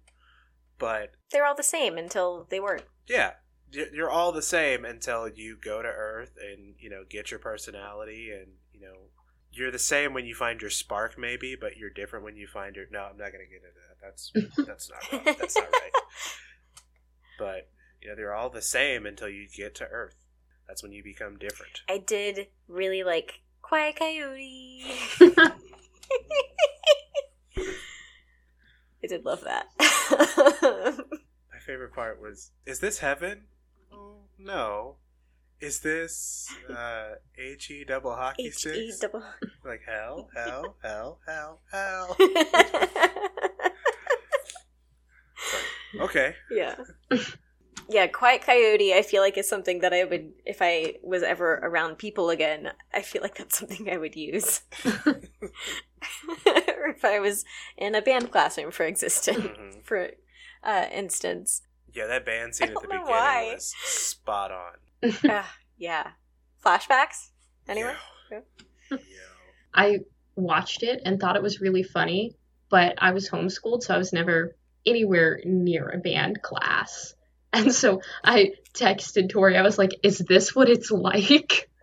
but 0.80 1.12
They're 1.32 1.46
all 1.46 1.56
the 1.56 1.64
same 1.64 1.98
until 1.98 2.48
they 2.50 2.60
weren't. 2.60 2.86
yeah. 3.08 3.32
You're 3.72 4.10
all 4.10 4.32
the 4.32 4.42
same 4.42 4.86
until 4.86 5.28
you 5.28 5.58
go 5.62 5.82
to 5.82 5.90
earth 5.90 6.32
and 6.42 6.76
you 6.80 6.90
know 6.90 7.04
get 7.10 7.32
your 7.32 7.40
personality 7.42 8.32
and 8.32 8.54
you 8.72 8.80
know 8.80 8.96
you're 9.52 9.72
the 9.72 9.78
same 9.78 10.14
when 10.14 10.26
you 10.26 10.34
find 10.36 10.62
your 10.62 10.70
spark 10.70 11.18
maybe 11.20 11.54
but 11.60 11.76
you're 11.76 11.90
different 11.90 12.24
when 12.24 12.38
you 12.38 12.48
find 12.48 12.78
your 12.78 12.86
no 12.92 13.00
i'm 13.12 13.18
not 13.18 13.34
going 13.34 13.46
to 13.46 13.52
get 13.52 13.64
into 13.68 13.76
that. 13.76 13.98
That's 14.02 14.32
that's 14.66 14.90
not 14.90 15.12
right. 15.12 15.38
that's 15.40 15.58
not 15.58 15.70
right. 15.70 15.92
But 17.38 17.70
you 18.02 18.08
know 18.08 18.16
they're 18.16 18.34
all 18.34 18.50
the 18.50 18.62
same 18.62 19.06
until 19.06 19.28
you 19.28 19.48
get 19.54 19.76
to 19.76 19.86
earth. 19.86 20.16
That's 20.66 20.82
when 20.82 20.94
you 20.94 21.04
become 21.04 21.38
different. 21.38 21.82
I 21.90 21.98
did 21.98 22.48
really 22.70 23.04
like 23.04 23.42
Quiet 23.68 23.96
Coyote. 23.98 24.84
I 29.04 29.08
did 29.08 29.26
love 29.26 29.44
that. 29.44 29.66
my 31.52 31.60
favorite 31.60 31.94
part 31.94 32.22
was 32.22 32.52
is 32.66 32.80
this 32.80 33.00
heaven? 33.00 33.44
Oh, 33.92 34.20
no. 34.40 34.96
Is 35.60 35.82
this 35.82 36.48
uh 36.70 37.16
H 37.38 37.70
E 37.72 37.84
double 37.84 38.16
hockey 38.16 38.52
stick? 38.52 38.74
H 38.74 38.78
E 38.78 38.92
sticks? 38.92 39.00
double. 39.00 39.24
Like 39.66 39.82
hell, 39.86 40.30
hell, 40.34 40.78
hell, 40.82 41.20
hell, 41.28 41.60
hell. 41.70 42.16
Okay. 46.00 46.36
yeah. 46.52 46.76
Yeah, 47.90 48.08
Quiet 48.08 48.42
Coyote, 48.42 48.94
I 48.94 49.02
feel 49.02 49.22
like 49.22 49.38
is 49.38 49.48
something 49.48 49.80
that 49.80 49.94
I 49.94 50.04
would, 50.04 50.34
if 50.46 50.58
I 50.62 50.96
was 51.04 51.24
ever 51.24 51.54
around 51.64 51.98
people 51.98 52.30
again, 52.30 52.72
I 52.94 53.02
feel 53.02 53.22
like 53.22 53.38
that's 53.38 53.58
something 53.60 53.90
I 53.90 53.98
would 53.98 54.16
use. 54.16 54.62
or 55.06 55.22
if 56.46 57.06
I 57.06 57.20
was 57.20 57.46
in 57.78 57.96
a 57.96 58.02
band 58.02 58.32
classroom, 58.32 58.72
for 58.72 58.84
existence, 58.86 59.40
Mhm. 59.40 59.84
for 59.84 60.12
uh, 60.64 60.86
instance. 60.92 61.62
Yeah, 61.94 62.08
that 62.08 62.26
band 62.26 62.56
scene 62.56 62.70
at 62.70 62.74
the 62.76 62.82
beginning 62.82 63.06
why. 63.08 63.52
was 63.54 63.74
spot 63.78 64.52
on. 64.52 64.74
Uh, 65.30 65.44
yeah. 65.78 66.12
Flashbacks? 66.66 67.30
Anyone? 67.70 67.96
Yo. 68.32 68.42
Yeah. 68.92 68.98
I 69.74 70.00
watched 70.36 70.84
it 70.84 71.02
and 71.06 71.20
thought 71.20 71.36
it 71.36 71.42
was 71.44 71.62
really 71.62 71.84
funny, 71.84 72.36
but 72.70 72.96
I 72.98 73.12
was 73.12 73.30
homeschooled, 73.30 73.84
so 73.84 73.94
I 73.94 73.98
was 73.98 74.12
never 74.12 74.56
anywhere 74.86 75.40
near 75.46 75.90
a 75.90 75.98
band 76.00 76.42
class. 76.42 77.14
And 77.58 77.74
so 77.74 78.02
I 78.24 78.52
texted 78.74 79.30
Tori, 79.30 79.58
I 79.58 79.62
was 79.62 79.78
like, 79.78 79.92
Is 80.04 80.20
this 80.20 80.56
what 80.56 80.70
it's 80.70 80.92
like? 80.92 81.70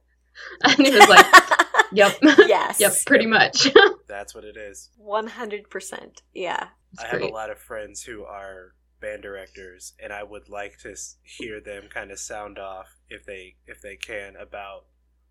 And 0.62 0.74
he 0.86 0.90
was 0.90 1.08
like, 1.08 1.26
Yep. 1.92 2.18
yes. 2.48 2.80
yep, 2.80 2.92
pretty 3.06 3.26
much. 3.26 3.68
That's 4.08 4.34
what 4.34 4.44
it 4.44 4.56
is. 4.56 4.90
100%. 5.00 6.18
Yeah. 6.34 6.68
It's 6.92 7.02
I 7.04 7.06
have 7.08 7.22
a 7.22 7.28
lot 7.28 7.50
of 7.50 7.58
friends 7.58 8.02
who 8.02 8.24
are 8.24 8.74
band 9.00 9.22
directors, 9.22 9.92
and 10.02 10.12
I 10.12 10.22
would 10.22 10.48
like 10.48 10.78
to 10.78 10.94
hear 11.22 11.60
them 11.60 11.84
kind 11.92 12.10
of 12.10 12.18
sound 12.18 12.58
off 12.58 12.88
if 13.08 13.24
they 13.26 13.56
if 13.66 13.80
they 13.82 13.96
can 13.96 14.34
about 14.36 14.86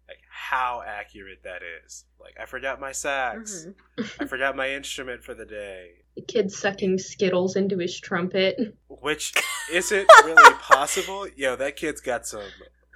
like 0.07 0.19
how 0.29 0.83
accurate 0.85 1.43
that 1.43 1.61
is. 1.85 2.05
Like 2.19 2.35
I 2.41 2.45
forgot 2.45 2.79
my 2.79 2.91
sax. 2.91 3.65
Mhm. 3.97 4.11
I 4.21 4.25
forgot 4.25 4.55
my 4.55 4.73
instrument 4.73 5.23
for 5.23 5.33
the 5.33 5.45
day, 5.45 5.91
The 5.99 6.02
kid 6.21 6.51
sucking 6.51 6.99
Skittles 6.99 7.55
into 7.55 7.77
his 7.77 7.99
trumpet. 7.99 8.75
which 8.87 9.33
isn't 9.71 10.07
really 10.23 10.53
possible. 10.55 11.27
Yo, 11.35 11.55
that 11.55 11.75
kid's 11.75 12.01
got 12.01 12.25
some 12.25 12.43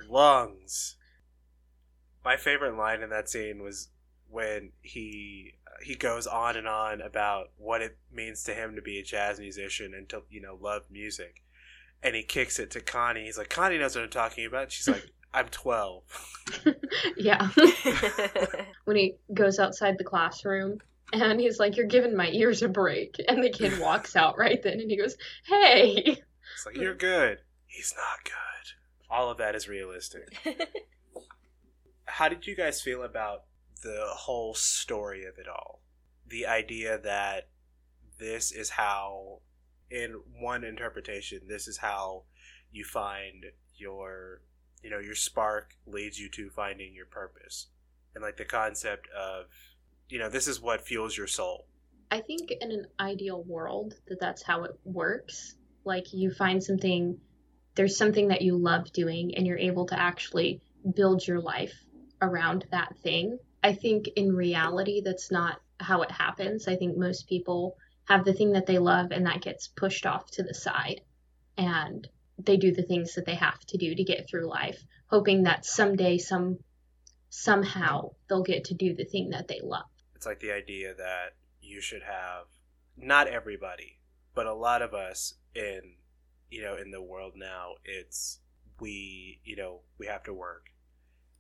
lungs. 0.10 0.96
My 2.24 2.38
favorite 2.38 2.76
line 2.78 3.02
in 3.02 3.10
that 3.10 3.30
scene 3.30 3.62
was 3.64 3.90
when 4.30 4.72
he 4.82 5.54
uh, 5.66 5.84
he 5.84 5.96
goes 5.96 6.28
on 6.28 6.58
and 6.58 6.68
on 6.68 7.02
about 7.02 7.52
what 7.58 7.82
it 7.82 7.98
means 8.12 8.44
to 8.44 8.54
him 8.54 8.76
to 8.76 8.82
be 8.82 9.00
a 9.00 9.04
jazz 9.04 9.40
musician 9.40 9.94
and 9.94 10.10
to 10.10 10.24
you 10.30 10.42
know 10.42 10.58
love 10.60 10.84
music, 10.92 11.42
and 12.04 12.16
he 12.16 12.24
kicks 12.24 12.60
it 12.60 12.72
to 12.72 12.82
Connie. 12.82 13.26
He's 13.26 13.38
like, 13.38 13.50
Connie 13.50 13.78
knows 13.78 13.96
what 13.96 14.04
I'm 14.04 14.10
talking 14.10 14.46
about. 14.46 14.72
She's 14.72 14.88
like, 14.88 15.10
I'm 15.34 15.48
12. 15.50 16.04
yeah. 17.18 17.50
when 18.86 18.96
he 18.96 19.16
goes 19.34 19.60
outside 19.60 19.98
the 19.98 20.04
classroom 20.04 20.80
and 21.14 21.40
he's 21.40 21.60
like, 21.60 21.78
You're 21.78 21.86
giving 21.86 22.16
my 22.16 22.30
ears 22.30 22.62
a 22.62 22.68
break. 22.68 23.22
And 23.28 23.44
the 23.44 23.50
kid 23.50 23.80
walks 23.80 24.16
out 24.16 24.38
right 24.38 24.62
then 24.62 24.80
and 24.80 24.90
he 24.90 24.98
goes, 24.98 25.16
Hey. 25.46 26.22
It's 26.56 26.66
like 26.66 26.78
you're 26.78 26.96
good. 26.96 27.40
He's 27.66 27.94
not 27.96 28.24
good. 28.24 28.34
All 29.10 29.30
of 29.30 29.38
that 29.38 29.56
is 29.56 29.68
realistic. 29.68 30.36
How 32.06 32.30
did 32.30 32.48
you 32.48 32.56
guys 32.56 32.82
feel 32.82 33.04
about 33.04 33.44
the 33.84 34.06
whole 34.08 34.54
story 34.54 35.26
of 35.26 35.38
it 35.38 35.48
all? 35.48 35.82
The 36.28 36.48
idea 36.48 36.98
that 36.98 37.50
this 38.18 38.52
is 38.52 38.72
how, 38.72 39.42
in 39.92 40.22
one 40.40 40.64
interpretation, 40.64 41.42
this 41.48 41.68
is 41.68 41.78
how 41.78 42.24
you 42.72 42.84
find 42.84 43.46
your, 43.76 44.42
you 44.82 44.90
know, 44.90 45.00
your 45.00 45.16
spark 45.16 45.76
leads 45.86 46.20
you 46.20 46.30
to 46.30 46.50
finding 46.50 46.94
your 46.94 47.06
purpose. 47.06 47.68
And 48.16 48.24
like 48.24 48.38
the 48.38 48.46
concept 48.46 49.08
of, 49.16 49.46
you 50.10 50.20
know, 50.20 50.30
this 50.30 50.48
is 50.48 50.62
what 50.62 50.86
fuels 50.86 51.18
your 51.18 51.28
soul. 51.28 51.66
I 52.10 52.22
think 52.22 52.52
in 52.52 52.72
an 52.72 52.88
ideal 53.00 53.44
world 53.44 53.94
that 54.08 54.20
that's 54.20 54.42
how 54.42 54.64
it 54.64 54.72
works. 54.86 55.56
Like 55.84 56.14
you 56.14 56.32
find 56.32 56.64
something, 56.64 57.18
there's 57.76 57.98
something 57.98 58.30
that 58.30 58.42
you 58.42 58.58
love 58.58 58.92
doing, 58.94 59.36
and 59.36 59.46
you're 59.46 59.58
able 59.58 59.86
to 59.88 60.00
actually 60.00 60.62
build 60.96 61.26
your 61.28 61.42
life 61.42 61.74
around 62.22 62.66
that 62.72 62.96
thing. 63.04 63.38
I 63.64 63.74
think 63.74 64.08
in 64.16 64.34
reality, 64.34 65.02
that's 65.04 65.32
not 65.32 65.60
how 65.80 66.02
it 66.02 66.12
happens. 66.12 66.68
I 66.68 66.76
think 66.76 66.98
most 66.98 67.28
people 67.28 67.76
have 68.06 68.24
the 68.24 68.34
thing 68.34 68.54
that 68.54 68.66
they 68.66 68.80
love, 68.80 69.12
and 69.12 69.26
that 69.26 69.42
gets 69.42 69.68
pushed 69.68 70.06
off 70.06 70.32
to 70.32 70.44
the 70.44 70.54
side, 70.54 71.02
and 71.58 72.08
they 72.38 72.56
do 72.58 72.72
the 72.72 72.84
things 72.84 73.16
that 73.16 73.26
they 73.26 73.36
have 73.36 73.60
to 73.66 73.78
do 73.78 73.94
to 73.94 74.04
get 74.04 74.30
through 74.30 74.48
life, 74.48 74.82
hoping 75.08 75.44
that 75.44 75.66
someday, 75.66 76.18
some 76.18 76.60
somehow, 77.30 78.12
they'll 78.30 78.44
get 78.44 78.66
to 78.66 78.74
do 78.74 78.96
the 78.96 79.06
thing 79.06 79.32
that 79.32 79.48
they 79.48 79.60
love. 79.62 79.84
It's 80.18 80.26
like 80.26 80.40
the 80.40 80.52
idea 80.52 80.96
that 80.96 81.36
you 81.62 81.80
should 81.80 82.02
have 82.02 82.48
not 82.98 83.28
everybody, 83.28 84.00
but 84.34 84.48
a 84.48 84.54
lot 84.56 84.82
of 84.82 84.96
us 84.96 85.36
in 85.54 85.98
you 86.50 86.64
know 86.64 86.76
in 86.76 86.90
the 86.90 87.04
world 87.04 87.34
now. 87.36 87.76
It's 87.86 88.40
we 88.80 89.42
you 89.44 89.56
know 89.56 89.82
we 90.00 90.08
have 90.08 90.24
to 90.24 90.34
work, 90.34 90.72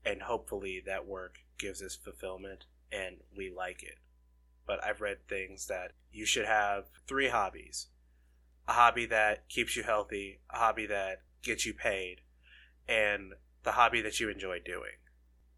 and 0.05 0.21
hopefully 0.21 0.79
that 0.85 1.07
work 1.07 1.39
gives 1.57 1.81
us 1.81 1.95
fulfillment 1.95 2.65
and 2.91 3.17
we 3.35 3.49
like 3.49 3.81
it. 3.81 3.97
But 4.67 4.83
I've 4.83 5.01
read 5.01 5.27
things 5.27 5.65
that 5.65 5.93
you 6.11 6.27
should 6.27 6.45
have 6.45 6.83
three 7.07 7.29
hobbies: 7.29 7.87
a 8.67 8.73
hobby 8.73 9.07
that 9.07 9.49
keeps 9.49 9.75
you 9.75 9.81
healthy, 9.81 10.41
a 10.51 10.59
hobby 10.59 10.85
that 10.85 11.23
gets 11.41 11.65
you 11.65 11.73
paid, 11.73 12.21
and 12.87 13.33
the 13.63 13.71
hobby 13.71 14.01
that 14.01 14.19
you 14.19 14.29
enjoy 14.29 14.59
doing. 14.63 15.01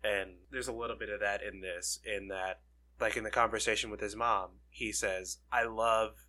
And 0.05 0.35
there's 0.51 0.69
a 0.69 0.71
little 0.71 0.95
bit 0.95 1.09
of 1.09 1.19
that 1.19 1.43
in 1.43 1.59
this, 1.59 1.99
in 2.05 2.29
that 2.29 2.61
like 2.99 3.17
in 3.17 3.23
the 3.23 3.31
conversation 3.31 3.89
with 3.89 4.01
his 4.01 4.15
mom, 4.15 4.49
he 4.69 4.91
says, 4.91 5.37
"I 5.51 5.63
love 5.63 6.25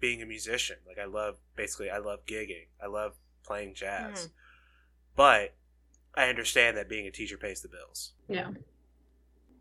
being 0.00 0.22
a 0.22 0.26
musician. 0.26 0.76
Like 0.86 0.98
I 0.98 1.04
love 1.06 1.36
basically 1.56 1.90
I 1.90 1.98
love 1.98 2.26
gigging. 2.26 2.66
I 2.82 2.86
love 2.86 3.14
playing 3.44 3.74
jazz. 3.74 4.28
But 5.16 5.54
I 6.14 6.28
understand 6.28 6.76
that 6.76 6.88
being 6.88 7.06
a 7.06 7.10
teacher 7.10 7.36
pays 7.36 7.62
the 7.62 7.68
bills." 7.68 8.12
Yeah. 8.28 8.50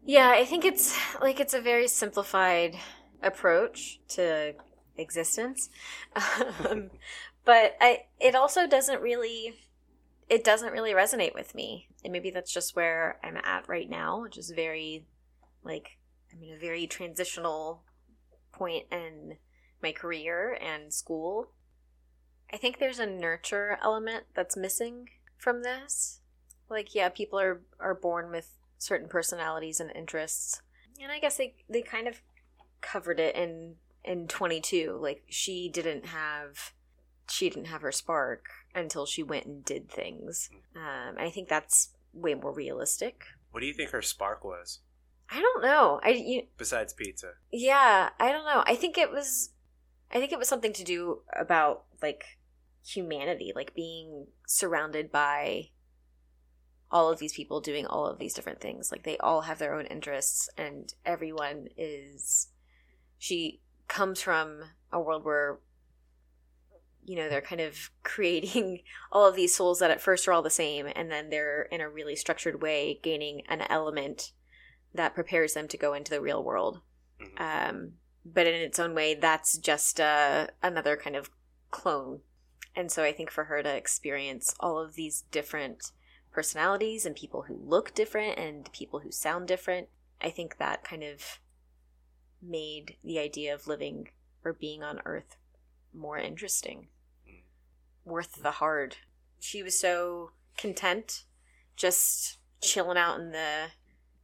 Yeah, 0.04 0.30
I 0.30 0.46
think 0.46 0.66
it's 0.66 0.98
like 1.22 1.40
it's 1.40 1.54
a 1.54 1.62
very 1.62 1.88
simplified 1.88 2.76
approach 3.22 4.00
to 4.10 4.56
existence. 4.98 5.70
Um, 6.70 6.92
but 7.44 7.76
I 7.82 8.06
it 8.20 8.36
also 8.36 8.68
doesn't 8.68 9.02
really 9.02 9.56
it 10.30 10.44
doesn't 10.44 10.72
really 10.72 10.94
resonate 10.94 11.34
with 11.34 11.54
me. 11.56 11.88
And 12.04 12.14
maybe 12.14 12.32
that's 12.32 12.54
just 12.54 12.76
where 12.76 13.20
I'm 13.24 13.38
at 13.38 13.68
right 13.68 13.90
now, 13.90 14.22
which 14.22 14.38
is 14.38 14.52
very 14.52 15.06
like 15.64 15.98
I'm 16.34 16.44
in 16.44 16.54
a 16.54 16.60
very 16.60 16.88
transitional 16.88 17.84
point 18.52 18.86
in 18.92 19.38
my 19.82 19.92
career 19.92 20.58
and 20.62 20.94
school. 20.94 21.52
I 22.54 22.58
think 22.58 22.80
there's 22.80 23.00
a 23.00 23.06
nurture 23.06 23.78
element 23.84 24.26
that's 24.36 24.58
missing 24.58 25.10
from 25.38 25.64
this. 25.64 26.20
Like 26.70 26.94
yeah, 26.94 27.10
people 27.10 27.40
are 27.40 27.62
are 27.80 27.96
born 27.96 28.32
with 28.32 28.58
certain 28.78 29.08
personalities 29.08 29.80
and 29.80 29.92
interests. 29.96 30.62
And 31.02 31.12
I 31.12 31.20
guess 31.20 31.38
they 31.38 31.56
they 31.70 31.82
kind 31.82 32.08
of 32.08 32.22
covered 32.82 33.20
it 33.20 33.36
in 33.36 33.76
in 34.04 34.28
22. 34.28 34.98
Like 35.02 35.24
she 35.30 35.70
didn't 35.70 36.08
have 36.08 36.74
she 37.30 37.50
didn't 37.50 37.66
have 37.66 37.82
her 37.82 37.92
spark 37.92 38.46
until 38.76 39.06
she 39.06 39.24
went 39.24 39.46
and 39.46 39.64
did 39.64 39.90
things. 39.90 40.50
Um, 40.76 41.16
I 41.18 41.30
think 41.30 41.48
that's 41.48 41.90
way 42.14 42.34
more 42.34 42.54
realistic. 42.54 43.24
What 43.52 43.62
do 43.62 43.66
you 43.66 43.74
think 43.74 43.92
her 43.92 44.02
spark 44.02 44.44
was 44.44 44.80
I 45.32 45.40
don't 45.40 45.64
know. 45.64 46.00
I 46.04 46.10
you, 46.10 46.44
besides 46.58 46.94
pizza? 46.94 47.32
yeah, 47.52 48.10
I 48.20 48.32
don't 48.32 48.46
know. 48.46 48.64
I 48.68 48.76
think 48.76 48.98
it 48.98 49.12
was 49.12 49.52
I 50.12 50.20
think 50.20 50.32
it 50.32 50.40
was 50.40 50.50
something 50.50 50.74
to 50.74 50.84
do 50.84 51.22
about 51.40 51.86
like 52.02 52.24
humanity, 52.86 53.54
like 53.56 53.74
being 53.74 54.28
surrounded 54.46 55.12
by 55.12 55.70
all 56.92 57.10
of 57.10 57.20
these 57.20 57.34
people 57.34 57.62
doing 57.62 57.86
all 57.86 58.06
of 58.06 58.20
these 58.20 58.34
different 58.34 58.60
things. 58.60 58.92
Like 58.92 59.04
they 59.04 59.18
all 59.20 59.42
have 59.42 59.60
their 59.60 59.74
own 59.74 59.86
interests 59.86 60.50
and 60.58 60.94
everyone 61.06 61.70
is 61.78 62.50
she 63.18 63.62
comes 63.88 64.22
from 64.22 64.64
a 64.92 65.00
world 65.00 65.24
where 65.24 65.60
you 67.04 67.16
know, 67.16 67.30
they're 67.30 67.42
kind 67.42 67.62
of 67.62 67.90
creating 68.04 68.82
all 69.12 69.26
of 69.26 69.36
these 69.36 69.56
souls 69.56 69.80
that 69.80 69.92
at 69.92 70.02
first 70.02 70.28
are 70.28 70.34
all 70.34 70.42
the 70.42 70.50
same 70.50 70.88
and 70.94 71.10
then 71.10 71.30
they're 71.30 71.64
in 71.72 71.80
a 71.80 71.90
really 71.90 72.16
structured 72.16 72.62
way 72.62 73.00
gaining 73.02 73.44
an 73.48 73.62
element 73.70 74.34
that 74.94 75.16
prepares 75.16 75.54
them 75.54 75.68
to 75.68 75.78
go 75.78 75.94
into 75.94 76.12
the 76.12 76.22
real 76.22 76.44
world 76.44 76.82
Mhm. 77.20 77.40
um, 77.40 77.94
but 78.24 78.46
in 78.48 78.54
its 78.56 78.78
own 78.80 78.94
way, 78.94 79.16
that's 79.16 79.58
just 79.58 80.00
uh, 80.00 80.48
another 80.62 80.96
kind 80.96 81.16
of 81.16 81.30
clone. 81.72 82.22
And 82.76 82.92
so 82.92 83.04
I 83.04 83.12
think 83.12 83.32
for 83.32 83.46
her 83.46 83.64
to 83.64 83.76
experience 83.76 84.54
all 84.60 84.78
of 84.80 84.94
these 84.96 85.24
different 85.32 85.92
personalities 86.32 87.06
and 87.06 87.16
people 87.16 87.44
who 87.44 87.56
look 87.56 87.94
different 87.94 88.38
and 88.38 88.72
people 88.72 89.00
who 89.00 89.12
sound 89.12 89.48
different, 89.48 89.90
I 90.22 90.30
think 90.30 90.58
that 90.58 90.84
kind 90.84 91.04
of 91.04 91.40
made 92.42 92.98
the 93.04 93.20
idea 93.20 93.54
of 93.54 93.68
living 93.68 94.10
or 94.44 94.54
being 94.54 94.84
on 94.84 95.02
Earth 95.06 95.38
more 95.94 96.18
interesting. 96.18 96.88
worth 98.04 98.42
the 98.42 98.52
hard. 98.52 98.98
She 99.40 99.62
was 99.62 99.80
so 99.80 100.32
content, 100.58 101.26
just 101.76 102.40
chilling 102.62 102.98
out 102.98 103.20
in 103.20 103.32
the 103.32 103.68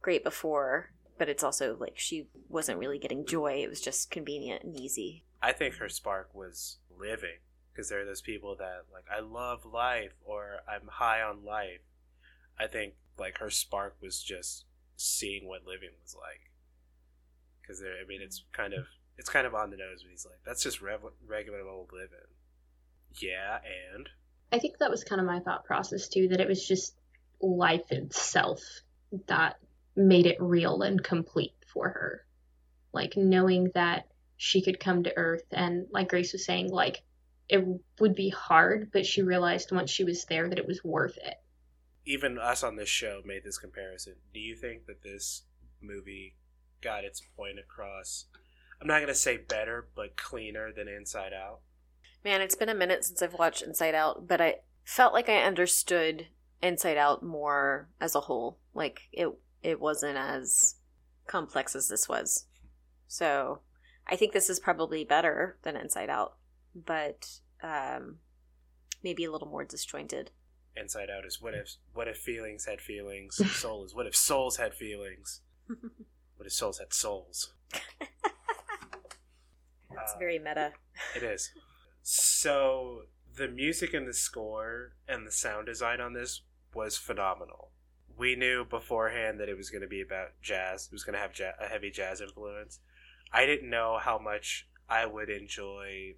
great 0.00 0.24
before, 0.24 0.90
but 1.18 1.28
it's 1.28 1.44
also 1.44 1.76
like 1.78 1.98
she 1.98 2.26
wasn't 2.48 2.78
really 2.78 2.98
getting 2.98 3.26
joy. 3.26 3.62
It 3.62 3.68
was 3.68 3.80
just 3.80 4.10
convenient 4.10 4.64
and 4.64 4.78
easy. 4.78 5.24
I 5.42 5.52
think 5.52 5.76
her 5.76 5.88
spark 5.88 6.34
was 6.34 6.78
living 6.98 7.38
because 7.72 7.88
there 7.88 8.00
are 8.00 8.04
those 8.04 8.20
people 8.20 8.56
that 8.56 8.84
like 8.92 9.04
I 9.14 9.20
love 9.20 9.64
life 9.64 10.14
or 10.24 10.58
I'm 10.68 10.88
high 10.88 11.22
on 11.22 11.44
life. 11.44 11.80
I 12.58 12.66
think 12.66 12.94
like 13.18 13.38
her 13.38 13.50
spark 13.50 13.96
was 14.02 14.22
just 14.22 14.64
seeing 14.96 15.46
what 15.46 15.66
living 15.66 15.90
was 16.02 16.14
like. 16.14 16.50
Because 17.60 17.80
there, 17.80 17.92
I 18.02 18.06
mean, 18.06 18.20
it's 18.22 18.44
kind 18.52 18.74
of 18.74 18.86
it's 19.16 19.28
kind 19.28 19.46
of 19.46 19.54
on 19.54 19.70
the 19.70 19.76
nose 19.76 20.02
when 20.02 20.10
he's 20.10 20.24
like, 20.24 20.40
"That's 20.44 20.62
just 20.62 20.80
rev- 20.80 21.12
regular 21.26 21.60
old 21.60 21.92
living." 21.92 22.18
Yeah, 23.20 23.58
and 23.94 24.08
I 24.52 24.58
think 24.58 24.78
that 24.78 24.90
was 24.90 25.04
kind 25.04 25.20
of 25.20 25.26
my 25.26 25.40
thought 25.40 25.64
process 25.64 26.08
too, 26.08 26.28
that 26.28 26.40
it 26.40 26.48
was 26.48 26.66
just 26.66 26.94
life 27.40 27.90
itself 27.90 28.60
that 29.26 29.58
made 29.98 30.26
it 30.26 30.40
real 30.40 30.82
and 30.82 31.02
complete 31.02 31.54
for 31.72 31.88
her. 31.88 32.24
Like 32.92 33.14
knowing 33.16 33.70
that 33.74 34.06
she 34.36 34.62
could 34.62 34.80
come 34.80 35.02
to 35.02 35.16
Earth 35.16 35.44
and, 35.50 35.86
like 35.90 36.08
Grace 36.08 36.32
was 36.32 36.44
saying, 36.44 36.70
like 36.70 37.02
it 37.48 37.64
would 38.00 38.14
be 38.14 38.28
hard, 38.30 38.90
but 38.92 39.04
she 39.04 39.22
realized 39.22 39.72
once 39.72 39.90
she 39.90 40.04
was 40.04 40.24
there 40.26 40.48
that 40.48 40.58
it 40.58 40.66
was 40.66 40.84
worth 40.84 41.16
it. 41.18 41.34
even 42.06 42.38
us 42.38 42.62
on 42.62 42.76
this 42.76 42.88
show 42.88 43.20
made 43.24 43.44
this 43.44 43.58
comparison. 43.58 44.14
Do 44.32 44.40
you 44.40 44.56
think 44.56 44.86
that 44.86 45.02
this 45.02 45.42
movie 45.82 46.34
got 46.80 47.04
its 47.04 47.20
point 47.36 47.58
across? 47.58 48.24
I'm 48.80 48.86
not 48.86 49.00
gonna 49.00 49.14
say 49.14 49.36
better, 49.36 49.88
but 49.94 50.16
cleaner 50.16 50.72
than 50.72 50.88
Inside 50.88 51.32
Out. 51.32 51.60
Man, 52.24 52.40
it's 52.40 52.54
been 52.54 52.68
a 52.68 52.74
minute 52.74 53.04
since 53.04 53.20
I've 53.20 53.34
watched 53.34 53.62
Inside 53.62 53.94
Out, 53.94 54.26
but 54.26 54.40
I 54.40 54.56
felt 54.84 55.12
like 55.12 55.28
I 55.28 55.42
understood 55.42 56.28
Inside 56.62 56.96
Out 56.96 57.22
more 57.22 57.88
as 58.00 58.14
a 58.14 58.20
whole. 58.20 58.58
Like 58.74 59.02
it 59.12 59.28
it 59.62 59.80
wasn't 59.80 60.16
as 60.16 60.76
complex 61.26 61.74
as 61.74 61.88
this 61.88 62.08
was. 62.08 62.46
So, 63.06 63.60
I 64.06 64.16
think 64.16 64.32
this 64.32 64.48
is 64.50 64.60
probably 64.60 65.04
better 65.04 65.58
than 65.62 65.76
Inside 65.76 66.10
Out, 66.10 66.36
but 66.74 67.40
um 67.62 68.18
maybe 69.02 69.24
a 69.24 69.30
little 69.30 69.48
more 69.48 69.64
disjointed. 69.64 70.30
Inside 70.76 71.08
Out 71.10 71.24
is 71.26 71.40
what 71.40 71.54
if 71.54 71.74
what 71.92 72.08
if 72.08 72.16
feelings 72.18 72.64
had 72.66 72.80
feelings. 72.80 73.36
Soul 73.56 73.84
is 73.84 73.94
what 73.94 74.06
if 74.06 74.14
souls 74.16 74.56
had 74.56 74.74
feelings. 74.74 75.40
What 76.36 76.46
if 76.46 76.52
souls 76.52 76.78
had 76.78 76.94
souls? 76.94 77.52
That's 79.90 80.12
Uh, 80.14 80.18
very 80.20 80.38
meta. 80.38 80.72
It 81.16 81.24
is. 81.24 81.50
So 82.02 83.02
the 83.36 83.48
music 83.48 83.92
and 83.92 84.06
the 84.06 84.14
score 84.14 84.92
and 85.08 85.26
the 85.26 85.32
sound 85.32 85.66
design 85.66 86.00
on 86.00 86.12
this 86.12 86.42
was 86.72 86.96
phenomenal. 86.96 87.72
We 88.18 88.34
knew 88.34 88.64
beforehand 88.64 89.38
that 89.40 89.48
it 89.48 89.56
was 89.56 89.70
going 89.70 89.82
to 89.82 89.88
be 89.88 90.00
about 90.00 90.30
jazz. 90.42 90.86
It 90.86 90.92
was 90.92 91.04
going 91.04 91.14
to 91.14 91.20
have 91.20 91.38
ja- 91.38 91.52
a 91.60 91.66
heavy 91.68 91.90
jazz 91.90 92.20
influence. 92.20 92.80
I 93.32 93.46
didn't 93.46 93.70
know 93.70 93.98
how 93.98 94.18
much 94.18 94.68
I 94.88 95.06
would 95.06 95.30
enjoy 95.30 96.14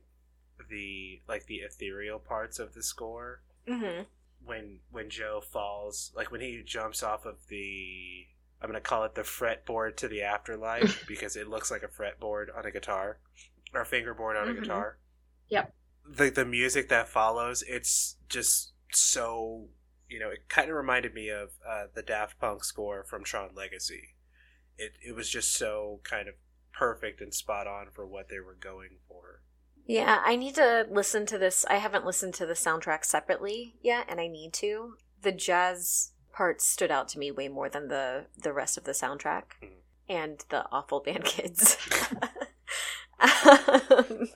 the 0.68 1.20
like 1.28 1.46
the 1.46 1.56
ethereal 1.56 2.18
parts 2.18 2.58
of 2.58 2.74
the 2.74 2.82
score 2.82 3.42
Mhm. 3.66 4.06
when 4.44 4.80
when 4.90 5.08
Joe 5.10 5.40
falls, 5.40 6.12
like 6.14 6.30
when 6.30 6.40
he 6.40 6.62
jumps 6.62 7.02
off 7.02 7.24
of 7.26 7.46
the 7.48 8.26
I'm 8.62 8.68
gonna 8.68 8.80
call 8.80 9.04
it 9.04 9.14
the 9.14 9.22
fretboard 9.22 9.96
to 9.96 10.08
the 10.08 10.22
afterlife 10.22 11.04
because 11.08 11.34
it 11.36 11.48
looks 11.48 11.70
like 11.70 11.82
a 11.82 11.88
fretboard 11.88 12.54
on 12.56 12.66
a 12.66 12.70
guitar 12.70 13.18
or 13.72 13.80
a 13.80 13.86
fingerboard 13.86 14.36
on 14.36 14.48
a 14.48 14.52
Mhm. 14.52 14.60
guitar. 14.62 14.98
Yep. 15.48 15.74
The 16.06 16.30
the 16.30 16.44
music 16.44 16.88
that 16.90 17.08
follows, 17.08 17.62
it's 17.62 18.16
just 18.28 18.72
so 18.92 19.68
you 20.10 20.18
know, 20.18 20.28
it 20.30 20.48
kind 20.48 20.68
of 20.70 20.76
reminded 20.76 21.14
me 21.14 21.28
of 21.30 21.50
uh, 21.68 21.84
the 21.94 22.02
Daft 22.02 22.38
Punk 22.38 22.64
score 22.64 23.04
from 23.04 23.24
Tron 23.24 23.50
Legacy. 23.54 24.14
It 24.76 24.92
it 25.06 25.14
was 25.14 25.28
just 25.30 25.54
so 25.54 26.00
kind 26.04 26.28
of 26.28 26.34
perfect 26.72 27.20
and 27.20 27.32
spot 27.34 27.66
on 27.66 27.86
for 27.92 28.06
what 28.06 28.28
they 28.28 28.40
were 28.40 28.56
going 28.60 28.98
for. 29.08 29.42
Yeah, 29.86 30.20
I 30.24 30.36
need 30.36 30.54
to 30.56 30.86
listen 30.90 31.26
to 31.26 31.38
this. 31.38 31.64
I 31.68 31.76
haven't 31.76 32.06
listened 32.06 32.34
to 32.34 32.46
the 32.46 32.54
soundtrack 32.54 33.04
separately 33.04 33.76
yet, 33.82 34.06
and 34.08 34.20
I 34.20 34.26
need 34.28 34.52
to. 34.54 34.94
The 35.22 35.32
jazz 35.32 36.12
parts 36.32 36.64
stood 36.64 36.90
out 36.90 37.08
to 37.08 37.18
me 37.18 37.30
way 37.30 37.48
more 37.48 37.68
than 37.68 37.88
the 37.88 38.26
the 38.38 38.52
rest 38.52 38.76
of 38.78 38.84
the 38.84 38.92
soundtrack 38.92 39.44
Mhm. 39.62 39.68
and 40.08 40.44
the 40.48 40.64
awful 40.70 41.00
band 41.04 41.24
kids. 41.24 41.76
um, 43.20 44.28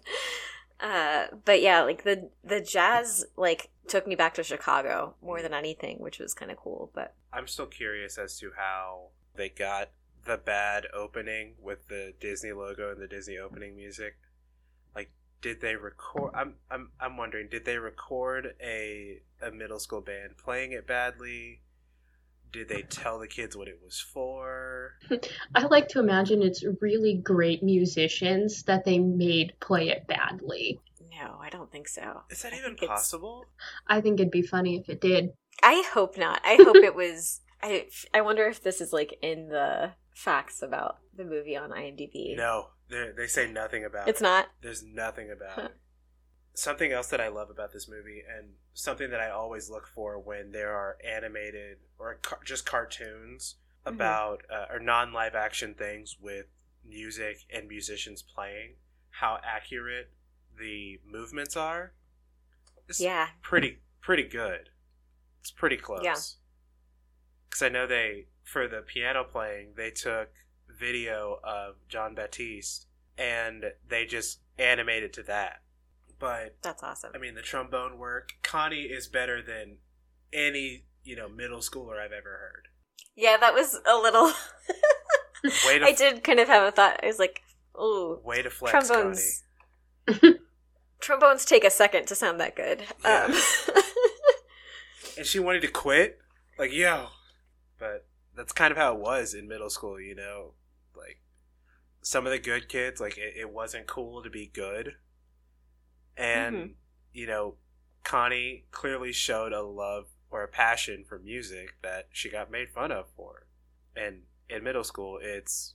uh, 0.80 1.26
but 1.44 1.62
yeah, 1.62 1.82
like 1.82 2.04
the 2.04 2.30
the 2.42 2.60
jazz 2.60 3.24
like 3.36 3.70
took 3.88 4.06
me 4.06 4.14
back 4.14 4.34
to 4.34 4.42
Chicago 4.42 5.14
more 5.22 5.42
than 5.42 5.54
anything, 5.54 5.98
which 5.98 6.18
was 6.18 6.34
kind 6.34 6.50
of 6.50 6.56
cool. 6.56 6.90
But 6.94 7.14
I'm 7.32 7.46
still 7.46 7.66
curious 7.66 8.18
as 8.18 8.38
to 8.40 8.52
how 8.56 9.08
they 9.34 9.48
got 9.48 9.90
the 10.24 10.36
bad 10.38 10.86
opening 10.94 11.54
with 11.60 11.88
the 11.88 12.14
Disney 12.20 12.52
logo 12.52 12.90
and 12.90 13.00
the 13.00 13.06
Disney 13.06 13.38
opening 13.38 13.76
music. 13.76 14.16
Like, 14.94 15.10
did 15.42 15.60
they 15.60 15.76
record? 15.76 16.32
I'm 16.34 16.54
I'm 16.70 16.90
I'm 17.00 17.16
wondering, 17.16 17.48
did 17.48 17.64
they 17.64 17.78
record 17.78 18.54
a 18.62 19.20
a 19.42 19.50
middle 19.50 19.78
school 19.78 20.00
band 20.00 20.36
playing 20.38 20.72
it 20.72 20.86
badly? 20.86 21.60
Did 22.54 22.68
they 22.68 22.82
tell 22.82 23.18
the 23.18 23.26
kids 23.26 23.56
what 23.56 23.66
it 23.68 23.80
was 23.84 23.98
for? 24.00 24.92
I 25.54 25.64
like 25.66 25.88
to 25.88 25.98
imagine 25.98 26.40
it's 26.40 26.64
really 26.80 27.14
great 27.22 27.62
musicians 27.64 28.62
that 28.62 28.84
they 28.84 28.98
made 29.00 29.52
play 29.60 29.88
it 29.88 30.06
badly. 30.06 30.80
no, 31.10 31.36
I 31.40 31.50
don't 31.50 31.70
think 31.70 31.88
so. 31.88 32.22
Is 32.30 32.42
that 32.42 32.52
I 32.52 32.58
even 32.58 32.76
possible? 32.76 33.44
I 33.88 34.00
think 34.00 34.20
it'd 34.20 34.30
be 34.30 34.42
funny 34.42 34.76
if 34.78 34.88
it 34.88 35.00
did. 35.00 35.30
I 35.64 35.82
hope 35.92 36.16
not. 36.16 36.40
I 36.44 36.54
hope 36.56 36.76
it 36.76 36.94
was. 36.94 37.40
I 37.62 37.86
I 38.12 38.20
wonder 38.20 38.44
if 38.46 38.62
this 38.62 38.80
is 38.80 38.92
like 38.92 39.18
in 39.20 39.48
the 39.48 39.92
facts 40.14 40.62
about 40.62 40.98
the 41.16 41.24
movie 41.24 41.56
on 41.56 41.70
IMDb. 41.70 42.36
No, 42.36 42.68
they 42.88 43.10
they 43.16 43.26
say 43.26 43.50
nothing 43.50 43.84
about 43.84 44.08
it's 44.08 44.20
it. 44.20 44.24
not. 44.24 44.46
There's 44.62 44.84
nothing 44.84 45.30
about 45.30 45.58
it. 45.58 45.76
Something 46.54 46.92
else 46.92 47.08
that 47.08 47.20
I 47.20 47.28
love 47.28 47.50
about 47.50 47.72
this 47.72 47.88
movie, 47.88 48.22
and 48.28 48.50
something 48.74 49.10
that 49.10 49.20
I 49.20 49.30
always 49.30 49.70
look 49.70 49.86
for 49.86 50.18
when 50.18 50.50
there 50.52 50.72
are 50.72 50.98
animated 51.04 51.78
or 51.98 52.16
car- 52.16 52.40
just 52.44 52.66
cartoons 52.66 53.56
Mhm. 53.86 53.94
about 53.94 54.44
uh, 54.50 54.66
or 54.70 54.80
non 54.80 55.12
live 55.12 55.34
action 55.34 55.74
things 55.74 56.18
with 56.18 56.46
music 56.84 57.44
and 57.50 57.68
musicians 57.68 58.22
playing, 58.22 58.76
how 59.10 59.40
accurate 59.42 60.12
the 60.58 61.00
movements 61.04 61.56
are. 61.56 61.94
It's 62.88 63.00
Yeah. 63.00 63.30
pretty 63.42 63.82
pretty 64.00 64.24
good. 64.24 64.70
It's 65.40 65.50
pretty 65.50 65.76
close. 65.78 66.02
Yeah. 66.04 66.16
Because 67.48 67.62
I 67.62 67.68
know 67.68 67.86
they 67.86 68.28
for 68.42 68.68
the 68.68 68.82
piano 68.82 69.24
playing 69.24 69.74
they 69.74 69.90
took 69.90 70.32
video 70.68 71.40
of 71.44 71.86
Jon 71.88 72.14
Batiste 72.14 72.86
and 73.16 73.72
they 73.86 74.04
just 74.06 74.40
animated 74.58 75.12
to 75.14 75.22
that. 75.24 75.62
But 76.18 76.56
That's 76.62 76.82
awesome. 76.82 77.10
I 77.14 77.18
mean 77.18 77.34
the 77.34 77.42
trombone 77.42 77.98
work, 77.98 78.34
Connie 78.42 78.82
is 78.82 79.06
better 79.08 79.42
than 79.42 79.78
any 80.32 80.84
you 81.02 81.16
know 81.16 81.28
middle 81.28 81.58
schooler 81.60 81.98
I've 81.98 82.12
ever 82.12 82.38
heard. 82.38 82.68
yeah, 83.16 83.36
that 83.38 83.54
was 83.54 83.80
a 83.86 83.96
little. 83.96 84.32
Way 85.66 85.78
to 85.78 85.84
I 85.86 85.92
did 85.92 86.24
kind 86.24 86.40
of 86.40 86.48
have 86.48 86.62
a 86.62 86.70
thought. 86.70 87.00
I 87.02 87.06
was 87.06 87.18
like, 87.18 87.42
"Ooh, 87.78 88.18
way 88.24 88.40
to 88.42 88.48
flex, 88.50 88.88
trombones." 88.88 89.42
Trombones 91.00 91.44
take 91.44 91.64
a 91.64 91.70
second 91.70 92.06
to 92.06 92.14
sound 92.14 92.40
that 92.40 92.56
good. 92.56 92.82
Yeah. 93.04 93.24
Um, 93.28 93.34
And 95.16 95.26
she 95.26 95.38
wanted 95.38 95.60
to 95.62 95.68
quit. 95.68 96.18
Like 96.58 96.72
yo, 96.72 97.08
but 97.78 98.06
that's 98.36 98.52
kind 98.52 98.70
of 98.72 98.78
how 98.78 98.94
it 98.94 99.00
was 99.00 99.34
in 99.34 99.46
middle 99.46 99.70
school. 99.70 100.00
You 100.00 100.14
know, 100.14 100.52
like 100.96 101.20
some 102.00 102.26
of 102.26 102.32
the 102.32 102.38
good 102.38 102.68
kids, 102.68 103.00
like 103.00 103.18
it, 103.18 103.34
it 103.36 103.50
wasn't 103.50 103.86
cool 103.86 104.22
to 104.22 104.30
be 104.30 104.46
good, 104.46 104.94
and 106.16 106.56
Mhm. 106.56 106.74
you 107.12 107.26
know, 107.26 107.58
Connie 108.02 108.66
clearly 108.70 109.12
showed 109.12 109.52
a 109.52 109.62
love 109.62 110.08
or 110.30 110.42
a 110.42 110.48
passion 110.48 111.04
for 111.04 111.18
music 111.18 111.76
that 111.82 112.08
she 112.10 112.28
got 112.28 112.50
made 112.50 112.70
fun 112.70 112.90
of 112.90 113.08
for. 113.10 113.46
And 113.94 114.26
in 114.48 114.64
middle 114.64 114.84
school, 114.84 115.18
it's 115.22 115.74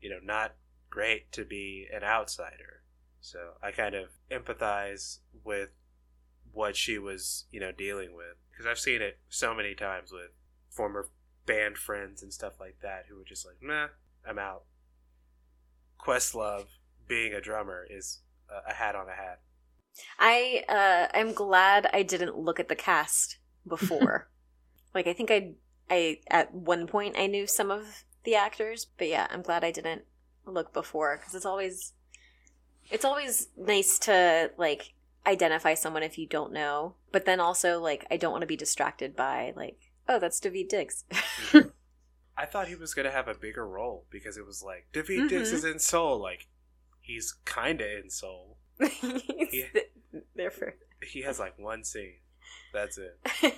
you 0.00 0.10
know 0.10 0.20
not 0.22 0.56
great 0.90 1.32
to 1.32 1.44
be 1.44 1.88
an 1.92 2.04
outsider. 2.04 2.84
So 3.20 3.56
I 3.62 3.72
kind 3.72 3.94
of 3.94 4.10
empathize 4.30 5.20
with 5.42 5.70
what 6.52 6.76
she 6.76 6.98
was, 6.98 7.46
you 7.50 7.58
know, 7.58 7.72
dealing 7.72 8.14
with 8.14 8.36
because 8.50 8.66
I've 8.66 8.78
seen 8.78 9.02
it 9.02 9.18
so 9.28 9.54
many 9.54 9.74
times 9.74 10.12
with 10.12 10.30
former 10.68 11.08
band 11.46 11.78
friends 11.78 12.22
and 12.22 12.32
stuff 12.32 12.60
like 12.60 12.80
that 12.80 13.06
who 13.06 13.16
were 13.16 13.24
just 13.24 13.44
like, 13.46 13.60
nah 13.60 13.88
I'm 14.24 14.38
out." 14.38 14.64
Questlove 15.98 16.66
being 17.06 17.32
a 17.32 17.40
drummer 17.40 17.86
is 17.88 18.20
a 18.48 18.74
hat 18.74 18.94
on 18.94 19.08
a 19.08 19.14
hat. 19.14 19.40
I 20.18 20.64
uh, 20.68 21.16
I'm 21.16 21.32
glad 21.34 21.88
I 21.92 22.02
didn't 22.02 22.38
look 22.38 22.60
at 22.60 22.68
the 22.68 22.76
cast 22.76 23.38
before. 23.66 24.28
like 24.94 25.06
I 25.06 25.12
think 25.14 25.30
I 25.30 25.52
I 25.90 26.20
at 26.30 26.54
one 26.54 26.86
point 26.86 27.16
I 27.18 27.26
knew 27.28 27.46
some 27.46 27.70
of 27.70 28.04
the 28.24 28.34
actors, 28.36 28.86
but 28.98 29.08
yeah, 29.08 29.28
I'm 29.30 29.42
glad 29.42 29.64
I 29.64 29.70
didn't 29.72 30.04
look 30.46 30.72
before 30.72 31.18
because 31.18 31.34
it's 31.34 31.46
always 31.46 31.94
it's 32.90 33.04
always 33.04 33.48
nice 33.56 33.98
to 34.00 34.50
like 34.58 34.94
identify 35.26 35.74
someone 35.74 36.02
if 36.02 36.18
you 36.18 36.26
don't 36.26 36.52
know. 36.52 36.94
But 37.12 37.24
then 37.24 37.40
also, 37.40 37.80
like, 37.80 38.06
I 38.10 38.16
don't 38.16 38.32
want 38.32 38.42
to 38.42 38.46
be 38.46 38.56
distracted 38.56 39.16
by, 39.16 39.52
like, 39.56 39.78
oh, 40.08 40.18
that's 40.18 40.40
Daveed 40.40 40.68
Diggs. 40.68 41.04
I 42.36 42.46
thought 42.46 42.68
he 42.68 42.76
was 42.76 42.94
gonna 42.94 43.10
have 43.10 43.26
a 43.26 43.34
bigger 43.34 43.66
role 43.66 44.06
because 44.10 44.36
it 44.36 44.46
was 44.46 44.62
like 44.62 44.86
Daveed 44.92 45.26
Diggs 45.26 45.50
Mhm. 45.50 45.52
is 45.52 45.64
in 45.64 45.78
Soul. 45.80 46.18
Like 46.20 46.46
he's 47.00 47.34
kinda 47.44 47.98
in 47.98 48.10
Soul. 48.10 48.58
He's 48.80 49.52
Yeah. 49.52 49.64
th- 49.72 50.24
there 50.34 50.50
for. 50.50 50.74
He 51.02 51.22
has 51.22 51.38
like 51.38 51.58
one 51.58 51.84
scene. 51.84 52.14
That's 52.72 52.98
it. 52.98 53.18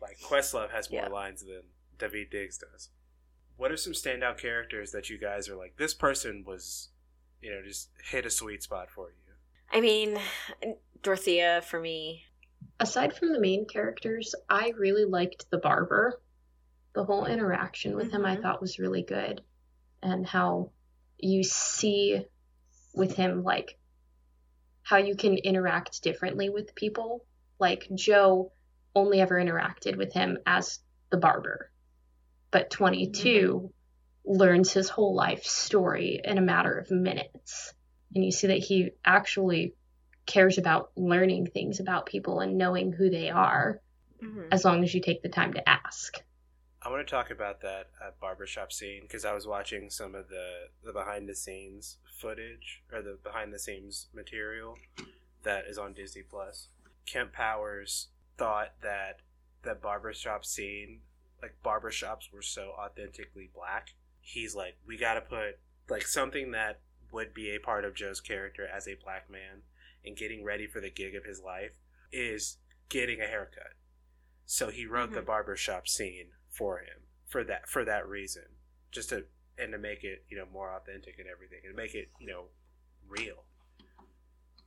Like 0.00 0.18
Questlove 0.20 0.70
has 0.70 0.90
more 0.90 1.02
Yeah. 1.02 1.08
lines 1.08 1.42
than 1.42 1.62
Daveed 1.98 2.30
Diggs 2.30 2.58
does. 2.58 2.90
What 3.56 3.72
are 3.72 3.76
some 3.76 3.92
standout 3.94 4.38
characters 4.38 4.92
that 4.92 5.08
you 5.10 5.18
guys 5.18 5.48
are 5.48 5.56
like? 5.56 5.76
This 5.78 5.94
person 5.94 6.44
was, 6.46 6.90
you 7.40 7.50
know, 7.50 7.62
just 7.64 7.88
hit 8.04 8.26
a 8.26 8.30
sweet 8.30 8.62
spot 8.62 8.90
for 8.90 9.08
you. 9.08 9.16
I 9.72 9.80
mean, 9.80 10.18
Dorothea 11.02 11.62
for 11.62 11.80
me. 11.80 12.24
Aside 12.78 13.16
from 13.16 13.32
the 13.32 13.40
main 13.40 13.66
characters, 13.66 14.34
I 14.48 14.72
really 14.78 15.04
liked 15.06 15.50
the 15.50 15.58
barber. 15.58 16.20
The 16.94 17.04
whole 17.04 17.24
interaction 17.26 17.96
with 17.96 18.10
him 18.12 18.24
I 18.24 18.36
Mhm. 18.36 18.42
thought 18.42 18.60
was 18.60 18.78
really 18.78 19.02
good. 19.02 19.42
And 20.02 20.26
how 20.26 20.70
you 21.18 21.42
see 21.42 22.26
with 22.96 23.14
him, 23.14 23.42
like, 23.42 23.78
how 24.82 24.96
you 24.96 25.16
can 25.16 25.36
interact 25.36 26.02
differently 26.02 26.48
with 26.48 26.74
people. 26.74 27.24
Like, 27.58 27.88
Joe 27.94 28.52
only 28.94 29.20
ever 29.20 29.36
interacted 29.36 29.96
with 29.96 30.12
him 30.12 30.38
as 30.46 30.80
the 31.10 31.18
barber. 31.18 31.70
But 32.50 32.70
22 32.70 33.72
learns 34.24 34.72
his 34.72 34.88
whole 34.88 35.14
life 35.14 35.44
story 35.44 36.20
in 36.24 36.38
a 36.38 36.42
matter 36.42 36.78
of 36.78 36.90
minutes. 36.90 37.74
And 38.14 38.24
you 38.24 38.32
see 38.32 38.48
that 38.48 38.58
he 38.58 38.90
actually 39.04 39.74
cares 40.24 40.58
about 40.58 40.90
learning 40.96 41.46
things 41.46 41.78
about 41.80 42.06
people 42.06 42.40
and 42.40 42.58
knowing 42.58 42.92
who 42.92 43.10
they 43.10 43.30
are 43.30 43.80
Mhm. 44.20 44.48
as 44.50 44.64
long 44.64 44.82
as 44.82 44.92
you 44.94 45.00
take 45.00 45.22
the 45.22 45.28
time 45.28 45.52
to 45.54 45.68
ask. 45.68 46.22
I 46.86 46.88
want 46.88 47.04
to 47.04 47.10
talk 47.10 47.32
about 47.32 47.62
that 47.62 47.88
uh, 48.00 48.10
barbershop 48.20 48.72
scene 48.72 49.02
because 49.02 49.24
I 49.24 49.32
was 49.34 49.44
watching 49.44 49.90
some 49.90 50.14
of 50.14 50.28
the, 50.28 50.68
the 50.84 50.92
behind 50.92 51.28
the 51.28 51.34
scenes 51.34 51.96
footage 52.20 52.84
or 52.92 53.02
the 53.02 53.18
behind 53.24 53.52
the 53.52 53.58
scenes 53.58 54.06
material 54.14 54.78
that 55.42 55.64
is 55.66 55.78
on 55.78 55.94
Disney 55.94 56.22
Plus. 56.22 56.68
Kemp 57.04 57.32
Powers 57.32 58.06
thought 58.38 58.74
that 58.84 59.18
the 59.64 59.74
barbershop 59.74 60.44
scene, 60.44 61.00
like 61.42 61.56
barbershops 61.64 62.32
were 62.32 62.40
so 62.40 62.72
authentically 62.78 63.50
black. 63.52 63.94
He's 64.20 64.54
like, 64.54 64.76
we 64.86 64.96
got 64.96 65.14
to 65.14 65.22
put 65.22 65.58
like 65.88 66.06
something 66.06 66.52
that 66.52 66.78
would 67.10 67.34
be 67.34 67.50
a 67.50 67.58
part 67.58 67.84
of 67.84 67.96
Joe's 67.96 68.20
character 68.20 68.64
as 68.64 68.86
a 68.86 68.94
black 68.94 69.28
man 69.28 69.62
and 70.04 70.16
getting 70.16 70.44
ready 70.44 70.68
for 70.68 70.80
the 70.80 70.90
gig 70.90 71.16
of 71.16 71.24
his 71.24 71.40
life 71.40 71.72
is 72.12 72.58
getting 72.88 73.20
a 73.20 73.26
haircut. 73.26 73.72
So 74.44 74.68
he 74.68 74.86
wrote 74.86 75.10
the 75.12 75.22
Mhm. 75.22 75.26
barbershop 75.26 75.88
scene 75.88 76.28
for 76.56 76.78
him 76.78 77.02
for 77.26 77.44
that 77.44 77.68
for 77.68 77.84
that 77.84 78.06
reason, 78.08 78.44
just 78.90 79.10
to 79.10 79.24
and 79.58 79.72
to 79.72 79.78
make 79.78 80.04
it 80.04 80.24
you 80.28 80.36
know 80.36 80.46
more 80.52 80.72
authentic 80.72 81.18
and 81.18 81.28
everything, 81.28 81.60
and 81.66 81.74
make 81.76 81.94
it 81.94 82.10
you 82.20 82.26
know 82.26 82.44
real. 83.08 83.44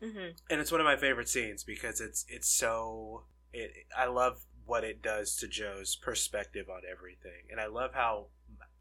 Mhm. 0.02 0.40
And 0.50 0.62
it's 0.62 0.72
one 0.72 0.82
of 0.82 0.86
my 0.86 0.96
favorite 0.96 1.30
scenes 1.30 1.64
because 1.64 2.00
it's 2.02 2.26
it's 2.30 2.48
so 2.48 3.26
it. 3.54 3.72
I 3.98 4.06
love 4.06 4.46
what 4.66 4.84
it 4.84 5.02
does 5.02 5.36
to 5.38 5.48
Joe's 5.48 5.96
perspective 5.96 6.70
on 6.70 6.82
everything, 6.90 7.48
and 7.50 7.60
I 7.60 7.66
love 7.68 7.94
how 7.94 8.28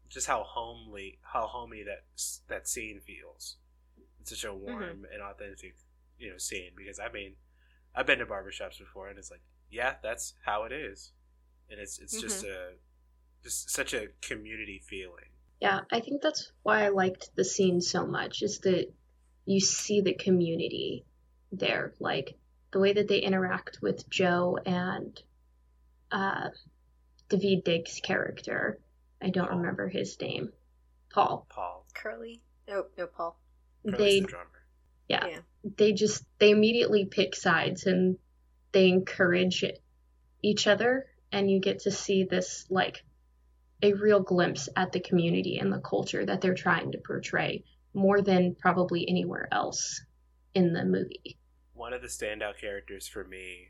just 0.07 0.27
how 0.27 0.43
homely 0.43 1.19
how 1.21 1.47
homey 1.47 1.83
that 1.83 2.03
that 2.47 2.67
scene 2.67 2.99
feels. 2.99 3.57
It's 4.21 4.29
such 4.31 4.43
a 4.43 4.53
warm 4.53 5.05
and 5.11 5.21
authentic 5.21 5.75
you 6.17 6.31
know 6.31 6.37
scene 6.37 6.71
because 6.75 6.99
I 6.99 7.09
mean 7.11 7.35
I've 7.95 8.05
been 8.05 8.19
to 8.19 8.25
barbershops 8.25 8.77
before 8.79 9.07
and 9.09 9.17
it's 9.17 9.31
like 9.31 9.41
yeah 9.69 9.95
that's 10.01 10.33
how 10.45 10.63
it 10.63 10.71
is, 10.71 11.11
and 11.69 11.79
it's 11.79 11.99
it's 11.99 12.19
just 12.19 12.43
a 12.43 12.73
just 13.43 13.69
such 13.69 13.93
a 13.93 14.07
community 14.21 14.81
feeling. 14.87 15.25
Yeah, 15.61 15.81
I 15.91 15.99
think 15.99 16.21
that's 16.21 16.51
why 16.63 16.85
I 16.85 16.89
liked 16.89 17.29
the 17.35 17.43
scene 17.43 17.81
so 17.81 18.05
much 18.05 18.41
is 18.41 18.59
that 18.59 18.85
you 19.45 19.59
see 19.59 20.01
the 20.01 20.13
community 20.13 21.05
there, 21.51 21.93
like 21.99 22.37
the 22.71 22.79
way 22.79 22.93
that 22.93 23.07
they 23.07 23.19
interact 23.19 23.79
with 23.81 24.09
Joe 24.09 24.57
and 24.65 25.21
uh, 26.11 26.49
Daveed 27.29 27.63
Diggs' 27.63 27.99
character. 28.01 28.79
I 29.21 29.29
don't 29.31 29.47
Paul. 29.49 29.57
remember 29.57 29.89
his 29.89 30.19
name. 30.21 30.51
Paul. 31.11 31.45
Paul, 31.49 31.85
Curly. 31.93 32.41
No, 32.67 32.85
no, 32.97 33.07
Paul. 33.07 33.37
Curly's 33.85 33.97
They 33.97 34.19
the 34.21 34.27
drummer. 34.27 34.63
yeah, 35.09 35.25
Yeah. 35.27 35.39
they 35.77 35.91
just 35.93 36.23
they 36.37 36.51
immediately 36.51 37.05
pick 37.05 37.35
sides 37.35 37.85
and 37.85 38.17
they 38.71 38.87
encourage 38.89 39.65
each 40.41 40.67
other 40.67 41.07
and 41.31 41.49
you 41.49 41.59
get 41.59 41.79
to 41.81 41.91
see 41.91 42.23
this 42.23 42.65
like 42.69 43.03
a 43.81 43.93
real 43.93 44.19
glimpse 44.19 44.67
at 44.75 44.91
the 44.91 44.99
community 44.99 45.57
and 45.57 45.71
the 45.71 45.79
culture 45.79 46.25
that 46.25 46.41
they're 46.41 46.53
trying 46.53 46.91
to 46.91 46.97
portray 46.97 47.63
more 47.93 48.21
than 48.21 48.55
probably 48.55 49.07
anywhere 49.09 49.47
else 49.51 50.01
in 50.53 50.73
the 50.73 50.83
movie. 50.85 51.37
one 51.73 51.93
of 51.93 52.01
the 52.01 52.07
standout 52.07 52.57
characters 52.59 53.07
for 53.07 53.23
me, 53.23 53.69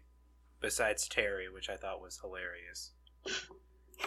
besides 0.62 1.08
Terry, 1.08 1.48
which 1.50 1.70
I 1.70 1.76
thought 1.78 2.02
was 2.02 2.20
hilarious. 2.22 2.92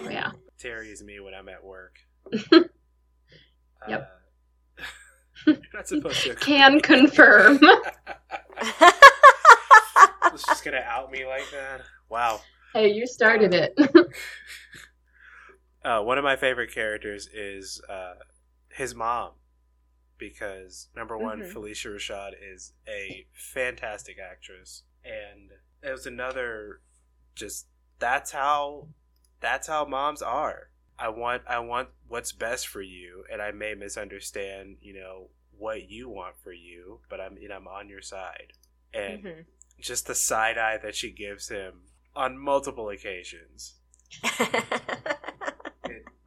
Oh, 0.01 0.09
yeah. 0.11 0.33
Terry 0.59 0.91
is 0.91 1.03
me 1.03 1.21
when 1.21 1.35
I'm 1.35 1.49
at 1.49 1.63
work. 1.65 1.99
Yep. 3.89 4.13
Uh, 4.79 4.83
you're 5.49 5.57
not 5.75 5.89
supposed 5.89 6.23
to. 6.23 6.35
Can 6.37 6.79
confirm. 6.81 7.59
It's 10.33 10.45
just 10.47 10.65
gonna 10.65 10.79
out 10.87 11.11
me 11.11 11.27
like 11.27 11.51
that. 11.51 11.83
Wow. 12.09 12.41
hey, 12.73 12.93
you 12.93 13.07
started 13.07 13.53
it. 13.55 13.77
Uh, 15.85 16.01
one 16.01 16.19
of 16.19 16.25
my 16.25 16.37
favorite 16.37 16.73
characters 16.73 17.27
is 17.33 17.81
uh, 17.89 18.15
his 18.71 18.95
mom, 18.95 19.33
because 20.19 20.89
number 20.95 21.19
one, 21.19 21.41
Mhm. 21.41 21.53
Phylicia 21.53 21.95
Rashad 21.97 22.33
is 22.41 22.73
a 22.87 23.27
fantastic 23.33 24.19
actress, 24.19 24.85
and 25.05 25.51
it 25.83 25.91
was 25.91 26.07
another 26.07 26.81
just 27.35 27.67
that's 27.99 28.31
how 28.33 28.89
that's 29.41 29.67
how 29.67 29.85
moms 29.85 30.23
are. 30.23 30.71
I 30.99 31.09
want 31.09 31.43
I 31.49 31.59
want 31.59 31.89
what's 32.07 32.33
best 32.33 32.69
for 32.69 32.83
you, 32.83 33.25
and 33.31 33.43
I 33.43 33.51
may 33.51 33.75
misunderstand, 33.75 34.77
you 34.81 34.95
know, 34.95 35.31
what 35.51 35.89
you 35.91 36.09
want 36.09 36.37
for 36.39 36.53
you, 36.53 37.01
but 37.09 37.21
I'm 37.21 37.37
you 37.39 37.49
know 37.49 37.57
I'm 37.57 37.67
on 37.69 37.89
your 37.89 38.03
side, 38.03 38.53
and 38.95 39.25
Mhm. 39.25 39.47
just 39.81 40.07
the 40.07 40.15
side 40.15 40.59
eye 40.59 40.77
that 40.79 40.95
she 40.95 41.11
gives 41.11 41.49
him 41.49 41.89
on 42.15 42.39
multiple 42.39 42.89
occasions. 42.89 43.81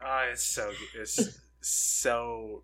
Oh, 0.06 0.30
it's 0.32 0.44
so 0.44 0.72
it's 0.94 1.40
so 1.62 2.64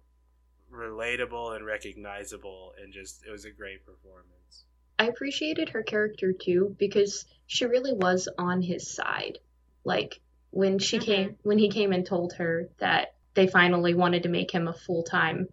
relatable 0.72 1.56
and 1.56 1.66
recognizable, 1.66 2.74
and 2.82 2.94
just 2.94 3.26
it 3.26 3.32
was 3.32 3.46
a 3.46 3.52
great 3.52 3.86
performance. 3.86 4.66
I 5.00 5.08
appreciated 5.08 5.70
her 5.70 5.84
character 5.84 6.32
too 6.32 6.76
because 6.78 7.26
she 7.48 7.66
really 7.66 7.94
was 7.94 8.30
on 8.38 8.62
his 8.62 8.88
side. 8.88 9.40
Like 9.84 10.22
when 10.52 10.78
she 10.80 11.00
Mhm. 11.00 11.02
came 11.02 11.38
when 11.42 11.58
he 11.58 11.70
came 11.70 11.92
and 11.92 12.06
told 12.06 12.34
her 12.34 12.70
that 12.78 13.16
they 13.34 13.48
finally 13.48 13.96
wanted 13.96 14.24
to 14.24 14.30
make 14.30 14.52
him 14.52 14.68
a 14.68 14.74
full-time 14.74 15.50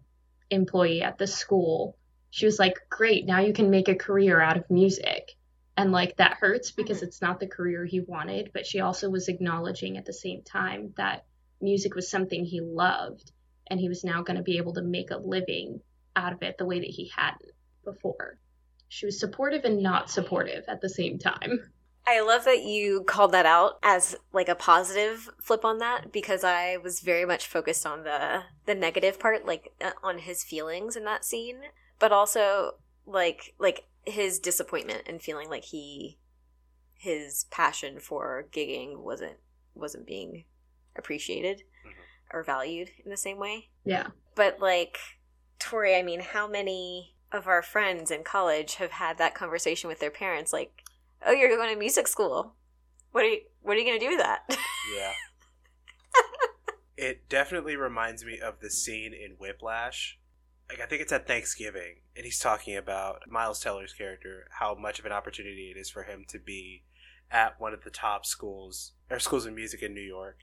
employee 0.51 1.01
at 1.01 1.17
the 1.17 1.27
school, 1.27 1.97
she 2.29 2.45
was 2.45 2.59
like, 2.59 2.77
"Great, 2.89 3.25
now 3.25 3.39
you 3.39 3.51
can 3.53 3.71
make 3.71 3.87
a 3.89 3.95
career 3.95 4.39
out 4.39 4.57
of 4.57 4.69
music." 4.69 5.35
And 5.75 5.91
like 5.91 6.17
that 6.17 6.37
hurts 6.37 6.71
because 6.71 7.01
it's 7.01 7.21
not 7.21 7.39
the 7.39 7.47
career 7.47 7.85
he 7.85 7.99
wanted, 8.01 8.51
but 8.53 8.67
she 8.67 8.79
also 8.79 9.09
was 9.09 9.27
acknowledging 9.27 9.97
at 9.97 10.05
the 10.05 10.13
same 10.13 10.43
time 10.43 10.93
that 10.97 11.25
music 11.61 11.95
was 11.95 12.09
something 12.09 12.45
he 12.45 12.61
loved 12.61 13.31
and 13.67 13.79
he 13.79 13.89
was 13.89 14.03
now 14.03 14.21
going 14.21 14.37
to 14.37 14.43
be 14.43 14.57
able 14.57 14.73
to 14.73 14.81
make 14.81 15.11
a 15.11 15.17
living 15.17 15.81
out 16.15 16.33
of 16.33 16.41
it 16.41 16.57
the 16.57 16.65
way 16.65 16.79
that 16.79 16.89
he 16.89 17.11
hadn't 17.15 17.51
before 17.83 18.39
she 18.89 19.05
was 19.05 19.19
supportive 19.19 19.63
and 19.63 19.81
not 19.81 20.09
supportive 20.09 20.65
at 20.67 20.81
the 20.81 20.89
same 20.89 21.17
time. 21.17 21.71
I 22.05 22.21
love 22.21 22.43
that 22.45 22.63
you 22.63 23.03
called 23.03 23.31
that 23.33 23.45
out 23.45 23.77
as 23.83 24.15
like 24.33 24.49
a 24.49 24.55
positive 24.55 25.29
flip 25.39 25.63
on 25.63 25.77
that 25.77 26.11
because 26.11 26.43
I 26.43 26.77
was 26.77 27.01
very 27.01 27.23
much 27.23 27.45
focused 27.45 27.85
on 27.85 28.03
the 28.03 28.41
the 28.65 28.73
negative 28.73 29.19
part 29.19 29.45
like 29.45 29.71
uh, 29.79 29.91
on 30.01 30.17
his 30.17 30.43
feelings 30.43 30.95
in 30.95 31.05
that 31.05 31.23
scene 31.23 31.61
but 31.99 32.11
also 32.11 32.77
like 33.05 33.53
like 33.59 33.83
his 34.07 34.39
disappointment 34.39 35.03
and 35.05 35.21
feeling 35.21 35.49
like 35.49 35.65
he 35.65 36.17
his 36.95 37.45
passion 37.51 37.99
for 37.99 38.47
gigging 38.51 39.03
wasn't 39.03 39.37
wasn't 39.75 40.07
being 40.07 40.45
appreciated 40.95 41.63
Mhm. 41.85 41.93
or 42.33 42.43
valued 42.43 42.91
in 43.03 43.09
the 43.09 43.17
same 43.17 43.37
way. 43.37 43.69
Yeah. 43.83 44.11
But 44.35 44.59
like 44.59 44.97
Tori, 45.59 45.95
I 45.95 46.01
mean, 46.01 46.21
how 46.21 46.47
many 46.47 47.15
of 47.31 47.47
our 47.47 47.61
friends 47.61 48.11
in 48.11 48.23
college 48.23 48.75
have 48.75 48.91
had 48.91 49.17
that 49.17 49.35
conversation 49.35 49.87
with 49.87 49.99
their 49.99 50.11
parents 50.11 50.51
like, 50.53 50.83
"Oh, 51.21 51.31
you're 51.31 51.49
going 51.55 51.69
to 51.69 51.75
music 51.75 52.07
school. 52.07 52.55
What 53.11 53.23
are 53.23 53.27
you 53.27 53.41
what 53.61 53.75
are 53.75 53.79
you 53.79 53.85
going 53.85 53.99
to 53.99 54.05
do 54.05 54.11
with 54.11 54.19
that?" 54.19 54.45
Yeah. 54.95 55.13
it 56.97 57.29
definitely 57.29 57.75
reminds 57.75 58.25
me 58.25 58.39
of 58.39 58.59
the 58.59 58.69
scene 58.69 59.13
in 59.13 59.31
Whiplash 59.33 60.19
like 60.69 60.81
I 60.81 60.85
think 60.85 61.01
it's 61.01 61.11
at 61.11 61.25
Thanksgiving, 61.25 61.95
and 62.15 62.25
he's 62.25 62.37
talking 62.37 62.77
about 62.77 63.27
Miles 63.27 63.59
Teller's 63.59 63.91
character, 63.93 64.47
how 64.51 64.75
much 64.75 64.99
of 64.99 65.05
an 65.05 65.11
opportunity 65.11 65.71
it 65.75 65.79
is 65.79 65.89
for 65.89 66.03
him 66.03 66.25
to 66.27 66.37
be 66.37 66.83
at 67.31 67.59
one 67.59 67.73
of 67.73 67.83
the 67.83 67.89
top 67.89 68.23
schools 68.25 68.91
or 69.09 69.17
schools 69.17 69.47
of 69.47 69.53
music 69.55 69.81
in 69.81 69.95
New 69.95 70.01
York, 70.01 70.37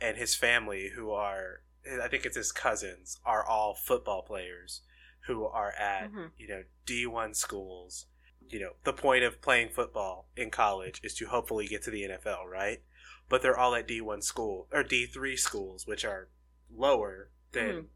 and 0.00 0.16
his 0.16 0.34
family, 0.34 0.90
who 0.94 1.10
are 1.10 1.62
I 2.02 2.08
think 2.08 2.24
it's 2.24 2.36
his 2.36 2.50
cousins, 2.52 3.18
are 3.24 3.44
all 3.44 3.74
football 3.74 4.22
players 4.22 4.82
who 5.26 5.44
are 5.44 5.72
at 5.72 6.10
Mhm. 6.10 6.32
you 6.38 6.48
know 6.48 6.64
D 6.86 7.06
one 7.06 7.34
schools. 7.34 8.06
You 8.46 8.60
know 8.60 8.76
the 8.84 8.92
point 8.92 9.24
of 9.24 9.40
playing 9.40 9.70
football 9.70 10.28
in 10.36 10.50
college 10.50 11.00
is 11.02 11.14
to 11.16 11.26
hopefully 11.26 11.66
get 11.66 11.82
to 11.84 11.90
the 11.90 12.02
NFL, 12.04 12.46
right? 12.46 12.82
But 13.28 13.40
they're 13.42 13.56
all 13.58 13.74
at 13.74 13.86
D 13.88 14.00
one 14.00 14.22
school 14.22 14.68
or 14.70 14.82
D 14.82 15.06
three 15.06 15.36
schools, 15.36 15.86
which 15.86 16.04
are 16.04 16.28
lower 16.70 17.30
than 17.52 17.66
Mhm. 17.68 17.88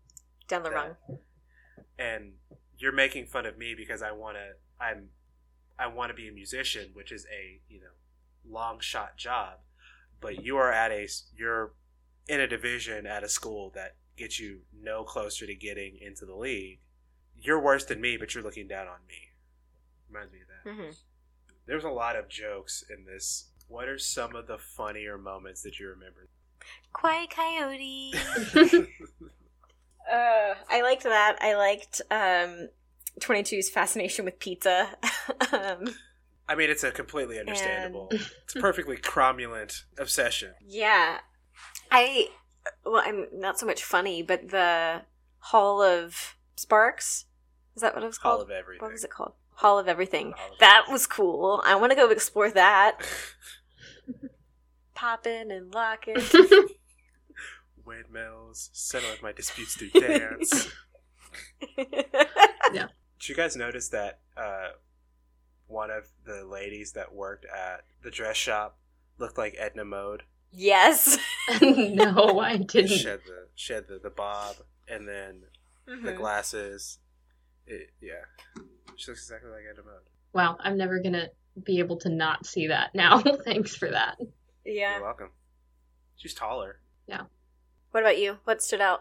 Down 0.48 0.62
the 0.62 0.70
that. 0.70 0.96
rung. 1.08 1.18
and 1.98 2.38
you're 2.78 2.92
making 2.92 3.26
fun 3.26 3.44
of 3.44 3.58
me 3.58 3.74
because 3.74 4.02
I 4.02 4.12
want 4.12 4.36
to 4.36 4.56
I'm 4.80 5.10
I 5.78 5.86
want 5.88 6.10
to 6.10 6.14
be 6.14 6.28
a 6.28 6.32
musician, 6.32 6.92
which 6.94 7.12
is 7.12 7.24
a, 7.26 7.60
you 7.68 7.80
know, 7.80 7.92
long 8.44 8.80
shot 8.80 9.16
job, 9.16 9.60
but 10.20 10.42
you 10.42 10.56
are 10.56 10.72
at 10.72 10.90
a 10.92 11.08
you're 11.34 11.74
in 12.28 12.40
a 12.40 12.46
division 12.46 13.06
at 13.06 13.24
a 13.24 13.28
school 13.28 13.70
that 13.74 13.96
gets 14.16 14.38
you 14.38 14.60
no 14.72 15.04
closer 15.04 15.46
to 15.46 15.54
getting 15.54 15.96
into 16.00 16.26
the 16.26 16.34
league. 16.34 16.80
You're 17.36 17.60
worse 17.60 17.84
than 17.84 18.00
me, 18.00 18.16
but 18.16 18.34
you're 18.34 18.44
looking 18.44 18.66
down 18.68 18.86
on 18.88 18.98
me. 19.06 19.30
Reminds 20.10 20.32
me 20.32 20.40
of 20.40 20.48
that. 20.48 20.84
hmm 20.84 20.90
There's 21.66 21.84
a 21.84 21.90
lot 21.90 22.16
of 22.16 22.28
jokes 22.28 22.84
in 22.90 23.04
this. 23.04 23.46
What 23.68 23.88
are 23.88 23.98
some 23.98 24.34
of 24.34 24.46
the 24.46 24.58
funnier 24.58 25.18
moments 25.18 25.62
that 25.62 25.78
you 25.78 25.88
remember? 25.88 26.28
Quiet 26.92 27.30
Coyote. 27.30 28.12
uh, 30.12 30.54
I 30.70 30.82
liked 30.82 31.04
that. 31.04 31.36
I 31.40 31.54
liked 31.54 32.00
um, 32.10 32.68
22's 33.20 33.70
fascination 33.70 34.24
with 34.24 34.38
pizza. 34.38 34.96
um, 35.52 35.94
I 36.48 36.54
mean, 36.54 36.70
it's 36.70 36.82
a 36.82 36.90
completely 36.90 37.38
understandable. 37.38 38.08
It's 38.10 38.56
a 38.56 38.60
perfectly 38.60 38.96
cromulent 38.96 39.82
obsession. 39.98 40.54
yeah, 40.66 41.18
I 41.90 42.28
well, 42.84 43.02
I'm 43.04 43.26
not 43.32 43.58
so 43.58 43.66
much 43.66 43.82
funny, 43.82 44.22
but 44.22 44.50
the 44.50 45.02
Hall 45.38 45.82
of 45.82 46.36
Sparks 46.56 47.24
is 47.76 47.82
that 47.82 47.94
what 47.94 48.02
it 48.02 48.06
was 48.08 48.18
All 48.24 48.32
called? 48.38 48.42
of 48.42 48.50
everything. 48.50 48.82
What 48.82 48.92
was 48.92 49.04
it 49.04 49.10
called? 49.10 49.32
Hall 49.54 49.78
of 49.78 49.88
Everything. 49.88 50.32
Hall 50.36 50.52
of 50.52 50.58
That 50.58 50.86
was 50.90 51.06
cool. 51.06 51.62
I 51.64 51.74
want 51.76 51.90
to 51.92 51.96
go 51.96 52.10
explore 52.10 52.50
that. 52.50 52.98
Poppin' 54.94 55.50
and 55.50 55.72
lockin'. 55.72 56.16
Windmills, 57.84 58.70
settle 58.72 59.10
with 59.10 59.22
my 59.22 59.32
disputes 59.32 59.76
through 59.76 59.90
dance. 59.90 60.70
yeah. 61.76 62.88
Did 63.18 63.28
you 63.28 63.34
guys 63.34 63.56
notice 63.56 63.88
that 63.88 64.20
uh, 64.36 64.70
one 65.66 65.90
of 65.90 66.08
the 66.24 66.44
ladies 66.44 66.92
that 66.92 67.12
worked 67.14 67.44
at 67.46 67.84
the 68.02 68.10
dress 68.10 68.36
shop 68.36 68.78
looked 69.18 69.38
like 69.38 69.54
Edna 69.58 69.84
Mode? 69.84 70.24
Yes. 70.52 71.18
no, 71.62 72.38
I 72.40 72.56
didn't. 72.58 72.90
had 73.06 73.20
the 73.26 73.46
she 73.54 73.72
had 73.72 73.88
the, 73.88 73.98
the 74.02 74.10
bob 74.10 74.56
and 74.88 75.06
then 75.08 75.42
the 75.86 75.92
Mhm. 76.12 76.16
glasses. 76.16 76.98
It, 77.66 77.90
yeah, 78.00 78.24
she 78.96 79.10
looks 79.10 79.22
exactly 79.22 79.50
like 79.50 79.62
Edna 79.70 79.82
Mode. 79.84 80.02
Wow, 80.32 80.56
I'm 80.60 80.76
never 80.78 81.00
gonna 81.00 81.28
be 81.64 81.78
able 81.80 81.96
to 81.98 82.08
not 82.08 82.46
see 82.46 82.68
that 82.68 82.94
now. 82.94 83.20
Thanks 83.44 83.74
for 83.74 83.90
that. 83.90 84.16
Yeah. 84.64 84.94
You're 84.96 85.04
welcome. 85.04 85.30
She's 86.16 86.34
taller. 86.34 86.80
Yeah. 87.06 87.22
What 87.90 88.02
about 88.02 88.18
you? 88.18 88.38
What 88.44 88.62
stood 88.62 88.80
out? 88.80 89.00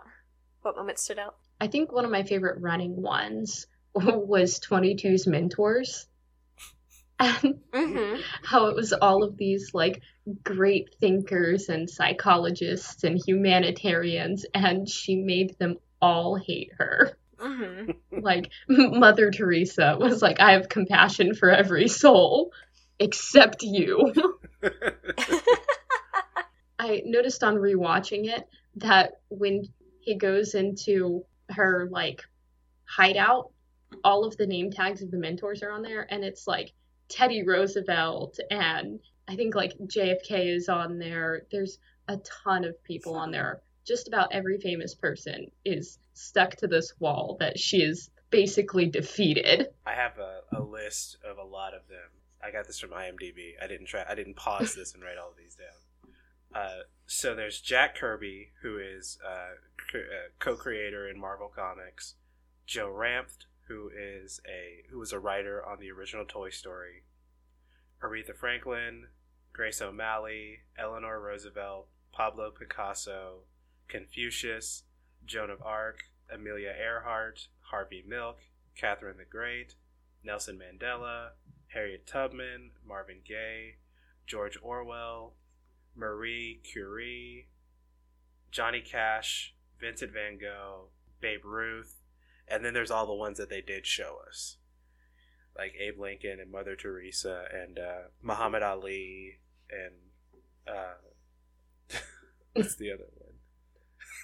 What 0.61 0.75
moment 0.75 0.99
stood 0.99 1.19
out? 1.19 1.35
I 1.59 1.67
think 1.67 1.91
one 1.91 2.05
of 2.05 2.11
my 2.11 2.23
favorite 2.23 2.61
running 2.61 3.01
ones 3.01 3.67
was 3.93 4.59
22's 4.59 5.27
mentors. 5.27 6.07
And 7.19 7.59
Mm-hmm. 7.73 8.21
how 8.43 8.67
it 8.67 8.75
was 8.75 8.91
all 8.93 9.23
of 9.23 9.37
these 9.37 9.71
like 9.73 10.01
great 10.43 10.95
thinkers 10.99 11.69
and 11.69 11.89
psychologists 11.89 13.03
and 13.03 13.21
humanitarians, 13.23 14.45
and 14.53 14.89
she 14.89 15.15
made 15.15 15.57
them 15.59 15.77
all 16.01 16.35
hate 16.35 16.71
her. 16.77 17.17
Mm-hmm. 17.37 17.91
Like 18.21 18.49
Mother 18.67 19.29
Teresa 19.31 19.95
was 19.99 20.21
like, 20.23 20.39
I 20.39 20.53
have 20.53 20.69
compassion 20.69 21.35
for 21.35 21.49
every 21.51 21.87
soul 21.87 22.51
except 22.99 23.61
you. 23.61 24.13
I 26.79 27.03
noticed 27.05 27.43
on 27.43 27.55
rewatching 27.55 28.25
it 28.25 28.47
that 28.77 29.19
when 29.29 29.63
he 30.01 30.15
goes 30.15 30.55
into 30.55 31.25
her 31.49 31.87
like 31.91 32.23
hideout, 32.85 33.51
all 34.03 34.25
of 34.25 34.35
the 34.37 34.47
name 34.47 34.71
tags 34.71 35.01
of 35.01 35.11
the 35.11 35.17
mentors 35.17 35.63
are 35.63 35.71
on 35.71 35.81
there, 35.83 36.05
and 36.09 36.23
it's 36.23 36.47
like 36.47 36.73
Teddy 37.09 37.43
Roosevelt 37.43 38.39
and 38.49 38.99
I 39.27 39.35
think 39.35 39.55
like 39.55 39.77
JFK 39.77 40.55
is 40.55 40.69
on 40.69 40.99
there. 40.99 41.43
There's 41.51 41.79
a 42.07 42.17
ton 42.17 42.63
of 42.63 42.81
people 42.83 43.15
on 43.15 43.31
there. 43.31 43.61
Just 43.85 44.07
about 44.07 44.33
every 44.33 44.59
famous 44.59 44.95
person 44.95 45.51
is 45.65 45.99
stuck 46.13 46.55
to 46.57 46.67
this 46.67 46.93
wall 46.99 47.37
that 47.39 47.59
she 47.59 47.77
is 47.77 48.09
basically 48.29 48.87
defeated. 48.87 49.67
I 49.85 49.93
have 49.93 50.17
a, 50.17 50.41
a 50.55 50.61
list 50.61 51.17
of 51.23 51.37
a 51.37 51.43
lot 51.43 51.73
of 51.73 51.87
them. 51.87 52.09
I 52.43 52.51
got 52.51 52.67
this 52.67 52.79
from 52.79 52.91
IMDb. 52.91 53.53
I 53.61 53.67
didn't 53.67 53.87
try. 53.87 54.03
I 54.07 54.15
didn't 54.15 54.35
pause 54.35 54.75
this 54.75 54.93
and 54.93 55.03
write 55.03 55.17
all 55.17 55.31
of 55.31 55.37
these 55.37 55.55
down. 55.55 56.13
Uh, 56.53 56.83
so 57.05 57.35
there's 57.35 57.59
Jack 57.59 57.95
Kirby, 57.95 58.51
who 58.61 58.77
is 58.77 59.17
uh, 59.25 59.97
uh, 59.97 59.99
co-creator 60.39 61.07
in 61.09 61.19
Marvel 61.19 61.51
Comics. 61.53 62.15
Joe 62.65 62.89
Ranft, 62.89 63.45
who 63.67 63.89
is 63.95 64.39
a 64.47 64.83
who 64.89 64.99
was 64.99 65.11
a 65.11 65.19
writer 65.19 65.63
on 65.65 65.79
the 65.79 65.91
original 65.91 66.25
Toy 66.25 66.49
Story. 66.49 67.03
Aretha 68.01 68.35
Franklin, 68.35 69.07
Grace 69.53 69.81
O'Malley, 69.81 70.59
Eleanor 70.77 71.19
Roosevelt, 71.19 71.87
Pablo 72.11 72.51
Picasso, 72.51 73.41
Confucius, 73.87 74.83
Joan 75.25 75.49
of 75.49 75.61
Arc, 75.63 76.01
Amelia 76.31 76.73
Earhart, 76.79 77.47
Harvey 77.61 78.03
Milk, 78.07 78.39
Catherine 78.75 79.17
the 79.17 79.25
Great, 79.25 79.75
Nelson 80.23 80.59
Mandela, 80.59 81.29
Harriet 81.69 82.05
Tubman, 82.05 82.71
Marvin 82.87 83.19
Gaye, 83.27 83.75
George 84.25 84.57
Orwell, 84.61 85.33
Marie 85.95 86.59
Curie, 86.63 87.47
Johnny 88.51 88.81
Cash, 88.81 89.55
Vincent 89.79 90.11
Van 90.11 90.37
Gogh, 90.37 90.89
Babe 91.19 91.43
Ruth, 91.43 91.96
and 92.47 92.63
then 92.63 92.73
there's 92.73 92.91
all 92.91 93.05
the 93.05 93.13
ones 93.13 93.37
that 93.37 93.49
they 93.49 93.61
did 93.61 93.85
show 93.85 94.17
us. 94.27 94.57
Like 95.57 95.73
Abe 95.79 95.99
Lincoln 95.99 96.39
and 96.39 96.51
Mother 96.51 96.75
Teresa 96.75 97.45
and 97.51 97.79
uh, 97.79 98.09
Muhammad 98.21 98.61
Ali 98.63 99.39
and 99.71 99.93
uh, 100.67 101.95
what's 102.53 102.75
the 102.75 102.91
other 102.91 103.05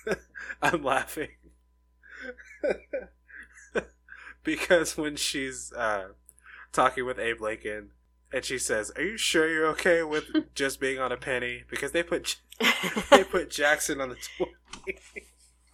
one? 0.06 0.18
I'm 0.62 0.84
laughing 0.84 1.30
because 4.44 4.98
when 4.98 5.16
she's 5.16 5.72
uh, 5.74 6.10
talking 6.72 7.06
with 7.06 7.20
Abe 7.20 7.42
Lincoln 7.42 7.92
and 8.32 8.44
she 8.44 8.58
says, 8.58 8.92
"Are 8.96 9.04
you 9.04 9.18
sure 9.18 9.50
you're 9.50 9.68
okay 9.68 10.04
with 10.04 10.26
just 10.56 10.80
being 10.80 11.00
on 11.00 11.12
a 11.12 11.18
penny?" 11.18 11.64
Because 11.70 11.92
they 11.92 12.04
put 12.04 12.38
they 13.12 13.24
put 13.24 13.50
Jackson 13.50 14.02
on 14.02 14.10
the 14.10 14.18
twenty. 14.38 15.28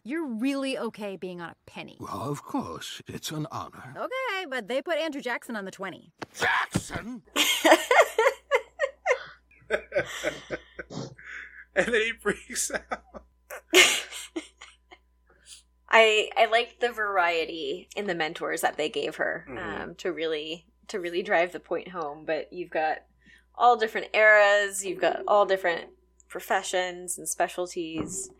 You're 0.09 0.25
really 0.25 0.75
okay 0.75 1.17
being 1.17 1.39
on 1.39 1.51
a 1.51 1.55
penny. 1.67 1.95
Well, 1.99 2.31
of 2.31 2.41
course, 2.41 2.99
it's 3.05 3.29
an 3.29 3.45
honor. 3.51 3.93
Okay, 3.95 4.47
but 4.49 4.67
they 4.67 4.81
put 4.81 4.97
Andrew 4.97 5.21
Jackson 5.21 5.55
on 5.55 5.65
the 5.65 5.71
20. 5.71 6.11
Jackson? 6.33 7.21
and 9.69 9.79
then 11.75 11.93
he 11.93 12.11
freaks 12.19 12.71
out. 12.71 13.23
I 15.91 16.31
I 16.35 16.47
liked 16.51 16.81
the 16.81 16.91
variety 16.91 17.87
in 17.95 18.07
the 18.07 18.15
mentors 18.15 18.61
that 18.61 18.77
they 18.77 18.89
gave 18.89 19.17
her 19.17 19.45
Mhm. 19.47 19.81
um, 19.83 19.95
to 19.95 20.11
really 20.11 20.65
to 20.87 20.99
really 20.99 21.21
drive 21.21 21.51
the 21.51 21.59
point 21.59 21.89
home. 21.89 22.25
But 22.25 22.51
you've 22.51 22.71
got 22.71 23.03
all 23.53 23.77
different 23.77 24.07
eras, 24.15 24.83
you've 24.83 25.01
got 25.01 25.21
all 25.27 25.45
different 25.45 25.91
professions 26.29 27.19
and 27.19 27.29
specialties. 27.29 28.31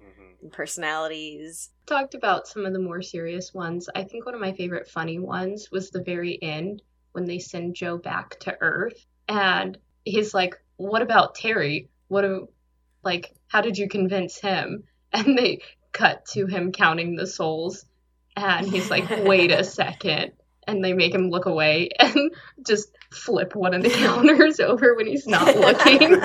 And 0.42 0.52
personalities. 0.52 1.70
Talked 1.86 2.14
about 2.14 2.48
some 2.48 2.66
of 2.66 2.74
the 2.74 2.80
more 2.80 3.02
serious 3.02 3.54
ones. 3.54 3.90
I 3.94 4.04
think 4.04 4.26
one 4.26 4.36
of 4.36 4.42
my 4.42 4.54
favorite 4.54 4.88
funny 4.88 5.20
ones 5.20 5.70
was 5.72 5.90
the 5.90 6.04
very 6.04 6.38
end 6.42 6.82
when 7.12 7.26
they 7.26 7.40
send 7.40 7.76
Joe 7.76 7.98
back 7.98 8.40
to 8.42 8.58
Earth 8.62 9.06
and 9.28 9.78
he's 10.06 10.34
like, 10.34 10.56
"What 10.78 11.02
about 11.02 11.36
Terry? 11.36 11.90
What 12.08 12.22
do, 12.22 12.50
like 13.04 13.34
how 13.48 13.62
did 13.62 13.78
you 13.78 13.88
convince 13.90 14.40
him?" 14.40 14.84
And 15.12 15.36
they 15.36 15.62
cut 15.92 16.28
to 16.34 16.46
him 16.46 16.72
counting 16.72 17.16
the 17.16 17.26
souls 17.26 17.84
and 18.36 18.68
he's 18.68 18.92
like, 18.92 19.10
"Wait 19.10 19.52
a 19.52 19.64
second. 19.82 20.34
And 20.68 20.86
they 20.86 20.94
make 20.94 21.16
him 21.16 21.32
look 21.32 21.48
away 21.48 21.90
and 22.00 22.32
just 22.64 22.92
flip 23.12 23.56
one 23.56 23.74
of 23.74 23.82
the 23.82 23.90
counters 23.90 24.60
over 24.60 24.94
when 24.94 25.08
he's 25.08 25.26
not 25.26 25.56
looking. 25.56 26.22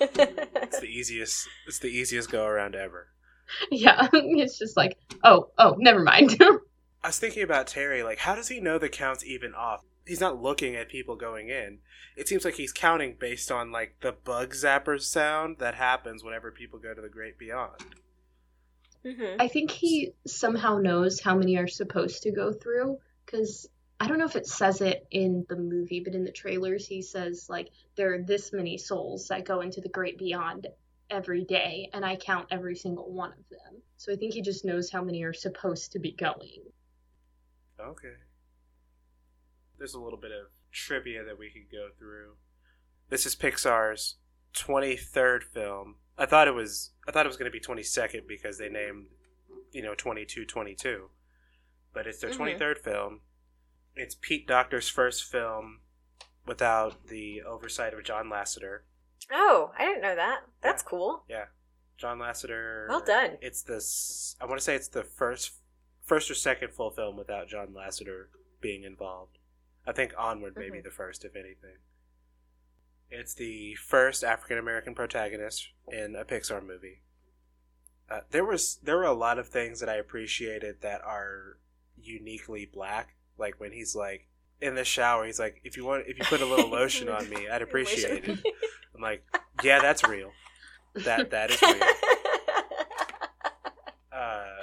It's 0.00 0.80
the 0.80 0.86
easiest. 0.86 1.48
It's 1.66 1.78
the 1.78 1.88
easiest 1.88 2.30
go 2.30 2.46
around 2.46 2.74
ever. 2.74 3.08
yeah, 3.70 4.08
it's 4.12 4.58
just 4.58 4.76
like, 4.76 4.98
oh, 5.22 5.50
oh, 5.58 5.76
never 5.78 6.00
mind. 6.00 6.36
I 7.02 7.08
was 7.08 7.18
thinking 7.18 7.42
about 7.42 7.66
Terry, 7.66 8.02
like, 8.02 8.18
how 8.18 8.34
does 8.34 8.48
he 8.48 8.60
know 8.60 8.78
the 8.78 8.88
count's 8.88 9.24
even 9.24 9.54
off? 9.54 9.84
He's 10.06 10.20
not 10.20 10.40
looking 10.40 10.74
at 10.74 10.88
people 10.88 11.16
going 11.16 11.48
in. 11.48 11.78
It 12.16 12.28
seems 12.28 12.44
like 12.44 12.54
he's 12.54 12.72
counting 12.72 13.16
based 13.18 13.50
on, 13.50 13.72
like, 13.72 13.96
the 14.00 14.12
bug 14.12 14.54
zapper 14.54 15.00
sound 15.00 15.58
that 15.58 15.74
happens 15.74 16.24
whenever 16.24 16.50
people 16.50 16.78
go 16.78 16.94
to 16.94 17.00
the 17.00 17.08
great 17.08 17.38
beyond. 17.38 17.80
Mm-hmm. 19.04 19.36
I 19.38 19.48
think 19.48 19.70
he 19.70 20.14
somehow 20.26 20.78
knows 20.78 21.20
how 21.20 21.36
many 21.36 21.56
are 21.56 21.68
supposed 21.68 22.22
to 22.22 22.30
go 22.30 22.52
through 22.52 22.98
because 23.24 23.68
I 24.04 24.06
don't 24.06 24.18
know 24.18 24.26
if 24.26 24.36
it 24.36 24.46
says 24.46 24.82
it 24.82 25.06
in 25.12 25.46
the 25.48 25.56
movie, 25.56 26.00
but 26.00 26.14
in 26.14 26.24
the 26.24 26.30
trailers, 26.30 26.86
he 26.86 27.00
says, 27.00 27.46
like, 27.48 27.70
there 27.96 28.12
are 28.12 28.22
this 28.22 28.52
many 28.52 28.76
souls 28.76 29.28
that 29.28 29.46
go 29.46 29.62
into 29.62 29.80
the 29.80 29.88
great 29.88 30.18
beyond 30.18 30.66
every 31.08 31.42
day, 31.44 31.88
and 31.94 32.04
I 32.04 32.16
count 32.16 32.48
every 32.50 32.76
single 32.76 33.10
one 33.10 33.32
of 33.32 33.48
them. 33.48 33.80
So 33.96 34.12
I 34.12 34.16
think 34.16 34.34
he 34.34 34.42
just 34.42 34.62
knows 34.62 34.90
how 34.90 35.02
many 35.02 35.22
are 35.22 35.32
supposed 35.32 35.92
to 35.92 35.98
be 35.98 36.12
going. 36.12 36.64
Okay. 37.80 38.12
There's 39.78 39.94
a 39.94 40.00
little 40.00 40.18
bit 40.18 40.32
of 40.32 40.48
trivia 40.70 41.24
that 41.24 41.38
we 41.38 41.48
could 41.48 41.72
go 41.72 41.88
through. 41.98 42.34
This 43.08 43.24
is 43.24 43.34
Pixar's 43.34 44.16
23rd 44.52 45.44
film. 45.44 45.96
I 46.18 46.26
thought 46.26 46.46
it 46.46 46.54
was 46.54 46.90
I 47.08 47.10
thought 47.10 47.24
it 47.24 47.28
was 47.28 47.38
going 47.38 47.50
to 47.50 47.58
be 47.58 47.60
22nd 47.60 48.28
because 48.28 48.58
they 48.58 48.68
named, 48.68 49.06
you 49.72 49.80
know, 49.82 49.94
2222. 49.94 51.08
But 51.94 52.06
it's 52.06 52.20
their 52.20 52.30
Mhm. 52.30 52.36
23rd 52.36 52.78
film. 52.78 53.22
It's 53.96 54.16
Pete 54.20 54.46
Docter's 54.46 54.88
first 54.88 55.24
film 55.24 55.80
without 56.46 57.06
the 57.08 57.42
oversight 57.42 57.94
of 57.94 58.04
John 58.04 58.26
Lasseter. 58.28 58.80
Oh, 59.32 59.72
I 59.78 59.84
didn't 59.86 60.02
know 60.02 60.16
that. 60.16 60.40
That's 60.62 60.82
cool. 60.82 61.24
Yeah. 61.28 61.46
John 61.96 62.18
Lasseter. 62.18 62.88
Well 62.88 63.04
done. 63.04 63.38
It's 63.40 63.62
this 63.62 64.36
I 64.40 64.46
want 64.46 64.58
to 64.58 64.64
say 64.64 64.74
it's 64.74 64.88
the 64.88 65.04
first 65.04 65.52
first 66.02 66.30
or 66.30 66.34
second 66.34 66.72
full 66.74 66.90
film 66.90 67.16
without 67.16 67.48
John 67.48 67.68
Lasseter 67.68 68.26
being 68.60 68.82
involved. 68.84 69.38
I 69.86 69.92
think 69.92 70.12
Onward 70.18 70.56
may 70.56 70.70
be 70.70 70.78
Mhm. 70.78 70.84
the 70.84 70.90
first 70.90 71.24
if 71.24 71.36
anything. 71.36 71.78
It's 73.10 73.34
the 73.34 73.74
first 73.76 74.24
African 74.24 74.58
American 74.58 74.94
protagonist 74.94 75.68
in 75.92 76.16
a 76.16 76.24
Pixar 76.24 76.64
movie. 76.64 77.02
Uh, 78.10 78.22
there 78.30 78.44
was 78.44 78.76
there 78.82 78.96
were 78.96 79.04
a 79.04 79.12
lot 79.12 79.38
of 79.38 79.48
things 79.48 79.80
that 79.80 79.88
I 79.88 79.94
appreciated 79.94 80.80
that 80.80 81.00
are 81.02 81.58
uniquely 81.96 82.66
black. 82.66 83.14
Like 83.38 83.60
when 83.60 83.72
he's 83.72 83.94
like 83.94 84.28
in 84.60 84.74
the 84.74 84.84
shower, 84.84 85.26
he's 85.26 85.38
like, 85.40 85.60
"If 85.64 85.76
you 85.76 85.84
want, 85.84 86.04
if 86.06 86.18
you 86.18 86.24
put 86.24 86.42
a 86.42 86.46
little 86.46 86.68
lotion 86.68 87.08
on 87.08 87.28
me, 87.28 87.48
I'd 87.48 87.62
appreciate 87.62 88.24
it." 88.24 88.38
I'm 88.94 89.00
like, 89.02 89.24
"Yeah, 89.62 89.80
that's 89.80 90.04
real. 90.04 90.32
That 91.04 91.30
that 91.30 91.50
is 91.50 91.62
real." 91.62 91.94
uh, 94.12 94.62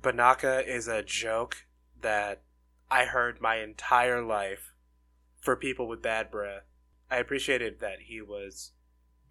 Banaka 0.00 0.66
is 0.66 0.88
a 0.88 1.02
joke 1.02 1.66
that 2.00 2.42
I 2.90 3.04
heard 3.06 3.40
my 3.40 3.56
entire 3.56 4.22
life 4.22 4.74
for 5.40 5.56
people 5.56 5.88
with 5.88 6.02
bad 6.02 6.30
breath. 6.30 6.64
I 7.10 7.16
appreciated 7.16 7.80
that 7.80 8.00
he 8.06 8.20
was 8.22 8.72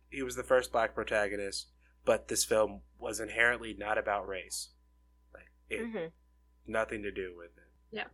he 0.10 0.22
was 0.24 0.36
the 0.36 0.44
first 0.44 0.72
black 0.72 0.94
protagonist, 0.94 1.68
but 2.06 2.28
this 2.28 2.44
film 2.46 2.82
was 3.00 3.20
inherently 3.20 3.76
not 3.78 3.98
about 3.98 4.28
race. 4.28 4.70
Like 5.34 5.52
it 5.70 5.90
hmm 5.92 6.08
nothing 6.68 7.04
to 7.04 7.12
do 7.12 7.34
with 7.36 7.58
it. 7.58 7.70
Yeah. 7.92 8.08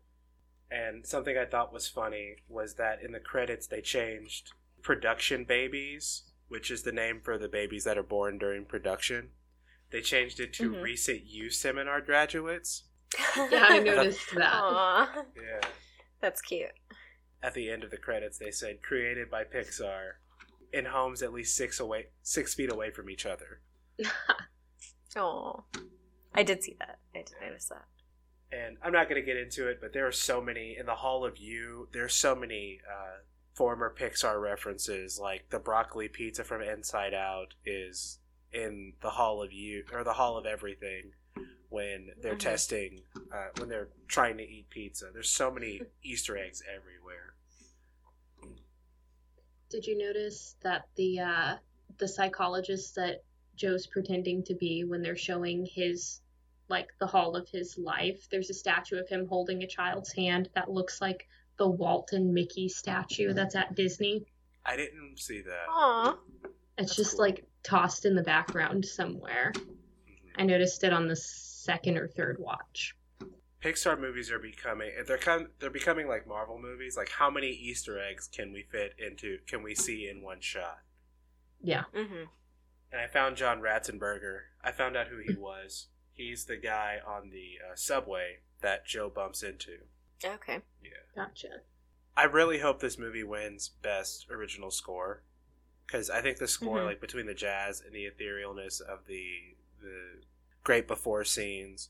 And 0.70 1.05
something 1.05 1.38
I 1.38 1.45
thought 1.45 1.72
was 1.74 1.88
funny 1.88 2.38
was 2.49 2.76
that 2.76 3.01
in 3.01 3.11
the 3.13 3.20
credits 3.20 3.68
they 3.68 3.82
changed 3.82 4.51
production 4.82 5.43
babies, 5.45 6.24
which 6.49 6.70
is 6.72 6.84
the 6.84 6.91
name 6.91 7.22
for 7.24 7.38
the 7.38 7.47
babies 7.47 7.84
that 7.86 7.97
are 7.97 8.03
born 8.03 8.38
during 8.38 8.65
production. 8.65 9.30
They 9.91 10.01
changed 10.01 10.39
it 10.41 10.53
to 10.55 10.72
Mhm. 10.72 10.82
recent 10.82 11.24
You 11.26 11.49
seminar 11.49 12.01
graduates. 12.01 12.84
Yeah, 13.38 13.65
I 13.70 13.80
noticed 13.80 14.36
that. 14.36 14.53
Aw, 14.53 15.26
Yeah. 15.36 15.61
that's 16.20 16.41
cute. 16.41 16.72
At 17.41 17.53
the 17.53 17.70
end 17.70 17.84
of 17.86 17.91
the 17.91 17.97
credits 17.97 18.38
they 18.38 18.51
said 18.51 18.82
created 18.84 19.30
by 19.30 19.45
Pixar 19.45 20.15
in 20.74 20.86
homes 20.86 21.22
at 21.24 21.32
least 21.32 21.55
six 21.55 21.80
away 21.80 22.07
six 22.22 22.53
feet 22.53 22.72
away 22.72 22.91
from 22.91 23.09
each 23.09 23.26
other. 23.26 23.61
Oh, 25.15 25.63
I 26.36 26.43
did 26.43 26.61
see 26.63 26.76
that. 26.80 26.99
I 27.15 27.20
did 27.24 27.34
notice 27.41 27.65
that. 27.70 27.86
And 28.52 28.78
I'm 28.82 28.93
not 28.93 29.10
going 29.10 29.22
to 29.22 29.26
get 29.26 29.38
into 29.38 29.68
it, 29.68 29.80
but 29.82 29.93
there 29.93 30.08
are 30.08 30.12
so 30.12 30.41
many 30.41 30.78
in 30.78 30.86
the 30.86 30.95
Hall 30.95 31.26
of 31.26 31.38
You. 31.38 31.88
There's 31.91 32.14
so 32.14 32.36
many 32.36 32.80
uh, 32.89 33.18
former 33.54 33.93
Pixar 33.98 34.41
references, 34.41 35.20
like 35.20 35.50
the 35.50 35.60
broccoli 35.60 36.08
pizza 36.08 36.43
from 36.43 36.62
Inside 36.62 37.14
Out 37.14 37.54
is 37.66 38.20
in 38.54 38.93
the 39.02 39.10
Hall 39.10 39.41
of 39.43 39.52
You 39.52 39.84
or 39.91 40.04
the 40.04 40.14
Hall 40.14 40.38
of 40.38 40.45
Everything 40.45 41.12
when 41.70 42.12
they're 42.22 42.36
Mhm. 42.36 42.39
testing 42.39 43.02
uh, 43.34 43.48
when 43.60 43.68
they're 43.68 43.89
trying 44.08 44.38
to 44.38 44.43
eat 44.43 44.70
pizza. 44.70 45.10
There's 45.12 45.30
so 45.30 45.52
many 45.52 45.82
Easter 46.04 46.38
eggs 46.38 46.64
everywhere. 46.74 47.34
Did 49.70 49.86
you 49.86 49.98
notice 49.98 50.56
that 50.62 50.88
the 50.95 51.20
uh, 51.20 51.56
the 51.98 52.08
psychologist 52.08 52.95
that 52.95 53.24
Joe's 53.58 53.86
pretending 53.88 54.43
to 54.43 54.54
be 54.56 54.84
when 54.86 55.02
they're 55.02 55.18
showing 55.18 55.66
his 55.66 56.22
like 56.70 56.88
the 56.99 57.07
hall 57.07 57.36
of 57.36 57.47
his 57.49 57.78
life? 57.78 58.28
There's 58.30 58.49
a 58.49 58.53
statue 58.53 58.97
of 58.97 59.07
him 59.09 59.28
holding 59.28 59.63
a 59.63 59.68
child's 59.68 60.11
hand 60.11 60.49
that 60.55 60.70
looks 60.72 61.01
like 61.01 61.28
the 61.57 61.68
Walt 61.68 62.13
and 62.13 62.34
Mickey 62.34 62.70
statue 62.70 63.34
that's 63.34 63.55
at 63.55 63.76
Disney. 63.76 64.26
I 64.65 64.76
didn't 64.76 65.18
see 65.20 65.41
that. 65.41 65.65
Aw. 65.70 66.18
It's 66.43 66.53
That's 66.78 66.95
just 66.95 67.11
cool. 67.13 67.22
like 67.26 67.45
tossed 67.63 68.05
in 68.05 68.15
the 68.15 68.22
background 68.24 68.86
somewhere. 68.86 69.51
Mhm. 69.55 70.32
I 70.36 70.43
noticed 70.43 70.84
it 70.84 70.93
on 70.93 71.07
the 71.07 71.15
second 71.15 71.97
or 71.97 72.07
third 72.07 72.38
watch. 72.39 72.95
Pixar 73.63 73.99
movies 73.99 74.30
are 74.30 74.38
becoming 74.39 74.91
they're 75.07 75.18
kind 75.18 75.47
they're 75.59 75.72
becoming 75.72 76.07
like 76.07 76.28
Marvel 76.28 76.59
movies. 76.59 76.95
Like 76.95 77.09
how 77.09 77.32
many 77.32 77.47
Easter 77.49 77.99
eggs 77.99 78.28
can 78.32 78.53
we 78.53 78.61
fit 78.61 78.93
into 78.99 79.39
can 79.47 79.63
we 79.63 79.74
see 79.74 80.07
in 80.07 80.22
one 80.22 80.39
shot? 80.41 80.80
Yeah. 81.61 81.86
Mm-hmm. 81.95 82.26
and 82.91 83.01
I 83.01 83.07
found 83.07 83.36
John 83.36 83.59
Ratzenberger. 83.61 84.41
I 84.63 84.72
found 84.72 84.95
out 84.95 85.07
who 85.07 85.18
he 85.18 85.34
was. 85.39 85.88
He's 86.18 86.45
the 86.45 86.57
guy 86.57 86.97
on 87.05 87.30
the 87.30 87.59
uh, 87.63 87.76
subway 87.76 88.39
that 88.61 88.86
Joe 88.86 89.09
bumps 89.09 89.43
into. 89.43 89.78
Okay. 90.26 90.61
Yeah. 90.84 90.89
Gotcha. 91.15 91.61
I 92.15 92.24
really 92.24 92.57
hope 92.59 92.80
this 92.80 92.97
movie 92.97 93.24
wins 93.24 93.70
Best 93.70 94.26
Original 94.32 94.72
Score 94.72 95.22
because 95.86 96.09
I 96.09 96.22
think 96.22 96.39
the 96.39 96.47
score, 96.47 96.80
Mhm. 96.80 96.86
like 96.86 96.99
between 96.99 97.28
the 97.28 97.36
jazz 97.36 97.80
and 97.82 97.93
the 97.93 98.09
etherealness 98.09 98.82
of 98.82 99.05
the 99.05 99.55
the 99.80 100.24
great 100.63 100.88
before 100.88 101.24
scenes, 101.24 101.89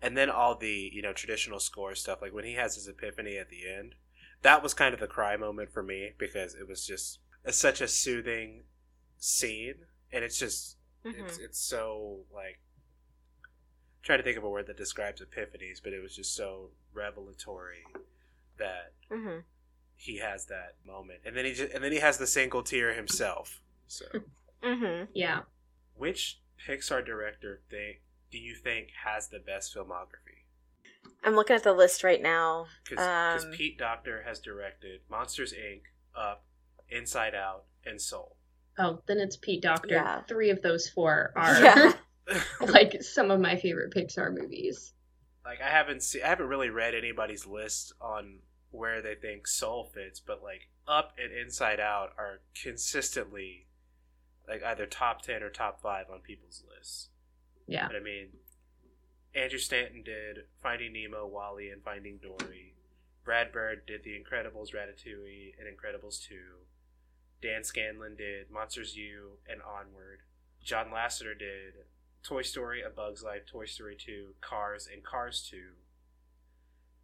and 0.00 0.16
then 0.16 0.30
all 0.30 0.54
the 0.56 0.90
you 0.92 1.02
know 1.02 1.12
traditional 1.12 1.60
score 1.60 1.94
stuff, 1.94 2.22
like 2.22 2.32
when 2.32 2.44
he 2.46 2.54
has 2.54 2.76
his 2.76 2.88
epiphany 2.88 3.36
at 3.36 3.50
the 3.50 3.68
end, 3.68 3.94
that 4.40 4.62
was 4.62 4.72
kind 4.72 4.94
of 4.94 5.00
the 5.00 5.06
cry 5.06 5.36
moment 5.36 5.70
for 5.70 5.82
me 5.82 6.12
because 6.16 6.54
it 6.54 6.66
was 6.66 6.86
just 6.86 7.18
a, 7.44 7.52
such 7.52 7.82
a 7.82 7.88
soothing 7.88 8.64
scene, 9.18 9.84
and 10.10 10.24
it's 10.24 10.38
just 10.38 10.78
Mm-hmm. 11.04 11.24
it's 11.26 11.38
it's 11.38 11.58
so 11.60 12.24
like 12.34 12.58
trying 14.06 14.18
to 14.20 14.22
think 14.24 14.38
of 14.38 14.44
a 14.44 14.48
word 14.48 14.66
that 14.68 14.76
describes 14.76 15.20
epiphanies, 15.20 15.82
but 15.82 15.92
it 15.92 16.00
was 16.00 16.14
just 16.16 16.34
so 16.34 16.70
revelatory 16.94 17.84
that 18.58 18.92
Mm-hmm. 19.10 19.38
he 19.96 20.18
has 20.18 20.46
that 20.46 20.74
moment, 20.86 21.20
and 21.26 21.36
then 21.36 21.44
he 21.44 21.52
just, 21.52 21.72
and 21.74 21.82
then 21.84 21.92
he 21.92 21.98
has 21.98 22.16
the 22.18 22.26
single 22.26 22.62
tear 22.62 22.94
himself. 22.94 23.60
So, 23.88 24.04
Mm-hmm. 24.62 25.04
Yeah. 25.14 25.40
which 25.96 26.40
Pixar 26.66 27.04
director 27.04 27.60
think 27.70 28.00
do 28.32 28.38
you 28.38 28.54
think 28.56 28.88
has 29.04 29.28
the 29.28 29.38
best 29.38 29.74
filmography? 29.74 30.44
I'm 31.22 31.34
looking 31.36 31.54
at 31.56 31.62
the 31.62 31.72
list 31.72 32.02
right 32.02 32.20
now. 32.22 32.66
Because 32.88 33.44
Um, 33.44 33.50
Pete 33.52 33.78
Docter 33.78 34.22
has 34.26 34.40
directed 34.40 35.00
Monsters 35.10 35.52
Inc., 35.52 35.82
Up, 36.16 36.44
Inside 36.88 37.34
Out, 37.34 37.64
and 37.84 38.00
Soul. 38.00 38.36
Oh, 38.78 39.00
then 39.06 39.18
it's 39.18 39.36
Pete 39.36 39.62
Docter. 39.62 39.94
Yeah. 39.94 40.22
Three 40.22 40.50
of 40.50 40.62
those 40.62 40.88
four 40.88 41.32
are 41.36 41.60
Yeah. 41.62 41.92
like 42.68 43.02
some 43.02 43.30
of 43.30 43.40
my 43.40 43.56
favorite 43.56 43.92
Pixar 43.94 44.32
movies. 44.32 44.92
like 45.44 45.60
I 45.60 45.68
haven't 45.68 46.02
seen, 46.02 46.22
I 46.24 46.28
haven't 46.28 46.48
really 46.48 46.70
read 46.70 46.94
anybody's 46.94 47.46
list 47.46 47.92
on 48.00 48.40
where 48.70 49.00
they 49.00 49.14
think 49.14 49.46
Soul 49.46 49.90
fits, 49.94 50.20
but 50.20 50.42
like 50.42 50.68
Up 50.88 51.14
and 51.22 51.32
Inside 51.32 51.80
Out 51.80 52.10
are 52.18 52.40
consistently 52.60 53.66
like 54.48 54.62
either 54.62 54.86
top 54.86 55.22
ten 55.22 55.42
or 55.42 55.50
top 55.50 55.80
five 55.80 56.06
on 56.12 56.20
people's 56.20 56.62
lists. 56.68 57.08
Yeah. 57.66 57.86
But 57.86 57.96
I 57.96 58.00
mean, 58.00 58.28
Andrew 59.34 59.58
Stanton 59.58 60.02
did 60.02 60.44
Finding 60.62 60.92
Nemo, 60.92 61.26
WALL-E, 61.26 61.68
and 61.68 61.82
Finding 61.82 62.18
Dory. 62.18 62.74
Brad 63.24 63.52
Bird 63.52 63.82
did 63.86 64.04
The 64.04 64.12
Incredibles, 64.12 64.72
Ratatouille, 64.72 65.54
and 65.58 65.66
Incredibles 65.66 66.22
2. 66.26 66.36
Dan 67.42 67.64
Scanlon 67.64 68.16
did 68.16 68.50
Monsters 68.50 68.96
U 68.96 69.38
and 69.48 69.60
Onward. 69.62 70.20
John 70.62 70.86
Lasseter 70.86 71.38
did 71.38 71.74
Toy 72.26 72.42
Story, 72.42 72.82
A 72.82 72.90
Bug's 72.90 73.22
Life, 73.22 73.46
Toy 73.46 73.66
Story 73.66 73.96
2, 73.96 74.34
Cars, 74.40 74.88
and 74.92 75.04
Cars 75.04 75.46
2. 75.48 75.58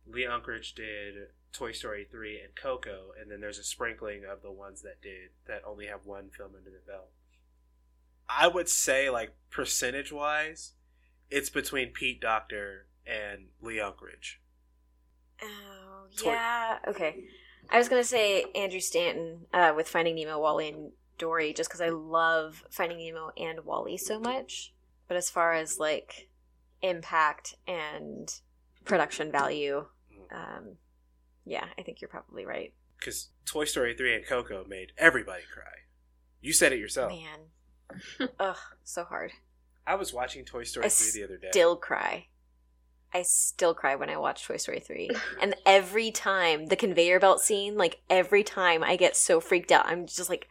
Lee 0.04 0.24
Unkrich 0.24 0.74
did 0.74 1.28
Toy 1.52 1.70
Story 1.70 2.08
3 2.10 2.40
and 2.40 2.56
Coco, 2.56 3.12
and 3.20 3.30
then 3.30 3.40
there's 3.40 3.58
a 3.58 3.62
sprinkling 3.62 4.22
of 4.24 4.42
the 4.42 4.50
ones 4.50 4.82
that 4.82 5.00
did 5.00 5.30
that 5.46 5.62
only 5.64 5.86
have 5.86 6.06
one 6.06 6.30
film 6.36 6.52
under 6.56 6.70
the 6.70 6.80
belt. 6.84 7.10
I 8.28 8.48
would 8.48 8.68
say, 8.68 9.10
like 9.10 9.36
percentage 9.50 10.10
wise, 10.10 10.72
It's 11.30 11.50
between 11.50 11.90
Pete 11.92 12.20
Docter 12.20 12.86
and 13.06 13.46
Lee 13.60 13.76
Unkrich. 13.76 14.38
Oh 15.40 16.06
Toy- 16.16 16.32
yeah. 16.32 16.78
Okay. 16.88 17.24
I 17.70 17.78
was 17.78 17.88
gonna 17.88 18.02
say 18.04 18.44
Andrew 18.56 18.80
Stanton 18.80 19.46
uh, 19.54 19.72
with 19.74 19.88
Finding 19.88 20.16
Nemo, 20.16 20.40
WALL-E, 20.40 20.68
and 20.68 20.92
Dory, 21.16 21.52
just 21.52 21.70
because 21.70 21.80
I 21.80 21.90
love 21.90 22.64
Finding 22.70 22.98
Nemo 22.98 23.30
and 23.36 23.64
WALL-E 23.64 23.96
so 23.98 24.18
much. 24.18 24.72
But 25.12 25.18
as 25.18 25.28
far 25.28 25.52
as 25.52 25.78
like 25.78 26.30
impact 26.80 27.56
and 27.66 28.34
production 28.86 29.30
value, 29.30 29.84
um, 30.34 30.76
yeah, 31.44 31.66
I 31.78 31.82
think 31.82 32.00
you're 32.00 32.08
probably 32.08 32.46
right. 32.46 32.72
Because 32.98 33.28
Toy 33.44 33.66
Story 33.66 33.94
3 33.94 34.14
and 34.14 34.26
Coco 34.26 34.64
made 34.66 34.92
everybody 34.96 35.42
cry. 35.52 35.84
You 36.40 36.54
said 36.54 36.72
it 36.72 36.78
yourself. 36.78 37.12
Man, 37.12 38.28
ugh, 38.40 38.56
so 38.84 39.04
hard. 39.04 39.32
I 39.86 39.96
was 39.96 40.14
watching 40.14 40.46
Toy 40.46 40.62
Story 40.62 40.86
I 40.86 40.88
3 40.88 41.10
the 41.12 41.24
other 41.24 41.36
day. 41.36 41.48
Still 41.50 41.76
cry. 41.76 42.28
I 43.12 43.20
still 43.20 43.74
cry 43.74 43.94
when 43.96 44.08
I 44.08 44.16
watch 44.16 44.46
Toy 44.46 44.56
Story 44.56 44.80
3. 44.80 45.10
And 45.42 45.54
every 45.66 46.10
time 46.10 46.68
the 46.68 46.76
conveyor 46.76 47.20
belt 47.20 47.42
scene, 47.42 47.76
like 47.76 48.00
every 48.08 48.44
time 48.44 48.82
I 48.82 48.96
get 48.96 49.14
so 49.14 49.42
freaked 49.42 49.72
out, 49.72 49.84
I'm 49.84 50.06
just 50.06 50.30
like 50.30 50.48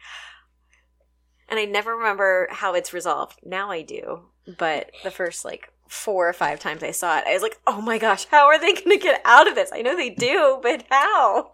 and 1.49 1.59
I 1.59 1.65
never 1.65 1.95
remember 1.97 2.47
how 2.49 2.75
it's 2.75 2.93
resolved. 2.93 3.39
Now 3.43 3.71
I 3.71 3.81
do. 3.81 4.30
But 4.57 4.91
the 5.03 5.11
first 5.11 5.45
like 5.45 5.71
four 5.87 6.27
or 6.27 6.33
five 6.33 6.59
times 6.59 6.83
I 6.83 6.91
saw 6.91 7.17
it, 7.19 7.25
I 7.27 7.33
was 7.33 7.41
like, 7.41 7.59
"Oh 7.67 7.81
my 7.81 7.97
gosh, 7.97 8.25
how 8.25 8.47
are 8.47 8.59
they 8.59 8.73
going 8.73 8.89
to 8.89 8.97
get 8.97 9.21
out 9.25 9.47
of 9.47 9.55
this?" 9.55 9.71
I 9.73 9.81
know 9.81 9.95
they 9.95 10.09
do, 10.09 10.59
but 10.61 10.85
how? 10.89 11.53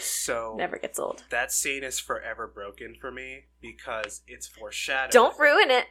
So 0.00 0.54
Never 0.56 0.78
gets 0.78 0.98
old. 0.98 1.24
that 1.30 1.52
scene 1.52 1.84
is 1.84 1.98
forever 2.00 2.46
broken 2.46 2.94
for 2.98 3.10
me 3.12 3.44
because 3.60 4.22
it's 4.26 4.46
foreshadowed. 4.48 5.12
Don't 5.12 5.38
ruin 5.38 5.70
it. 5.70 5.86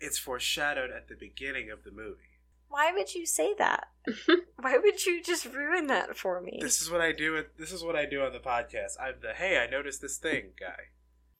It's 0.00 0.18
foreshadowed 0.18 0.90
at 0.90 1.08
the 1.08 1.14
beginning 1.14 1.70
of 1.70 1.84
the 1.84 1.90
movie. 1.90 2.28
Why 2.68 2.92
would 2.92 3.14
you 3.14 3.24
say 3.26 3.54
that? 3.58 3.88
Why 4.56 4.78
would 4.78 5.04
you 5.06 5.22
just 5.22 5.46
ruin 5.46 5.86
that 5.88 6.16
for 6.16 6.40
me? 6.40 6.58
This 6.60 6.80
is 6.82 6.90
what 6.90 7.00
I 7.00 7.12
do. 7.12 7.32
With, 7.32 7.56
this 7.58 7.72
is 7.72 7.82
what 7.84 7.96
I 7.96 8.06
do 8.06 8.22
on 8.22 8.32
the 8.32 8.38
podcast. 8.38 9.00
I'm 9.00 9.14
the 9.22 9.32
hey, 9.34 9.58
I 9.58 9.66
noticed 9.70 10.00
this 10.02 10.18
thing 10.18 10.52
guy. 10.58 10.90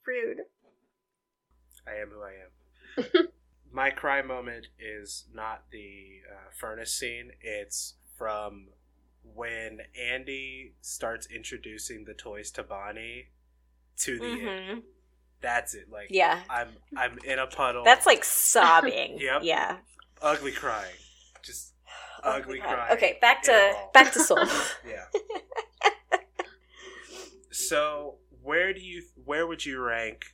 Rude. 0.07 0.41
I 1.87 2.01
am 2.01 2.09
who 2.11 2.23
I 2.23 2.33
am. 3.23 3.29
My 3.73 3.91
cry 3.91 4.21
moment 4.23 4.67
is 4.79 5.25
not 5.33 5.65
the 5.71 6.21
uh, 6.31 6.51
furnace 6.59 6.93
scene. 6.95 7.33
It's 7.41 7.95
from 8.19 8.69
when 9.35 9.81
Andy 9.99 10.75
starts 10.83 11.27
introducing 11.27 12.05
the 12.05 12.13
toys 12.15 12.51
to 12.53 12.63
Bonnie 12.63 13.29
to 13.99 14.19
the 14.19 14.27
end. 14.27 14.73
hmm 14.75 14.79
That's 15.41 15.75
it. 15.75 15.91
Like 15.91 16.09
Yeah. 16.11 16.41
I'm 16.51 16.69
I'm 16.97 17.19
in 17.25 17.39
a 17.39 17.47
puddle. 17.47 17.85
That's 17.85 18.07
like 18.07 18.25
sobbing. 18.25 19.19
Yep. 19.21 19.41
Yeah. 19.45 19.77
ugly 20.21 20.53
crying. 20.53 20.95
Just 21.43 21.73
ugly 22.23 22.61
Oh 22.61 22.69
crying. 22.69 22.93
Okay, 22.93 23.19
back 23.23 23.43
to 23.45 23.73
back 23.95 24.13
to 24.13 24.21
Soul. 24.21 24.45
Yeah. 24.87 25.05
so 27.51 28.17
where 28.43 28.73
do 28.73 28.81
you 28.81 29.03
where 29.25 29.47
would 29.47 29.65
you 29.65 29.81
rank 29.81 30.25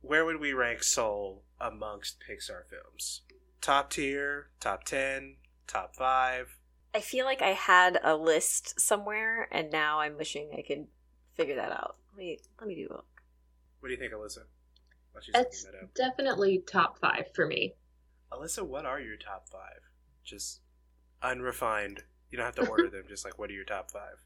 where 0.00 0.24
would 0.24 0.40
we 0.40 0.52
rank 0.52 0.82
Soul 0.82 1.42
amongst 1.64 2.20
Pixar 2.20 2.62
films? 2.68 3.22
Top 3.60 3.90
tier, 3.90 4.48
top 4.60 4.84
ten, 4.84 5.36
top 5.66 5.96
five. 5.96 6.58
I 6.94 7.00
feel 7.00 7.24
like 7.24 7.42
I 7.42 7.48
had 7.48 7.98
a 8.04 8.14
list 8.16 8.78
somewhere, 8.78 9.48
and 9.50 9.72
now 9.72 10.00
I'm 10.00 10.16
wishing 10.16 10.50
I 10.56 10.62
could 10.62 10.86
figure 11.34 11.56
that 11.56 11.72
out. 11.72 11.96
Let 12.12 12.18
me 12.18 12.38
let 12.60 12.68
me 12.68 12.74
do 12.74 12.88
a 12.90 12.92
look. 12.94 13.06
What 13.80 13.88
do 13.88 13.94
you 13.94 13.98
think, 13.98 14.12
Alyssa? 14.12 14.44
While 15.12 15.22
It's 15.34 15.64
that 15.64 15.94
definitely 15.94 16.62
top 16.66 16.98
five 16.98 17.26
for 17.34 17.46
me. 17.46 17.74
Alyssa, 18.32 18.62
what 18.62 18.84
are 18.84 19.00
your 19.00 19.16
top 19.16 19.48
five? 19.48 19.80
Just 20.24 20.60
unrefined. 21.22 22.02
You 22.30 22.36
don't 22.36 22.46
have 22.46 22.56
to 22.56 22.66
order 22.70 22.88
them. 22.90 23.04
Just 23.08 23.24
like 23.24 23.38
what 23.38 23.50
are 23.50 23.54
your 23.54 23.64
top 23.64 23.90
five? 23.90 24.16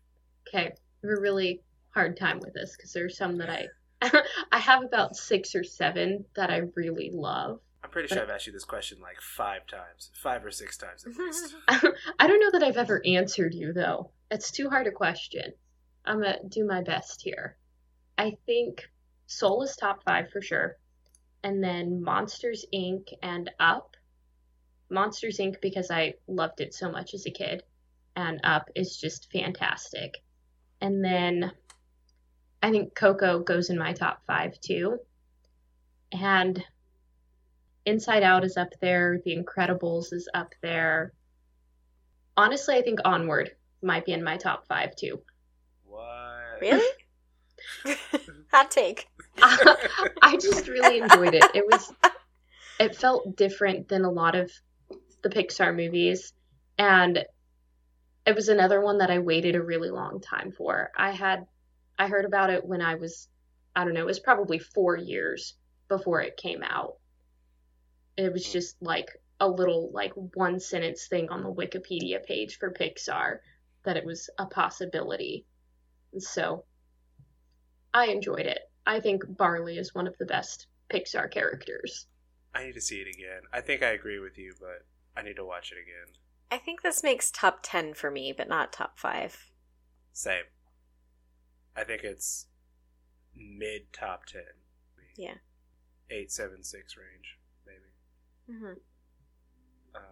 Okay, 0.49 0.67
I 0.67 1.07
have 1.07 1.19
a 1.19 1.21
really 1.21 1.63
hard 1.91 2.17
time 2.17 2.41
with 2.41 2.55
this 2.55 2.77
because 2.77 2.93
there's 2.93 3.17
some 3.17 3.39
that 3.39 3.51
I 3.51 3.67
I 4.53 4.59
have 4.59 4.85
about 4.85 5.17
six 5.17 5.55
or 5.55 5.65
seven 5.65 6.25
that 6.37 6.51
I 6.51 6.63
really 6.75 7.11
love. 7.13 7.61
I'm 7.83 7.91
pretty 7.91 8.09
sure 8.09 8.23
I've 8.23 8.31
asked 8.31 8.47
you 8.47 8.53
this 8.53 8.65
question 8.65 8.99
like 9.01 9.21
five 9.21 9.67
times, 9.67 10.11
five 10.15 10.45
or 10.45 10.51
six 10.51 10.77
times 10.77 11.07
at 11.07 11.17
least. 11.17 11.55
I 11.69 12.27
don't 12.27 12.41
know 12.41 12.59
that 12.59 12.67
I've 12.67 12.77
ever 12.77 13.01
answered 13.05 13.55
you 13.55 13.73
though. 13.73 14.11
It's 14.31 14.51
too 14.51 14.69
hard 14.69 14.87
a 14.87 14.93
question. 14.93 15.53
I'm 16.05 16.21
gonna 16.21 16.39
do 16.49 16.67
my 16.67 16.83
best 16.83 17.23
here. 17.23 17.57
I 18.17 18.37
think 18.47 18.89
Soul 19.27 19.63
is 19.63 19.77
top 19.77 20.03
five 20.05 20.31
for 20.31 20.41
sure, 20.41 20.77
and 21.43 21.63
then 21.63 22.03
Monsters 22.03 22.67
Inc. 22.75 23.13
and 23.23 23.51
Up. 23.61 23.97
Monsters 24.91 25.39
Inc. 25.39 25.61
because 25.61 25.91
I 25.91 26.15
loved 26.27 26.61
it 26.61 26.75
so 26.75 26.91
much 26.91 27.15
as 27.15 27.27
a 27.27 27.31
kid, 27.31 27.63
and 28.17 28.41
Up 28.43 28.71
is 28.75 28.97
just 28.97 29.31
fantastic. 29.31 30.15
And 30.81 31.05
then 31.05 31.53
I 32.63 32.71
think 32.71 32.95
Coco 32.95 33.41
goes 33.41 33.71
in 33.71 33.79
my 33.79 33.93
top 33.93 34.23
five 34.27 34.61
too. 34.61 34.99
And 36.13 36.63
Inside 37.87 38.23
Out 38.23 38.45
is 38.45 38.57
up 38.57 38.71
there. 38.81 39.21
The 39.25 39.37
Incredibles 39.37 40.13
is 40.13 40.29
up 40.35 40.55
there. 40.63 41.13
Honestly, 42.37 42.77
I 42.77 42.83
think 42.83 43.01
Onward 43.05 43.53
might 43.83 44.05
be 44.05 44.13
in 44.13 44.23
my 44.23 44.37
top 44.37 44.67
five 44.67 44.95
too. 44.97 45.21
What? 45.85 46.61
Really? 46.61 46.89
Hot 48.53 48.71
take. 48.71 49.09
I 49.43 50.37
just 50.41 50.69
really 50.69 50.99
enjoyed 50.99 51.35
it. 51.35 51.45
It 51.55 51.65
was, 51.67 51.93
it 52.81 52.97
felt 52.97 53.37
different 53.37 53.89
than 53.89 54.05
a 54.05 54.11
lot 54.11 54.35
of 54.35 54.51
the 55.23 55.29
Pixar 55.29 55.75
movies, 55.75 56.33
and 56.79 57.25
it 58.27 58.35
was 58.35 58.49
another 58.49 58.81
one 58.81 58.99
that 58.99 59.11
I 59.11 59.19
waited 59.19 59.55
a 59.55 59.63
really 59.63 59.91
long 59.91 60.21
time 60.21 60.53
for. 60.53 60.91
I 60.97 61.11
had, 61.13 61.47
I 61.99 62.09
heard 62.09 62.25
about 62.25 62.51
it 62.51 62.65
when 62.65 62.81
I 62.81 62.95
was, 62.95 63.29
I 63.75 63.85
don't 63.85 63.95
know, 63.95 64.03
it 64.03 64.07
was 64.07 64.21
probably 64.21 64.59
four 64.59 64.97
years 64.97 65.55
before 65.89 66.21
it 66.21 66.37
came 66.37 66.63
out. 66.63 66.95
It 68.17 68.33
was 68.33 68.47
hmm. 68.47 68.53
just 68.53 68.81
like 68.81 69.09
a 69.41 69.49
little 69.49 69.91
like 69.93 70.13
one 70.15 70.61
sentence 70.61 71.07
thing 71.07 71.29
on 71.31 71.43
the 71.43 71.53
Wikipedia 71.53 72.25
page 72.25 72.59
for 72.59 72.73
Pixar 72.73 73.39
that 73.85 73.97
it 73.97 74.05
was 74.05 74.29
a 74.39 74.47
possibility. 74.47 75.47
And 76.13 76.23
so 76.23 76.65
I 77.95 78.07
enjoyed 78.07 78.47
it. 78.47 78.61
I 78.87 79.01
think 79.01 79.23
Barley 79.27 79.79
is 79.79 79.95
one 79.95 80.07
of 80.07 80.17
the 80.19 80.27
best 80.27 80.67
Pixar 80.93 81.31
characters. 81.31 82.07
I 82.55 82.65
need 82.65 82.75
to 82.75 82.81
see 82.81 83.01
it 83.01 83.09
again. 83.09 83.43
I 83.53 83.61
think 83.61 83.83
I 83.83 83.91
agree 83.91 84.19
with 84.19 84.39
you, 84.39 84.55
but 84.59 84.87
I 85.17 85.23
need 85.23 85.37
to 85.37 85.45
watch 85.45 85.73
it 85.73 85.79
again. 85.79 86.15
I 86.51 86.57
think 86.57 86.83
this 86.83 87.03
makes 87.03 87.31
top 87.31 87.61
ten 87.63 87.93
for 87.93 88.11
me, 88.11 88.33
but 88.37 88.49
not 88.49 88.73
top 88.73 88.99
five. 88.99 89.51
Same. 90.13 90.45
I 91.79 91.85
think 91.85 92.03
it's 92.03 92.47
mid 93.37 93.93
top 93.93 94.27
ten. 94.27 94.43
Yeah. 95.17 95.35
Eight, 96.11 96.33
seven, 96.33 96.63
six 96.65 96.97
range, 96.97 97.39
maybe. 97.67 98.59
hmm 98.59 98.73
Um, 99.95 100.03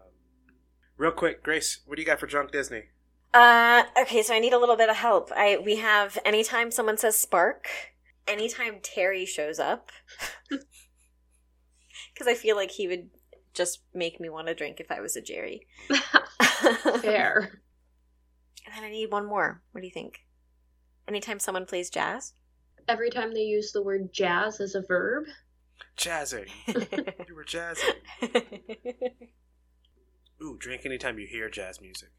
real 0.97 1.11
quick, 1.13 1.43
Grace, 1.43 1.81
what 1.87 1.97
do 1.97 2.03
you 2.03 2.07
got 2.07 2.21
for 2.21 2.27
drunk 2.27 2.53
Disney? 2.53 2.85
Uh, 3.33 3.85
okay, 4.01 4.23
so 4.23 4.35
I 4.35 4.39
need 4.39 4.53
a 4.53 4.59
little 4.59 4.77
bit 4.77 4.89
of 4.89 4.97
help. 4.97 5.31
I 5.35 5.59
we 5.59 5.77
have 5.77 6.19
anytime 6.25 6.71
someone 6.71 6.97
says 6.97 7.17
spark, 7.17 7.67
anytime 8.27 8.81
Terry 8.83 9.27
shows 9.27 9.59
up, 9.59 9.91
because 10.49 12.27
I 12.27 12.35
feel 12.35 12.57
like 12.57 12.71
he 12.73 12.89
would 12.89 13.11
just 13.55 13.81
make 13.95 14.21
me 14.21 14.29
want 14.29 14.47
to 14.49 14.55
drink 14.55 14.81
if 14.81 14.91
I 14.91 15.01
was 15.01 15.17
a 15.17 15.23
Jerry. 15.23 15.67
Fair. 17.01 17.61
And 18.67 18.75
then 18.75 18.83
I 18.83 18.91
need 18.91 19.13
one 19.13 19.27
more. 19.27 19.63
What 19.71 19.81
do 19.83 19.87
you 19.87 19.93
think? 19.93 20.26
Anytime 21.09 21.39
someone 21.39 21.67
plays 21.67 21.91
jazz? 21.91 22.33
Every 22.89 23.11
time 23.11 23.33
they 23.35 23.41
use 23.43 23.73
the 23.73 23.83
word 23.83 24.13
jazz 24.13 24.61
as 24.61 24.75
a 24.75 24.83
verb, 24.83 25.25
Jazzing. 25.97 26.47
I 26.69 26.87
You 27.29 27.35
were 27.35 27.45
jazzing. 27.45 27.95
Ooh, 30.43 30.57
drink 30.59 30.85
anytime 30.85 31.19
you 31.19 31.27
hear 31.27 31.49
jazz 31.49 31.81
music. 31.81 32.11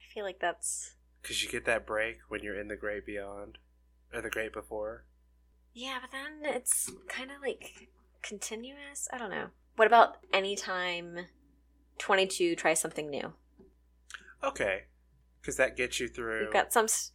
I 0.00 0.04
feel 0.12 0.24
like 0.24 0.38
that's 0.40 0.94
Because 1.22 1.42
you 1.42 1.48
get 1.50 1.64
that 1.66 1.86
break 1.86 2.18
when 2.28 2.42
you're 2.42 2.58
in 2.60 2.68
the 2.68 2.76
great 2.76 3.06
beyond. 3.06 3.58
Or 4.12 4.20
the 4.22 4.30
great 4.30 4.52
before. 4.52 5.04
yeah, 5.72 5.98
but 6.00 6.10
then 6.12 6.54
it's 6.54 6.90
kind 7.08 7.30
of 7.30 7.38
like 7.42 7.88
continuous. 8.22 9.08
I 9.12 9.18
don't 9.18 9.30
know. 9.30 9.46
What 9.76 9.88
about 9.88 10.18
anytime 10.32 11.26
twenty 11.98 12.26
two 12.28 12.54
try 12.54 12.74
something 12.74 13.10
new? 13.10 13.32
Okay. 14.42 14.82
Because 15.40 15.56
that 15.56 15.76
gets 15.76 15.98
you 15.98 16.06
through. 16.06 16.44
You've 16.44 16.52
got 16.52 16.72
some. 16.72 16.84
s- 16.84 17.10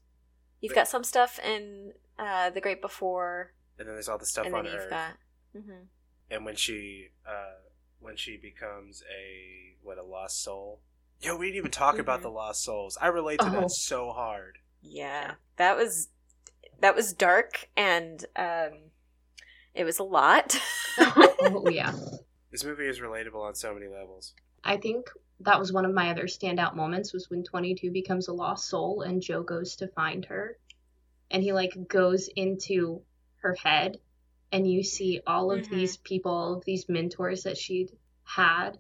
You've 0.62 0.76
got 0.76 0.88
some 0.88 1.04
stuff 1.04 1.40
in 1.40 1.94
uh, 2.18 2.50
the 2.50 2.62
Great 2.62 2.82
Before, 2.82 3.54
and 3.78 3.88
then 3.88 3.96
there's 3.96 4.10
all 4.10 4.18
the 4.18 4.26
stuff 4.26 4.46
and 4.46 4.56
on 4.56 4.64
then 4.66 4.74
you've 4.74 4.82
Earth. 4.84 4.90
got. 4.90 5.14
hmm 5.54 5.72
and 6.32 6.46
when 6.46 6.56
she 6.56 7.08
uh 7.28 7.56
when 8.00 8.16
she 8.16 8.38
becomes 8.38 9.02
a 9.12 9.76
what 9.82 9.98
a 9.98 10.04
lost 10.04 10.44
soul 10.44 10.80
yo 11.22 11.36
we 11.36 11.48
didn't 11.48 11.58
even 11.58 11.72
talk 11.72 11.98
about 11.98 12.20
Mhm. 12.20 12.24
the 12.24 12.30
lost 12.30 12.64
souls 12.64 12.98
i 13.02 13.08
relate 13.08 13.40
to 13.40 13.48
Oh. 13.48 13.52
that 13.62 13.72
so 13.72 14.12
hard 14.12 14.60
Yeah, 14.82 15.34
that 15.58 15.76
was 15.76 16.10
that 16.82 16.96
was 16.96 17.12
dark, 17.14 17.68
and 17.76 18.24
um, 18.38 18.92
it 19.74 19.84
was 19.84 20.00
a 20.00 20.04
lot. 20.04 20.58
oh 21.00 21.68
yeah. 21.70 21.92
this 22.52 22.64
movie 22.64 22.88
is 22.88 23.00
relatable 23.00 23.44
on 23.44 23.56
so 23.56 23.74
many 23.74 23.88
levels 23.88 24.34
I 24.64 24.78
think 24.78 25.10
that 25.42 25.60
was 25.60 25.72
one 25.72 25.86
of 25.86 25.94
my 25.94 26.12
other 26.12 26.26
standout 26.26 26.76
moments 26.76 27.14
was 27.14 27.30
when 27.30 27.44
22 27.44 27.92
becomes 27.92 28.28
a 28.28 28.34
lost 28.34 28.68
soul 28.68 29.02
and 29.02 29.22
Joe 29.22 29.44
goes 29.44 29.78
to 29.78 29.88
find 29.88 30.26
her. 30.26 30.58
And 31.32 31.44
he 31.44 31.54
like 31.54 31.88
goes 31.88 32.30
into 32.36 33.02
her 33.38 33.56
head 33.56 34.00
and 34.52 34.70
you 34.70 34.84
see 34.84 35.22
all 35.26 35.52
of 35.52 35.62
Mhm. 35.62 35.70
these 35.70 35.98
people, 35.98 36.32
all 36.32 36.54
of 36.56 36.66
these 36.66 36.90
mentors 36.90 37.44
that 37.44 37.58
she'd 37.58 37.92
had 38.24 38.80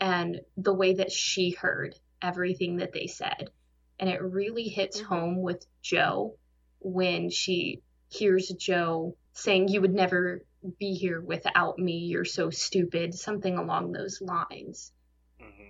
and 0.00 0.40
the 0.56 0.74
way 0.74 0.94
that 0.94 1.12
she 1.12 1.50
heard 1.50 1.98
everything 2.20 2.76
that 2.76 2.92
they 2.92 3.06
said. 3.06 3.50
And 3.98 4.10
it 4.10 4.20
really 4.22 4.68
hits 4.68 5.00
Mhm. 5.00 5.04
home 5.04 5.42
with 5.42 5.66
Joe 5.82 6.36
when 6.80 7.30
she 7.30 7.82
hears 8.08 8.48
Joe 8.48 9.16
saying, 9.32 9.68
You 9.68 9.80
would 9.80 9.94
never 9.94 10.44
be 10.78 10.94
here 10.94 11.20
without 11.20 11.78
me. 11.78 12.06
You're 12.06 12.24
so 12.24 12.50
stupid. 12.50 13.14
Something 13.14 13.56
along 13.56 13.92
those 13.92 14.20
lines. 14.20 14.92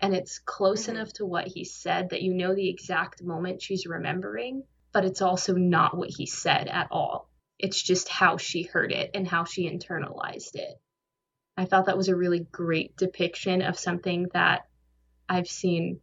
And 0.01 0.15
it's 0.15 0.39
close 0.39 0.87
Mhm. 0.87 0.91
enough 0.91 1.13
to 1.15 1.27
what 1.27 1.47
he 1.47 1.65
said 1.65 2.11
that 2.11 2.23
you 2.23 2.35
know 2.35 2.55
the 2.55 2.69
exact 2.69 3.23
moment 3.23 3.63
she's 3.63 3.87
remembering, 3.87 4.65
but 4.93 5.05
it's 5.05 5.23
also 5.23 5.55
not 5.55 5.97
what 5.97 6.11
he 6.11 6.27
said 6.27 6.69
at 6.69 6.89
all. 6.91 7.31
It's 7.59 7.81
just 7.81 8.09
how 8.09 8.37
she 8.37 8.63
heard 8.63 8.93
it 8.93 9.11
and 9.15 9.27
how 9.27 9.45
she 9.45 9.71
internalized 9.71 10.57
it. 10.57 10.81
I 11.57 11.65
thought 11.65 11.87
that 11.87 11.97
was 11.97 12.09
a 12.09 12.17
really 12.17 12.41
great 12.41 12.97
depiction 12.97 13.63
of 13.63 13.79
something 13.79 14.29
that 14.33 14.69
I've 15.29 15.49
seen 15.49 16.01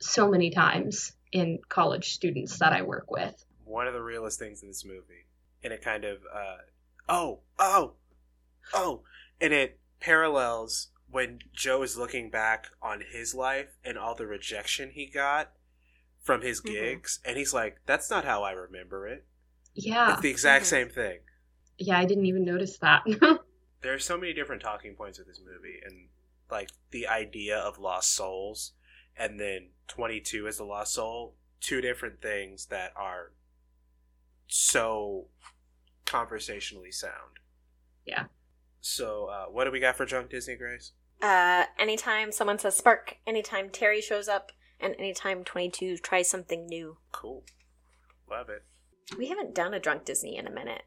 so 0.00 0.28
many 0.28 0.50
times 0.50 1.12
in 1.32 1.58
college 1.68 2.12
students 2.12 2.58
that 2.58 2.72
I 2.72 2.82
work 2.82 3.10
with. 3.10 3.44
One 3.64 3.86
of 3.86 3.94
the 3.94 4.02
realest 4.02 4.38
things 4.38 4.62
in 4.62 4.68
this 4.68 4.84
movie, 4.84 5.26
and 5.62 5.72
it 5.72 5.82
kind 5.82 6.04
of, 6.04 6.18
uh, 6.32 6.56
oh, 7.08 7.40
oh, 7.58 7.94
oh, 8.74 9.02
and 9.40 9.52
it 9.52 9.78
parallels 10.00 10.88
when 11.10 11.40
Joe 11.52 11.82
is 11.82 11.96
looking 11.96 12.30
back 12.30 12.66
on 12.82 13.02
his 13.10 13.34
life 13.34 13.76
and 13.84 13.96
all 13.98 14.14
the 14.14 14.26
rejection 14.26 14.90
he 14.90 15.06
got 15.06 15.52
from 16.22 16.42
his 16.42 16.60
Mhm. 16.60 16.66
gigs, 16.72 17.20
and 17.24 17.36
he's 17.38 17.54
like, 17.54 17.78
"That's 17.86 18.10
not 18.10 18.24
how 18.24 18.42
I 18.42 18.52
remember 18.52 19.06
it." 19.08 19.26
Yeah. 19.74 20.12
It's 20.12 20.22
the 20.22 20.30
exact 20.30 20.64
Mhm. 20.64 20.68
same 20.68 20.90
thing. 20.90 21.20
Yeah, 21.78 21.98
I 21.98 22.04
didn't 22.04 22.26
even 22.26 22.44
notice 22.44 22.78
that. 22.78 23.04
There 23.80 23.94
are 23.94 23.98
so 24.00 24.18
many 24.18 24.32
different 24.32 24.60
talking 24.60 24.96
points 24.96 25.18
with 25.18 25.28
this 25.28 25.38
movie, 25.40 25.80
and 25.84 26.08
like 26.50 26.70
the 26.90 27.06
idea 27.06 27.56
of 27.56 27.78
lost 27.78 28.12
souls, 28.12 28.72
and 29.16 29.38
then 29.38 29.70
twenty 29.86 30.20
two 30.20 30.48
as 30.48 30.56
the 30.56 30.64
lost 30.64 30.94
soul, 30.94 31.36
two 31.60 31.80
different 31.80 32.20
things 32.20 32.66
that 32.66 32.92
are 32.96 33.32
so 34.48 35.28
conversationally 36.06 36.90
sound. 36.90 37.38
Yeah. 38.04 38.26
So, 38.80 39.26
uh, 39.26 39.46
what 39.46 39.64
do 39.64 39.70
we 39.70 39.78
got 39.80 39.96
for 39.96 40.06
drunk 40.06 40.30
Disney 40.30 40.56
Grace? 40.56 40.92
Uh, 41.20 41.64
anytime 41.78 42.30
someone 42.32 42.58
says 42.58 42.76
spark, 42.76 43.16
anytime 43.26 43.70
Terry 43.70 44.00
shows 44.00 44.28
up, 44.28 44.52
and 44.80 44.94
anytime 44.98 45.42
22 45.44 45.98
tries 45.98 46.28
something 46.28 46.66
new. 46.66 46.98
Cool, 47.12 47.44
love 48.30 48.48
it. 48.48 48.64
We 49.16 49.28
haven't 49.28 49.54
done 49.54 49.74
a 49.74 49.80
drunk 49.80 50.04
Disney 50.04 50.36
in 50.36 50.46
a 50.46 50.50
minute. 50.50 50.82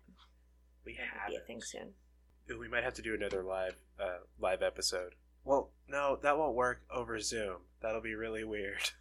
We 0.85 0.95
have 0.95 1.27
would 1.27 1.33
be 1.33 1.37
a 1.37 1.45
thing 1.45 1.61
soon. 1.61 1.93
We 2.59 2.67
might 2.67 2.83
have 2.83 2.93
to 2.95 3.01
do 3.01 3.13
another 3.13 3.43
live 3.43 3.75
uh, 3.99 4.19
live 4.39 4.61
episode. 4.61 5.15
Well, 5.43 5.71
no, 5.87 6.17
that 6.21 6.37
won't 6.37 6.55
work 6.55 6.83
over 6.93 7.19
Zoom. 7.19 7.57
That'll 7.81 8.01
be 8.01 8.13
really 8.13 8.43
weird 8.43 8.91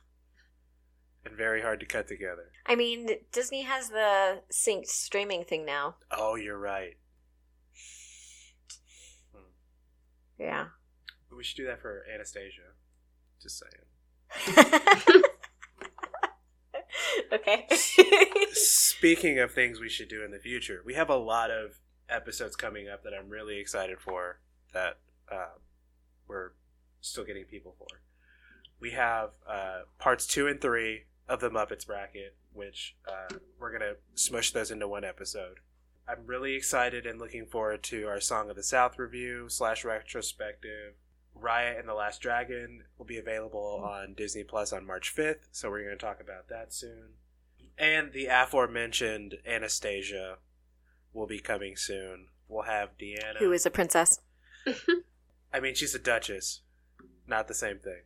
and 1.25 1.37
very 1.37 1.61
hard 1.61 1.81
to 1.81 1.87
cut 1.87 2.09
together. 2.09 2.51
I 2.67 2.77
mean, 2.77 3.09
Disney 3.33 3.63
has 3.63 3.91
the 3.91 4.43
synced 4.51 4.87
streaming 4.89 5.45
thing 5.45 5.65
now. 5.65 5.97
Oh, 6.11 6.37
you're 6.37 6.59
right. 6.59 6.97
Yeah. 10.39 10.67
We 11.41 11.45
should 11.45 11.57
do 11.57 11.67
that 11.69 11.81
for 11.81 12.05
Anastasia. 12.15 12.75
Just 13.41 13.65
saying. 13.65 15.23
okay. 17.33 17.67
Speaking 18.53 19.39
of 19.39 19.51
things 19.51 19.81
we 19.81 19.89
should 19.89 20.11
do 20.11 20.23
in 20.23 20.33
the 20.33 20.39
future, 20.39 20.83
we 20.85 20.93
have 20.93 21.09
a 21.09 21.17
lot 21.17 21.51
of 21.51 21.79
episodes 22.11 22.57
coming 22.57 22.91
up 22.91 23.05
that 23.05 23.15
I'm 23.19 23.31
really 23.31 23.57
excited 23.57 24.01
for 24.01 24.41
that 24.75 24.99
uh, 25.33 25.57
we're 26.29 26.51
still 27.01 27.25
getting 27.25 27.47
people 27.47 27.75
for. 27.79 28.03
We 28.79 28.91
have 28.91 29.31
uh, 29.49 29.85
parts 29.99 30.27
two 30.27 30.47
and 30.47 30.61
three 30.61 31.05
of 31.27 31.41
the 31.41 31.49
Muppets 31.49 31.87
bracket, 31.87 32.37
which 32.53 32.97
uh, 33.09 33.35
we're 33.59 33.71
going 33.71 33.81
to 33.81 33.97
smush 34.15 34.51
those 34.51 34.71
into 34.71 34.87
one 34.87 35.05
episode. 35.05 35.61
I'm 36.07 36.27
really 36.27 36.53
excited 36.55 37.07
and 37.07 37.19
looking 37.19 37.47
forward 37.47 37.83
to 37.85 38.09
our 38.09 38.21
Song 38.21 38.51
of 38.51 38.57
the 38.57 38.63
South 38.63 38.99
review 38.99 39.49
slash 39.49 39.87
retrospective. 39.87 40.97
Raya 41.39 41.79
and 41.79 41.89
the 41.89 41.95
Last 41.95 42.21
Dragon 42.21 42.85
will 42.99 43.07
be 43.07 43.19
available 43.19 43.83
on 43.85 44.15
Disney 44.15 44.45
Plus 44.45 44.73
on 44.73 44.87
March 44.87 45.15
5th, 45.15 45.49
so 45.51 45.71
we're 45.71 45.85
going 45.85 45.97
to 45.99 46.05
talk 46.05 46.21
about 46.21 46.49
that 46.49 46.73
soon. 46.73 47.15
And 47.79 48.13
the 48.13 48.27
aforementioned 48.27 49.37
Anastasia 49.47 50.37
will 51.13 51.27
be 51.27 51.39
coming 51.41 51.77
soon. 51.77 52.27
We'll 52.49 52.65
have 52.65 52.99
Deanna. 52.99 53.39
Who 53.39 53.53
is 53.53 53.65
a 53.65 53.71
princess? 53.71 54.21
I 55.53 55.61
mean, 55.61 55.75
she's 55.75 55.95
a 55.95 55.99
duchess. 55.99 56.61
Not 57.27 57.49
the 57.49 57.55
same 57.55 57.79
thing. 57.79 58.03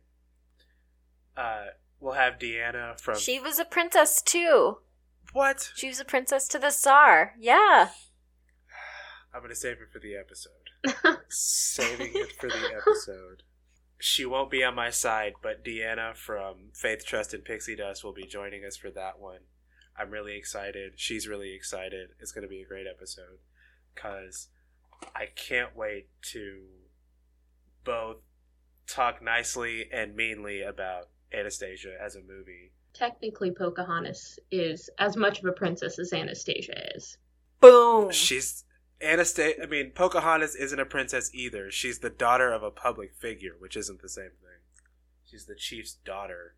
Uh, 1.35 1.65
we'll 1.99 2.13
have 2.13 2.39
Deanna 2.39 2.99
from. 2.99 3.17
She 3.17 3.39
was 3.39 3.59
a 3.59 3.65
princess 3.65 4.21
too. 4.21 4.77
What? 5.33 5.71
She 5.75 5.87
was 5.87 5.99
a 5.99 6.05
princess 6.05 6.47
to 6.49 6.59
the 6.59 6.69
Tsar. 6.69 7.33
Yeah. 7.37 7.89
I'm 9.33 9.41
going 9.41 9.49
to 9.49 9.55
save 9.55 9.81
it 9.81 9.91
for 9.91 9.99
the 9.99 10.15
episode. 10.15 10.64
Saving 11.29 12.11
it 12.13 12.31
for 12.39 12.47
the 12.47 12.71
episode. 12.77 13.43
She 13.97 14.25
won't 14.25 14.51
be 14.51 14.63
on 14.63 14.75
my 14.75 14.89
side, 14.89 15.33
but 15.41 15.63
Deanna 15.63 16.15
from 16.15 16.69
Faith, 16.73 17.05
Trust, 17.05 17.33
and 17.33 17.45
Pixie 17.45 17.75
Dust 17.75 18.03
will 18.03 18.13
be 18.13 18.25
joining 18.25 18.65
us 18.65 18.75
for 18.75 18.91
that 18.91 19.19
one. 19.19 19.39
I'm 19.97 20.11
really 20.11 20.37
excited. 20.37 20.93
She's 20.97 21.27
really 21.27 21.53
excited. 21.53 22.09
It's 22.19 22.31
going 22.31 22.43
to 22.43 22.49
be 22.49 22.61
a 22.61 22.67
great 22.67 22.85
episode 22.87 23.39
because 23.93 24.49
I 25.15 25.27
can't 25.35 25.75
wait 25.75 26.09
to 26.33 26.63
both 27.83 28.17
talk 28.87 29.21
nicely 29.21 29.89
and 29.91 30.15
meanly 30.15 30.61
about 30.61 31.09
Anastasia 31.33 31.95
as 32.03 32.15
a 32.15 32.21
movie. 32.21 32.73
Technically, 32.93 33.51
Pocahontas 33.51 34.39
is 34.51 34.89
as 34.99 35.17
much 35.17 35.39
of 35.39 35.45
a 35.45 35.51
princess 35.51 35.99
as 35.99 36.13
Anastasia 36.13 36.95
is. 36.95 37.17
Boom. 37.59 38.11
She's 38.11 38.63
Anastasia. 39.05 39.63
I 39.63 39.65
mean, 39.67 39.91
Pocahontas 39.91 40.55
isn't 40.55 40.79
a 40.79 40.85
princess 40.85 41.29
either. 41.33 41.71
She's 41.71 41.99
the 41.99 42.09
daughter 42.09 42.51
of 42.51 42.63
a 42.63 42.71
public 42.71 43.13
figure, 43.15 43.53
which 43.57 43.77
isn't 43.77 44.01
the 44.01 44.09
same 44.09 44.31
thing. 44.41 44.59
She's 45.29 45.45
the 45.45 45.55
chief's 45.55 45.93
daughter. 45.93 46.55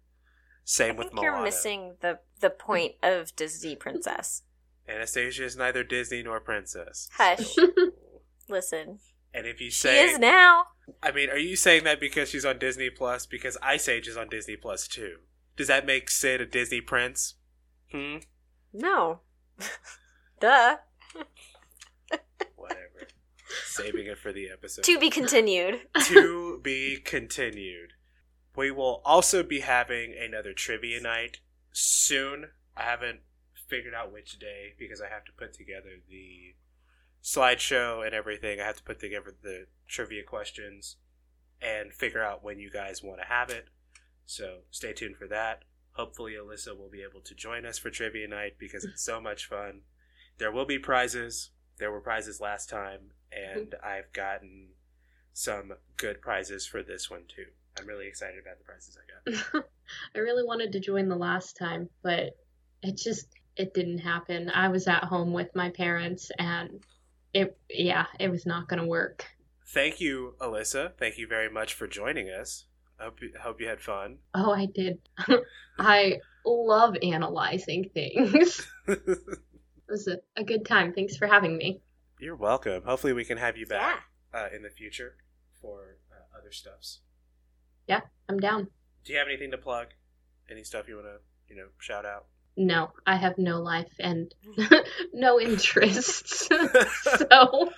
Same 0.63 0.95
I 0.95 0.97
with 0.99 1.07
think 1.07 1.15
Moana. 1.15 1.27
you're 1.37 1.43
missing 1.43 1.95
the 2.01 2.19
the 2.39 2.49
point 2.49 2.95
of 3.03 3.35
Disney 3.35 3.75
princess. 3.75 4.43
Anastasia 4.89 5.43
is 5.45 5.55
neither 5.57 5.83
Disney 5.83 6.23
nor 6.23 6.39
princess. 6.39 7.09
Hush. 7.13 7.53
So- 7.55 7.67
Listen, 8.49 8.99
and 9.33 9.45
if 9.45 9.59
you 9.59 9.69
say 9.69 10.07
she 10.07 10.13
is 10.13 10.19
now. 10.19 10.67
I 11.03 11.11
mean, 11.11 11.29
are 11.29 11.37
you 11.37 11.57
saying 11.57 11.83
that 11.83 11.99
because 11.99 12.29
she's 12.29 12.45
on 12.45 12.59
Disney 12.59 12.89
Plus? 12.89 13.25
Because 13.25 13.57
Ice 13.61 13.89
Age 13.89 14.07
is 14.07 14.15
on 14.15 14.29
Disney 14.29 14.55
Plus 14.55 14.87
too. 14.87 15.17
Does 15.57 15.67
that 15.67 15.85
make 15.85 16.09
Sid 16.09 16.39
a 16.39 16.45
Disney 16.45 16.79
prince? 16.79 17.35
Hmm. 17.91 18.17
No. 18.71 19.19
Duh. 20.39 20.77
Saving 23.65 24.07
it 24.07 24.17
for 24.17 24.31
the 24.31 24.49
episode. 24.49 24.83
To 24.83 24.99
be 24.99 25.09
continued. 25.09 25.81
to 26.05 26.59
be 26.63 26.97
continued. 26.97 27.93
We 28.55 28.71
will 28.71 29.01
also 29.05 29.43
be 29.43 29.59
having 29.59 30.13
another 30.17 30.53
trivia 30.53 30.99
night 30.99 31.39
soon. 31.71 32.49
I 32.75 32.83
haven't 32.83 33.19
figured 33.67 33.93
out 33.93 34.11
which 34.11 34.39
day 34.39 34.73
because 34.77 35.01
I 35.01 35.09
have 35.09 35.25
to 35.25 35.31
put 35.31 35.53
together 35.53 35.89
the 36.09 36.55
slideshow 37.23 38.05
and 38.05 38.15
everything. 38.15 38.59
I 38.59 38.65
have 38.65 38.77
to 38.77 38.83
put 38.83 38.99
together 38.99 39.33
the 39.41 39.67
trivia 39.87 40.23
questions 40.23 40.97
and 41.61 41.93
figure 41.93 42.23
out 42.23 42.43
when 42.43 42.59
you 42.59 42.71
guys 42.71 43.03
want 43.03 43.19
to 43.21 43.27
have 43.27 43.49
it. 43.49 43.67
So 44.25 44.59
stay 44.71 44.93
tuned 44.93 45.17
for 45.17 45.27
that. 45.27 45.63
Hopefully, 45.91 46.33
Alyssa 46.33 46.77
will 46.77 46.89
be 46.89 47.01
able 47.01 47.21
to 47.21 47.33
join 47.33 47.65
us 47.65 47.77
for 47.77 47.89
trivia 47.89 48.27
night 48.27 48.53
because 48.59 48.83
it's 48.83 49.03
so 49.03 49.19
much 49.19 49.47
fun. 49.47 49.81
There 50.37 50.51
will 50.51 50.65
be 50.65 50.77
prizes. 50.77 51.49
There 51.77 51.91
were 51.91 52.01
prizes 52.01 52.41
last 52.41 52.69
time, 52.69 53.11
and 53.31 53.71
mm-hmm. 53.71 53.85
I've 53.85 54.11
gotten 54.13 54.69
some 55.33 55.73
good 55.97 56.21
prizes 56.21 56.65
for 56.65 56.81
this 56.81 57.09
one 57.09 57.23
too. 57.27 57.45
I'm 57.79 57.87
really 57.87 58.07
excited 58.07 58.39
about 58.41 58.57
the 58.57 58.63
prizes 58.63 58.97
I 58.97 59.31
got. 59.53 59.65
I 60.15 60.19
really 60.19 60.43
wanted 60.43 60.71
to 60.71 60.79
join 60.79 61.07
the 61.07 61.15
last 61.15 61.57
time, 61.57 61.89
but 62.01 62.35
it 62.81 62.97
just 62.97 63.27
it 63.55 63.73
didn't 63.73 63.99
happen. 63.99 64.49
I 64.49 64.69
was 64.69 64.87
at 64.87 65.03
home 65.03 65.33
with 65.33 65.55
my 65.55 65.69
parents 65.69 66.31
and 66.39 66.83
it 67.33 67.57
yeah, 67.69 68.05
it 68.19 68.29
was 68.29 68.45
not 68.45 68.67
going 68.67 68.81
to 68.81 68.87
work. 68.87 69.25
Thank 69.67 69.99
you, 69.99 70.35
Alyssa. 70.39 70.93
Thank 70.97 71.17
you 71.17 71.27
very 71.27 71.49
much 71.49 71.73
for 71.73 71.87
joining 71.87 72.29
us. 72.29 72.65
I 72.99 73.03
hope 73.03 73.21
you, 73.21 73.31
hope 73.39 73.61
you 73.61 73.67
had 73.67 73.81
fun. 73.81 74.17
Oh, 74.33 74.51
I 74.51 74.65
did. 74.65 74.99
I 75.79 76.19
love 76.45 76.95
analyzing 77.03 77.89
things. 77.93 78.65
it 79.87 79.91
was 79.91 80.07
a, 80.07 80.17
a 80.35 80.43
good 80.43 80.65
time. 80.65 80.93
Thanks 80.93 81.15
for 81.15 81.27
having 81.27 81.57
me. 81.57 81.81
You're 82.19 82.35
welcome. 82.35 82.83
Hopefully, 82.83 83.13
we 83.13 83.25
can 83.25 83.37
have 83.37 83.57
you 83.57 83.65
Yeah. 83.69 83.77
back 83.77 84.03
uh, 84.33 84.55
in 84.55 84.63
the 84.63 84.69
future 84.69 85.15
for 85.61 85.97
uh, 86.11 86.37
other 86.37 86.51
stuffs. 86.51 86.99
Yeah, 87.87 88.01
I'm 88.27 88.39
down. 88.39 88.67
Do 89.05 89.13
you 89.13 89.19
have 89.19 89.27
anything 89.27 89.51
to 89.51 89.57
plug? 89.57 89.87
Any 90.49 90.63
stuff 90.63 90.87
you 90.87 90.95
want 90.95 91.07
to, 91.07 91.17
you 91.53 91.55
know, 91.59 91.67
shout 91.79 92.05
out? 92.05 92.25
No, 92.57 92.91
I 93.05 93.15
have 93.17 93.37
no 93.37 93.61
life 93.61 93.93
and 93.99 94.33
no 95.13 95.39
interests. 95.39 96.47
so, 97.03 97.69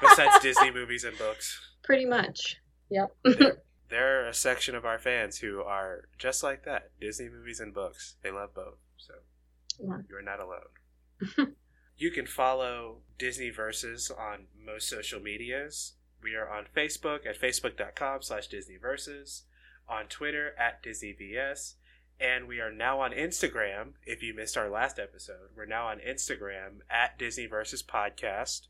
Besides 0.00 0.40
Disney 0.42 0.70
movies 0.72 1.04
and 1.04 1.16
books, 1.16 1.58
pretty 1.84 2.04
much. 2.06 2.56
Yep. 2.90 3.16
there 3.88 4.24
are 4.24 4.28
a 4.28 4.34
section 4.34 4.74
of 4.74 4.84
our 4.84 4.98
fans 4.98 5.38
who 5.38 5.60
are 5.62 6.08
just 6.18 6.42
like 6.42 6.64
that. 6.64 6.90
Disney 7.00 7.28
movies 7.28 7.60
and 7.60 7.72
books. 7.72 8.16
They 8.22 8.30
love 8.30 8.54
both. 8.54 8.78
So 8.96 9.14
Yeah. 9.78 9.98
you're 10.08 10.22
not 10.22 10.40
alone. 10.40 10.70
you 11.96 12.10
can 12.10 12.26
follow 12.26 12.98
Disney 13.18 13.50
Versus 13.50 14.10
on 14.10 14.46
most 14.64 14.88
social 14.88 15.20
medias. 15.20 15.94
We 16.22 16.34
are 16.34 16.50
on 16.50 16.66
Facebook 16.74 17.26
at 17.26 17.40
facebook.com 17.40 18.22
slash 18.22 18.48
Disney 18.48 18.76
Versus, 18.76 19.44
on 19.88 20.06
Twitter 20.06 20.54
at 20.58 20.82
DisneyVS, 20.82 21.74
and 22.18 22.48
we 22.48 22.60
are 22.60 22.72
now 22.72 23.00
on 23.00 23.12
Instagram. 23.12 23.92
If 24.04 24.22
you 24.22 24.34
missed 24.34 24.56
our 24.56 24.70
last 24.70 24.98
episode, 24.98 25.50
we're 25.56 25.66
now 25.66 25.86
on 25.86 25.98
Instagram 25.98 26.80
at 26.90 27.18
Disney 27.18 27.46
Versus 27.46 27.82
Podcast. 27.82 28.68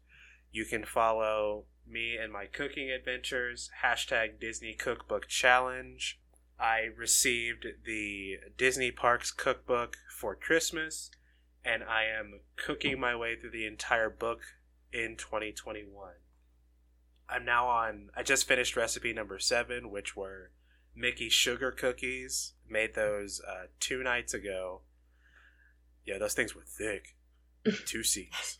You 0.51 0.64
can 0.64 0.85
follow 0.85 1.64
me 1.89 2.16
and 2.16 2.32
my 2.32 2.47
cooking 2.47 2.90
adventures, 2.90 3.70
hashtag 3.85 4.40
Disney 4.40 4.74
Cookbook 4.74 5.28
Challenge. 5.28 6.18
I 6.59 6.89
received 6.97 7.66
the 7.85 8.39
Disney 8.56 8.90
Parks 8.90 9.31
cookbook 9.31 9.98
for 10.10 10.35
Christmas, 10.35 11.10
and 11.66 11.82
I 11.82 12.05
am 12.05 12.40
cooking 12.56 13.01
my 13.01 13.16
way 13.16 13.36
through 13.36 13.51
the 13.51 13.66
entire 13.66 14.09
book 14.09 14.40
in 14.93 15.16
2021. 15.16 16.12
I'm 17.28 17.44
now 17.44 17.66
on, 17.66 18.10
I 18.16 18.22
just 18.22 18.47
finished 18.47 18.76
recipe 18.76 19.12
number 19.12 19.40
seven, 19.40 19.90
which 19.90 20.16
were 20.16 20.52
Mickey 20.94 21.28
sugar 21.28 21.72
cookies. 21.72 22.52
Made 22.68 22.94
those 22.94 23.40
uh, 23.47 23.66
two 23.80 24.02
nights 24.05 24.32
ago. 24.32 24.82
Yeah, 26.05 26.18
those 26.18 26.34
things 26.34 26.55
were 26.55 26.64
thick. 26.64 27.16
Two 27.84 28.05
seeds. 28.05 28.59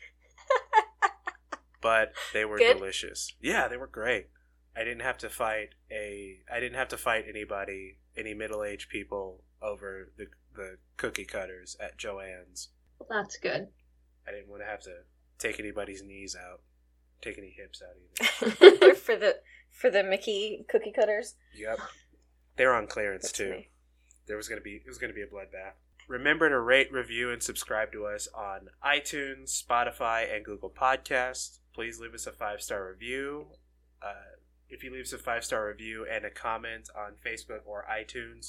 but 1.81 2.13
they 2.33 2.45
were 2.45 2.59
Good? 2.59 2.79
delicious. 2.79 3.35
Yeah, 3.41 3.69
they 3.69 3.77
were 3.77 3.87
great. 3.87 4.31
I 4.77 4.83
didn't 4.83 5.03
have 5.03 5.19
to 5.19 5.29
fight 5.31 5.71
a 5.93 6.41
I 6.53 6.59
didn't 6.59 6.77
have 6.77 6.89
to 6.89 6.99
fight 6.99 7.25
anybody, 7.29 7.99
any 8.17 8.35
middle-aged 8.35 8.89
people 8.89 9.45
over 9.63 10.11
the 10.19 10.27
the 10.57 10.79
cookie 10.97 11.25
cutters 11.25 11.77
at 11.81 11.99
Joann's. 11.99 12.71
Well, 12.99 13.09
that's 13.11 13.37
good. 13.39 13.69
I 14.27 14.33
didn't 14.33 14.49
want 14.49 14.63
to 14.63 14.67
have 14.67 14.81
to 14.83 14.93
take 15.39 15.61
anybody's 15.61 16.03
knees 16.03 16.37
out, 16.37 16.61
take 17.23 17.39
any 17.39 17.51
hips 17.57 17.83
out 17.83 17.95
either. 18.47 18.95
for 18.95 19.17
the 19.17 19.37
for 19.71 19.91
the 19.91 20.03
Mickey 20.03 20.65
cookie 20.69 20.93
cutters. 20.93 21.35
Yep. 21.55 21.79
they're 22.57 22.75
on 22.75 22.87
clearance 22.87 23.25
That's 23.25 23.39
too. 23.39 23.51
me. 23.51 23.69
There 24.27 24.37
was 24.37 24.49
gonna 24.49 24.61
be 24.61 24.77
it 24.77 24.89
was 24.89 24.99
gonna 24.99 25.13
be 25.13 25.23
a 25.23 25.27
bloodbath. 25.27 25.75
Remember 26.09 26.49
to 26.49 26.61
rate, 26.61 26.93
review, 26.93 27.31
and 27.33 27.43
subscribe 27.43 27.91
to 27.93 28.07
us 28.07 28.29
on 28.35 28.69
iTunes, 28.85 29.51
Spotify, 29.63 30.35
and 30.35 30.45
Google 30.45 30.71
Podcasts. 30.71 31.59
Please 31.75 31.99
leave 31.99 32.15
us 32.15 32.27
a 32.27 32.33
five 32.33 32.63
star 32.63 32.89
review. 32.89 33.47
Uh, 34.03 34.39
if 34.69 34.83
you 34.85 34.93
leave 34.93 35.05
us 35.05 35.13
a 35.13 35.19
five 35.19 35.45
star 35.45 35.67
review 35.69 36.07
and 36.11 36.25
a 36.25 36.31
comment 36.31 36.89
on 36.97 37.13
Facebook 37.25 37.61
or 37.67 37.85
iTunes, 37.91 38.47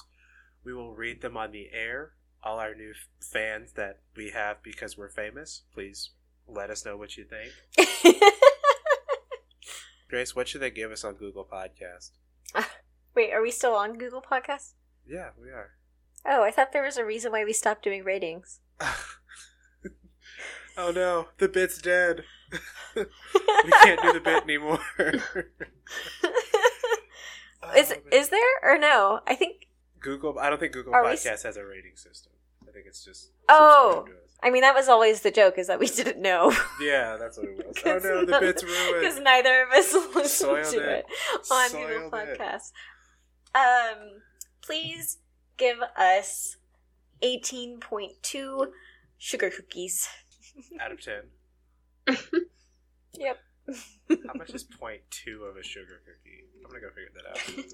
we 0.64 0.74
will 0.74 0.94
read 0.94 1.22
them 1.22 1.36
on 1.36 1.52
the 1.52 1.70
air. 1.74 2.12
All 2.44 2.60
our 2.60 2.74
new 2.76 2.92
f- 2.92 3.08
fans 3.20 3.74
that 3.74 4.00
we 4.16 4.30
have 4.30 4.62
because 4.64 4.98
we're 4.98 5.10
famous, 5.10 5.64
please 5.74 6.12
let 6.48 6.70
us 6.70 6.86
know 6.86 6.96
what 6.96 7.18
you 7.18 7.26
think. 7.26 7.52
Grace, 10.10 10.36
what 10.36 10.48
should 10.48 10.62
they 10.62 10.72
give 10.72 10.92
us 10.92 11.04
on 11.04 11.16
Google 11.16 11.44
Podcast? 11.52 12.12
Ah, 12.56 12.70
wait, 13.16 13.34
are 13.34 13.42
we 13.42 13.52
still 13.52 13.74
on 13.76 13.98
Google 13.98 14.22
Podcast? 14.22 14.74
Yeah, 15.06 15.32
we 15.42 15.50
are. 15.50 15.72
Oh, 16.26 16.44
I 16.44 16.52
thought 16.52 16.72
there 16.72 16.84
was 16.84 16.96
a 16.98 17.04
reason 17.06 17.32
why 17.34 17.44
we 17.44 17.52
stopped 17.54 17.84
doing 17.84 18.04
ratings. 18.06 18.60
oh 20.78 20.92
no, 20.92 21.28
the 21.40 21.50
bit's 21.50 21.82
dead. 21.82 22.24
we 22.96 23.72
can't 23.84 24.02
do 24.02 24.14
the 24.14 24.22
bit 24.22 24.44
anymore. 24.44 24.80
is 27.76 27.92
Oh, 27.92 27.96
man. 27.96 28.00
is 28.12 28.30
there 28.30 28.60
or 28.64 28.78
no? 28.78 29.20
I 29.28 29.36
think. 29.36 29.67
Google? 30.00 30.38
I 30.40 30.50
don't 30.50 30.60
think 30.60 30.74
Google 30.74 30.94
Are 30.94 31.04
Podcast 31.04 31.44
has 31.44 31.58
a 31.58 31.66
rating 31.66 31.96
system. 31.96 32.34
I 32.68 32.72
think 32.72 32.86
it's 32.88 33.04
just 33.04 33.32
Oh. 33.50 33.92
subscribe 34.06 34.18
to 34.18 34.24
us. 34.24 34.38
I 34.44 34.50
mean, 34.52 34.62
that 34.62 34.76
was 34.76 34.88
always 34.88 35.22
the 35.22 35.32
joke, 35.32 35.58
is 35.58 35.68
that 35.68 35.80
we 35.80 35.88
didn't 35.88 36.22
know. 36.22 36.52
yeah, 36.82 37.18
that's 37.18 37.38
what 37.38 37.48
it 37.48 37.58
was. 37.68 37.76
oh 37.86 37.98
no, 38.04 38.26
the 38.26 38.38
bit's 38.40 38.64
ruined 38.64 38.96
Because 39.02 39.20
neither 39.20 39.64
of 39.64 39.70
us 39.72 39.94
listened 40.16 40.28
Soiled 40.30 40.66
to 40.74 40.80
it. 40.98 41.06
it, 41.10 41.52
on 41.52 41.70
Soiled 41.70 41.88
Google 41.88 42.20
it. 42.20 42.40
Podcasts. 42.40 42.72
Um, 43.56 44.22
please 44.62 45.18
give 45.58 45.78
us 45.98 46.58
eighteen 47.24 47.80
point 47.80 48.12
two 48.22 48.72
sugar 49.18 49.50
cookies. 49.50 50.08
Out 50.80 50.92
of 50.92 51.02
ten, 51.02 51.24
Yep. 53.14 53.38
how 54.28 54.34
much 54.36 54.52
is 54.52 54.64
point 54.64 55.02
two 55.10 55.44
of 55.46 55.56
a 55.58 55.64
sugar 55.64 56.02
cookie? 56.06 56.46
I'm 56.64 56.70
gonna 56.70 56.82
go 56.82 56.90
figure 56.90 57.10
that 57.16 57.30
out. 57.66 57.74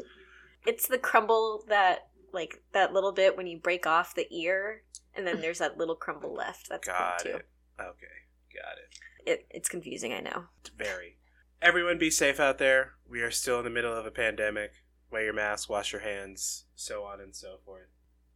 It's 0.65 0.87
the 0.87 0.97
crumble 0.97 1.65
that 1.67 2.07
like 2.33 2.63
that 2.73 2.93
little 2.93 3.11
bit 3.11 3.37
when 3.37 3.47
you 3.47 3.57
break 3.57 3.85
off 3.85 4.15
the 4.15 4.27
ear, 4.33 4.83
and 5.15 5.25
then 5.25 5.41
there's 5.41 5.59
that 5.59 5.77
little 5.77 5.95
crumble 5.95 6.33
left. 6.33 6.69
That's 6.69 6.87
Got 6.87 7.25
it. 7.25 7.47
Okay, 7.79 8.07
got 8.53 8.77
it. 8.77 9.29
It, 9.29 9.47
it's 9.49 9.69
confusing, 9.69 10.13
I 10.13 10.19
know. 10.19 10.45
Very. 10.77 11.17
Everyone 11.61 11.97
be 11.97 12.09
safe 12.09 12.39
out 12.39 12.57
there. 12.57 12.93
We 13.09 13.21
are 13.21 13.31
still 13.31 13.59
in 13.59 13.63
the 13.63 13.69
middle 13.69 13.95
of 13.95 14.05
a 14.05 14.11
pandemic. 14.11 14.71
Wear 15.09 15.23
your 15.23 15.33
mask, 15.33 15.69
wash 15.69 15.93
your 15.93 16.01
hands, 16.01 16.65
so 16.75 17.03
on 17.03 17.21
and 17.21 17.35
so 17.35 17.57
forth. 17.63 17.87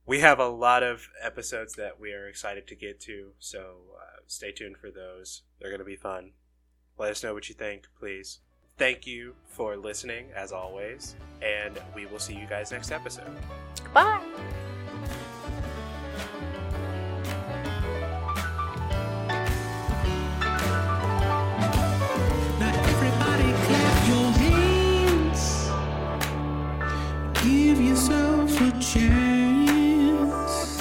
We 0.05 0.19
have 0.21 0.39
a 0.39 0.47
lot 0.47 0.83
of 0.83 1.09
episodes 1.21 1.73
that 1.73 1.99
we 1.99 2.13
are 2.13 2.29
excited 2.29 2.67
to 2.67 2.75
get 2.75 3.01
to, 3.01 3.31
so 3.39 3.79
uh, 3.99 4.21
stay 4.27 4.53
tuned 4.53 4.77
for 4.77 4.89
those. 4.89 5.41
They're 5.59 5.69
going 5.69 5.79
to 5.79 5.85
be 5.85 5.97
fun. 5.97 6.31
Let 6.97 7.11
us 7.11 7.23
know 7.23 7.33
what 7.33 7.49
you 7.49 7.55
think, 7.55 7.87
please. 7.99 8.39
Thank 8.77 9.07
you 9.07 9.33
for 9.47 9.75
listening, 9.75 10.27
as 10.35 10.51
always, 10.51 11.15
and 11.41 11.79
we 11.95 12.05
will 12.05 12.19
see 12.19 12.35
you 12.35 12.45
guys 12.45 12.71
next 12.71 12.91
episode. 12.91 13.25
Bye. 13.91 14.21
Now 22.59 22.73
everybody 22.93 23.51
clap 23.65 24.07
your 24.07 24.29
hands. 24.45 25.41
Give 27.43 27.81
yourself 27.81 28.61
a 28.61 28.71
chance. 28.79 30.79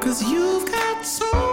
Cause 0.00 0.22
you've 0.28 0.68
got 0.72 1.06
so 1.06 1.51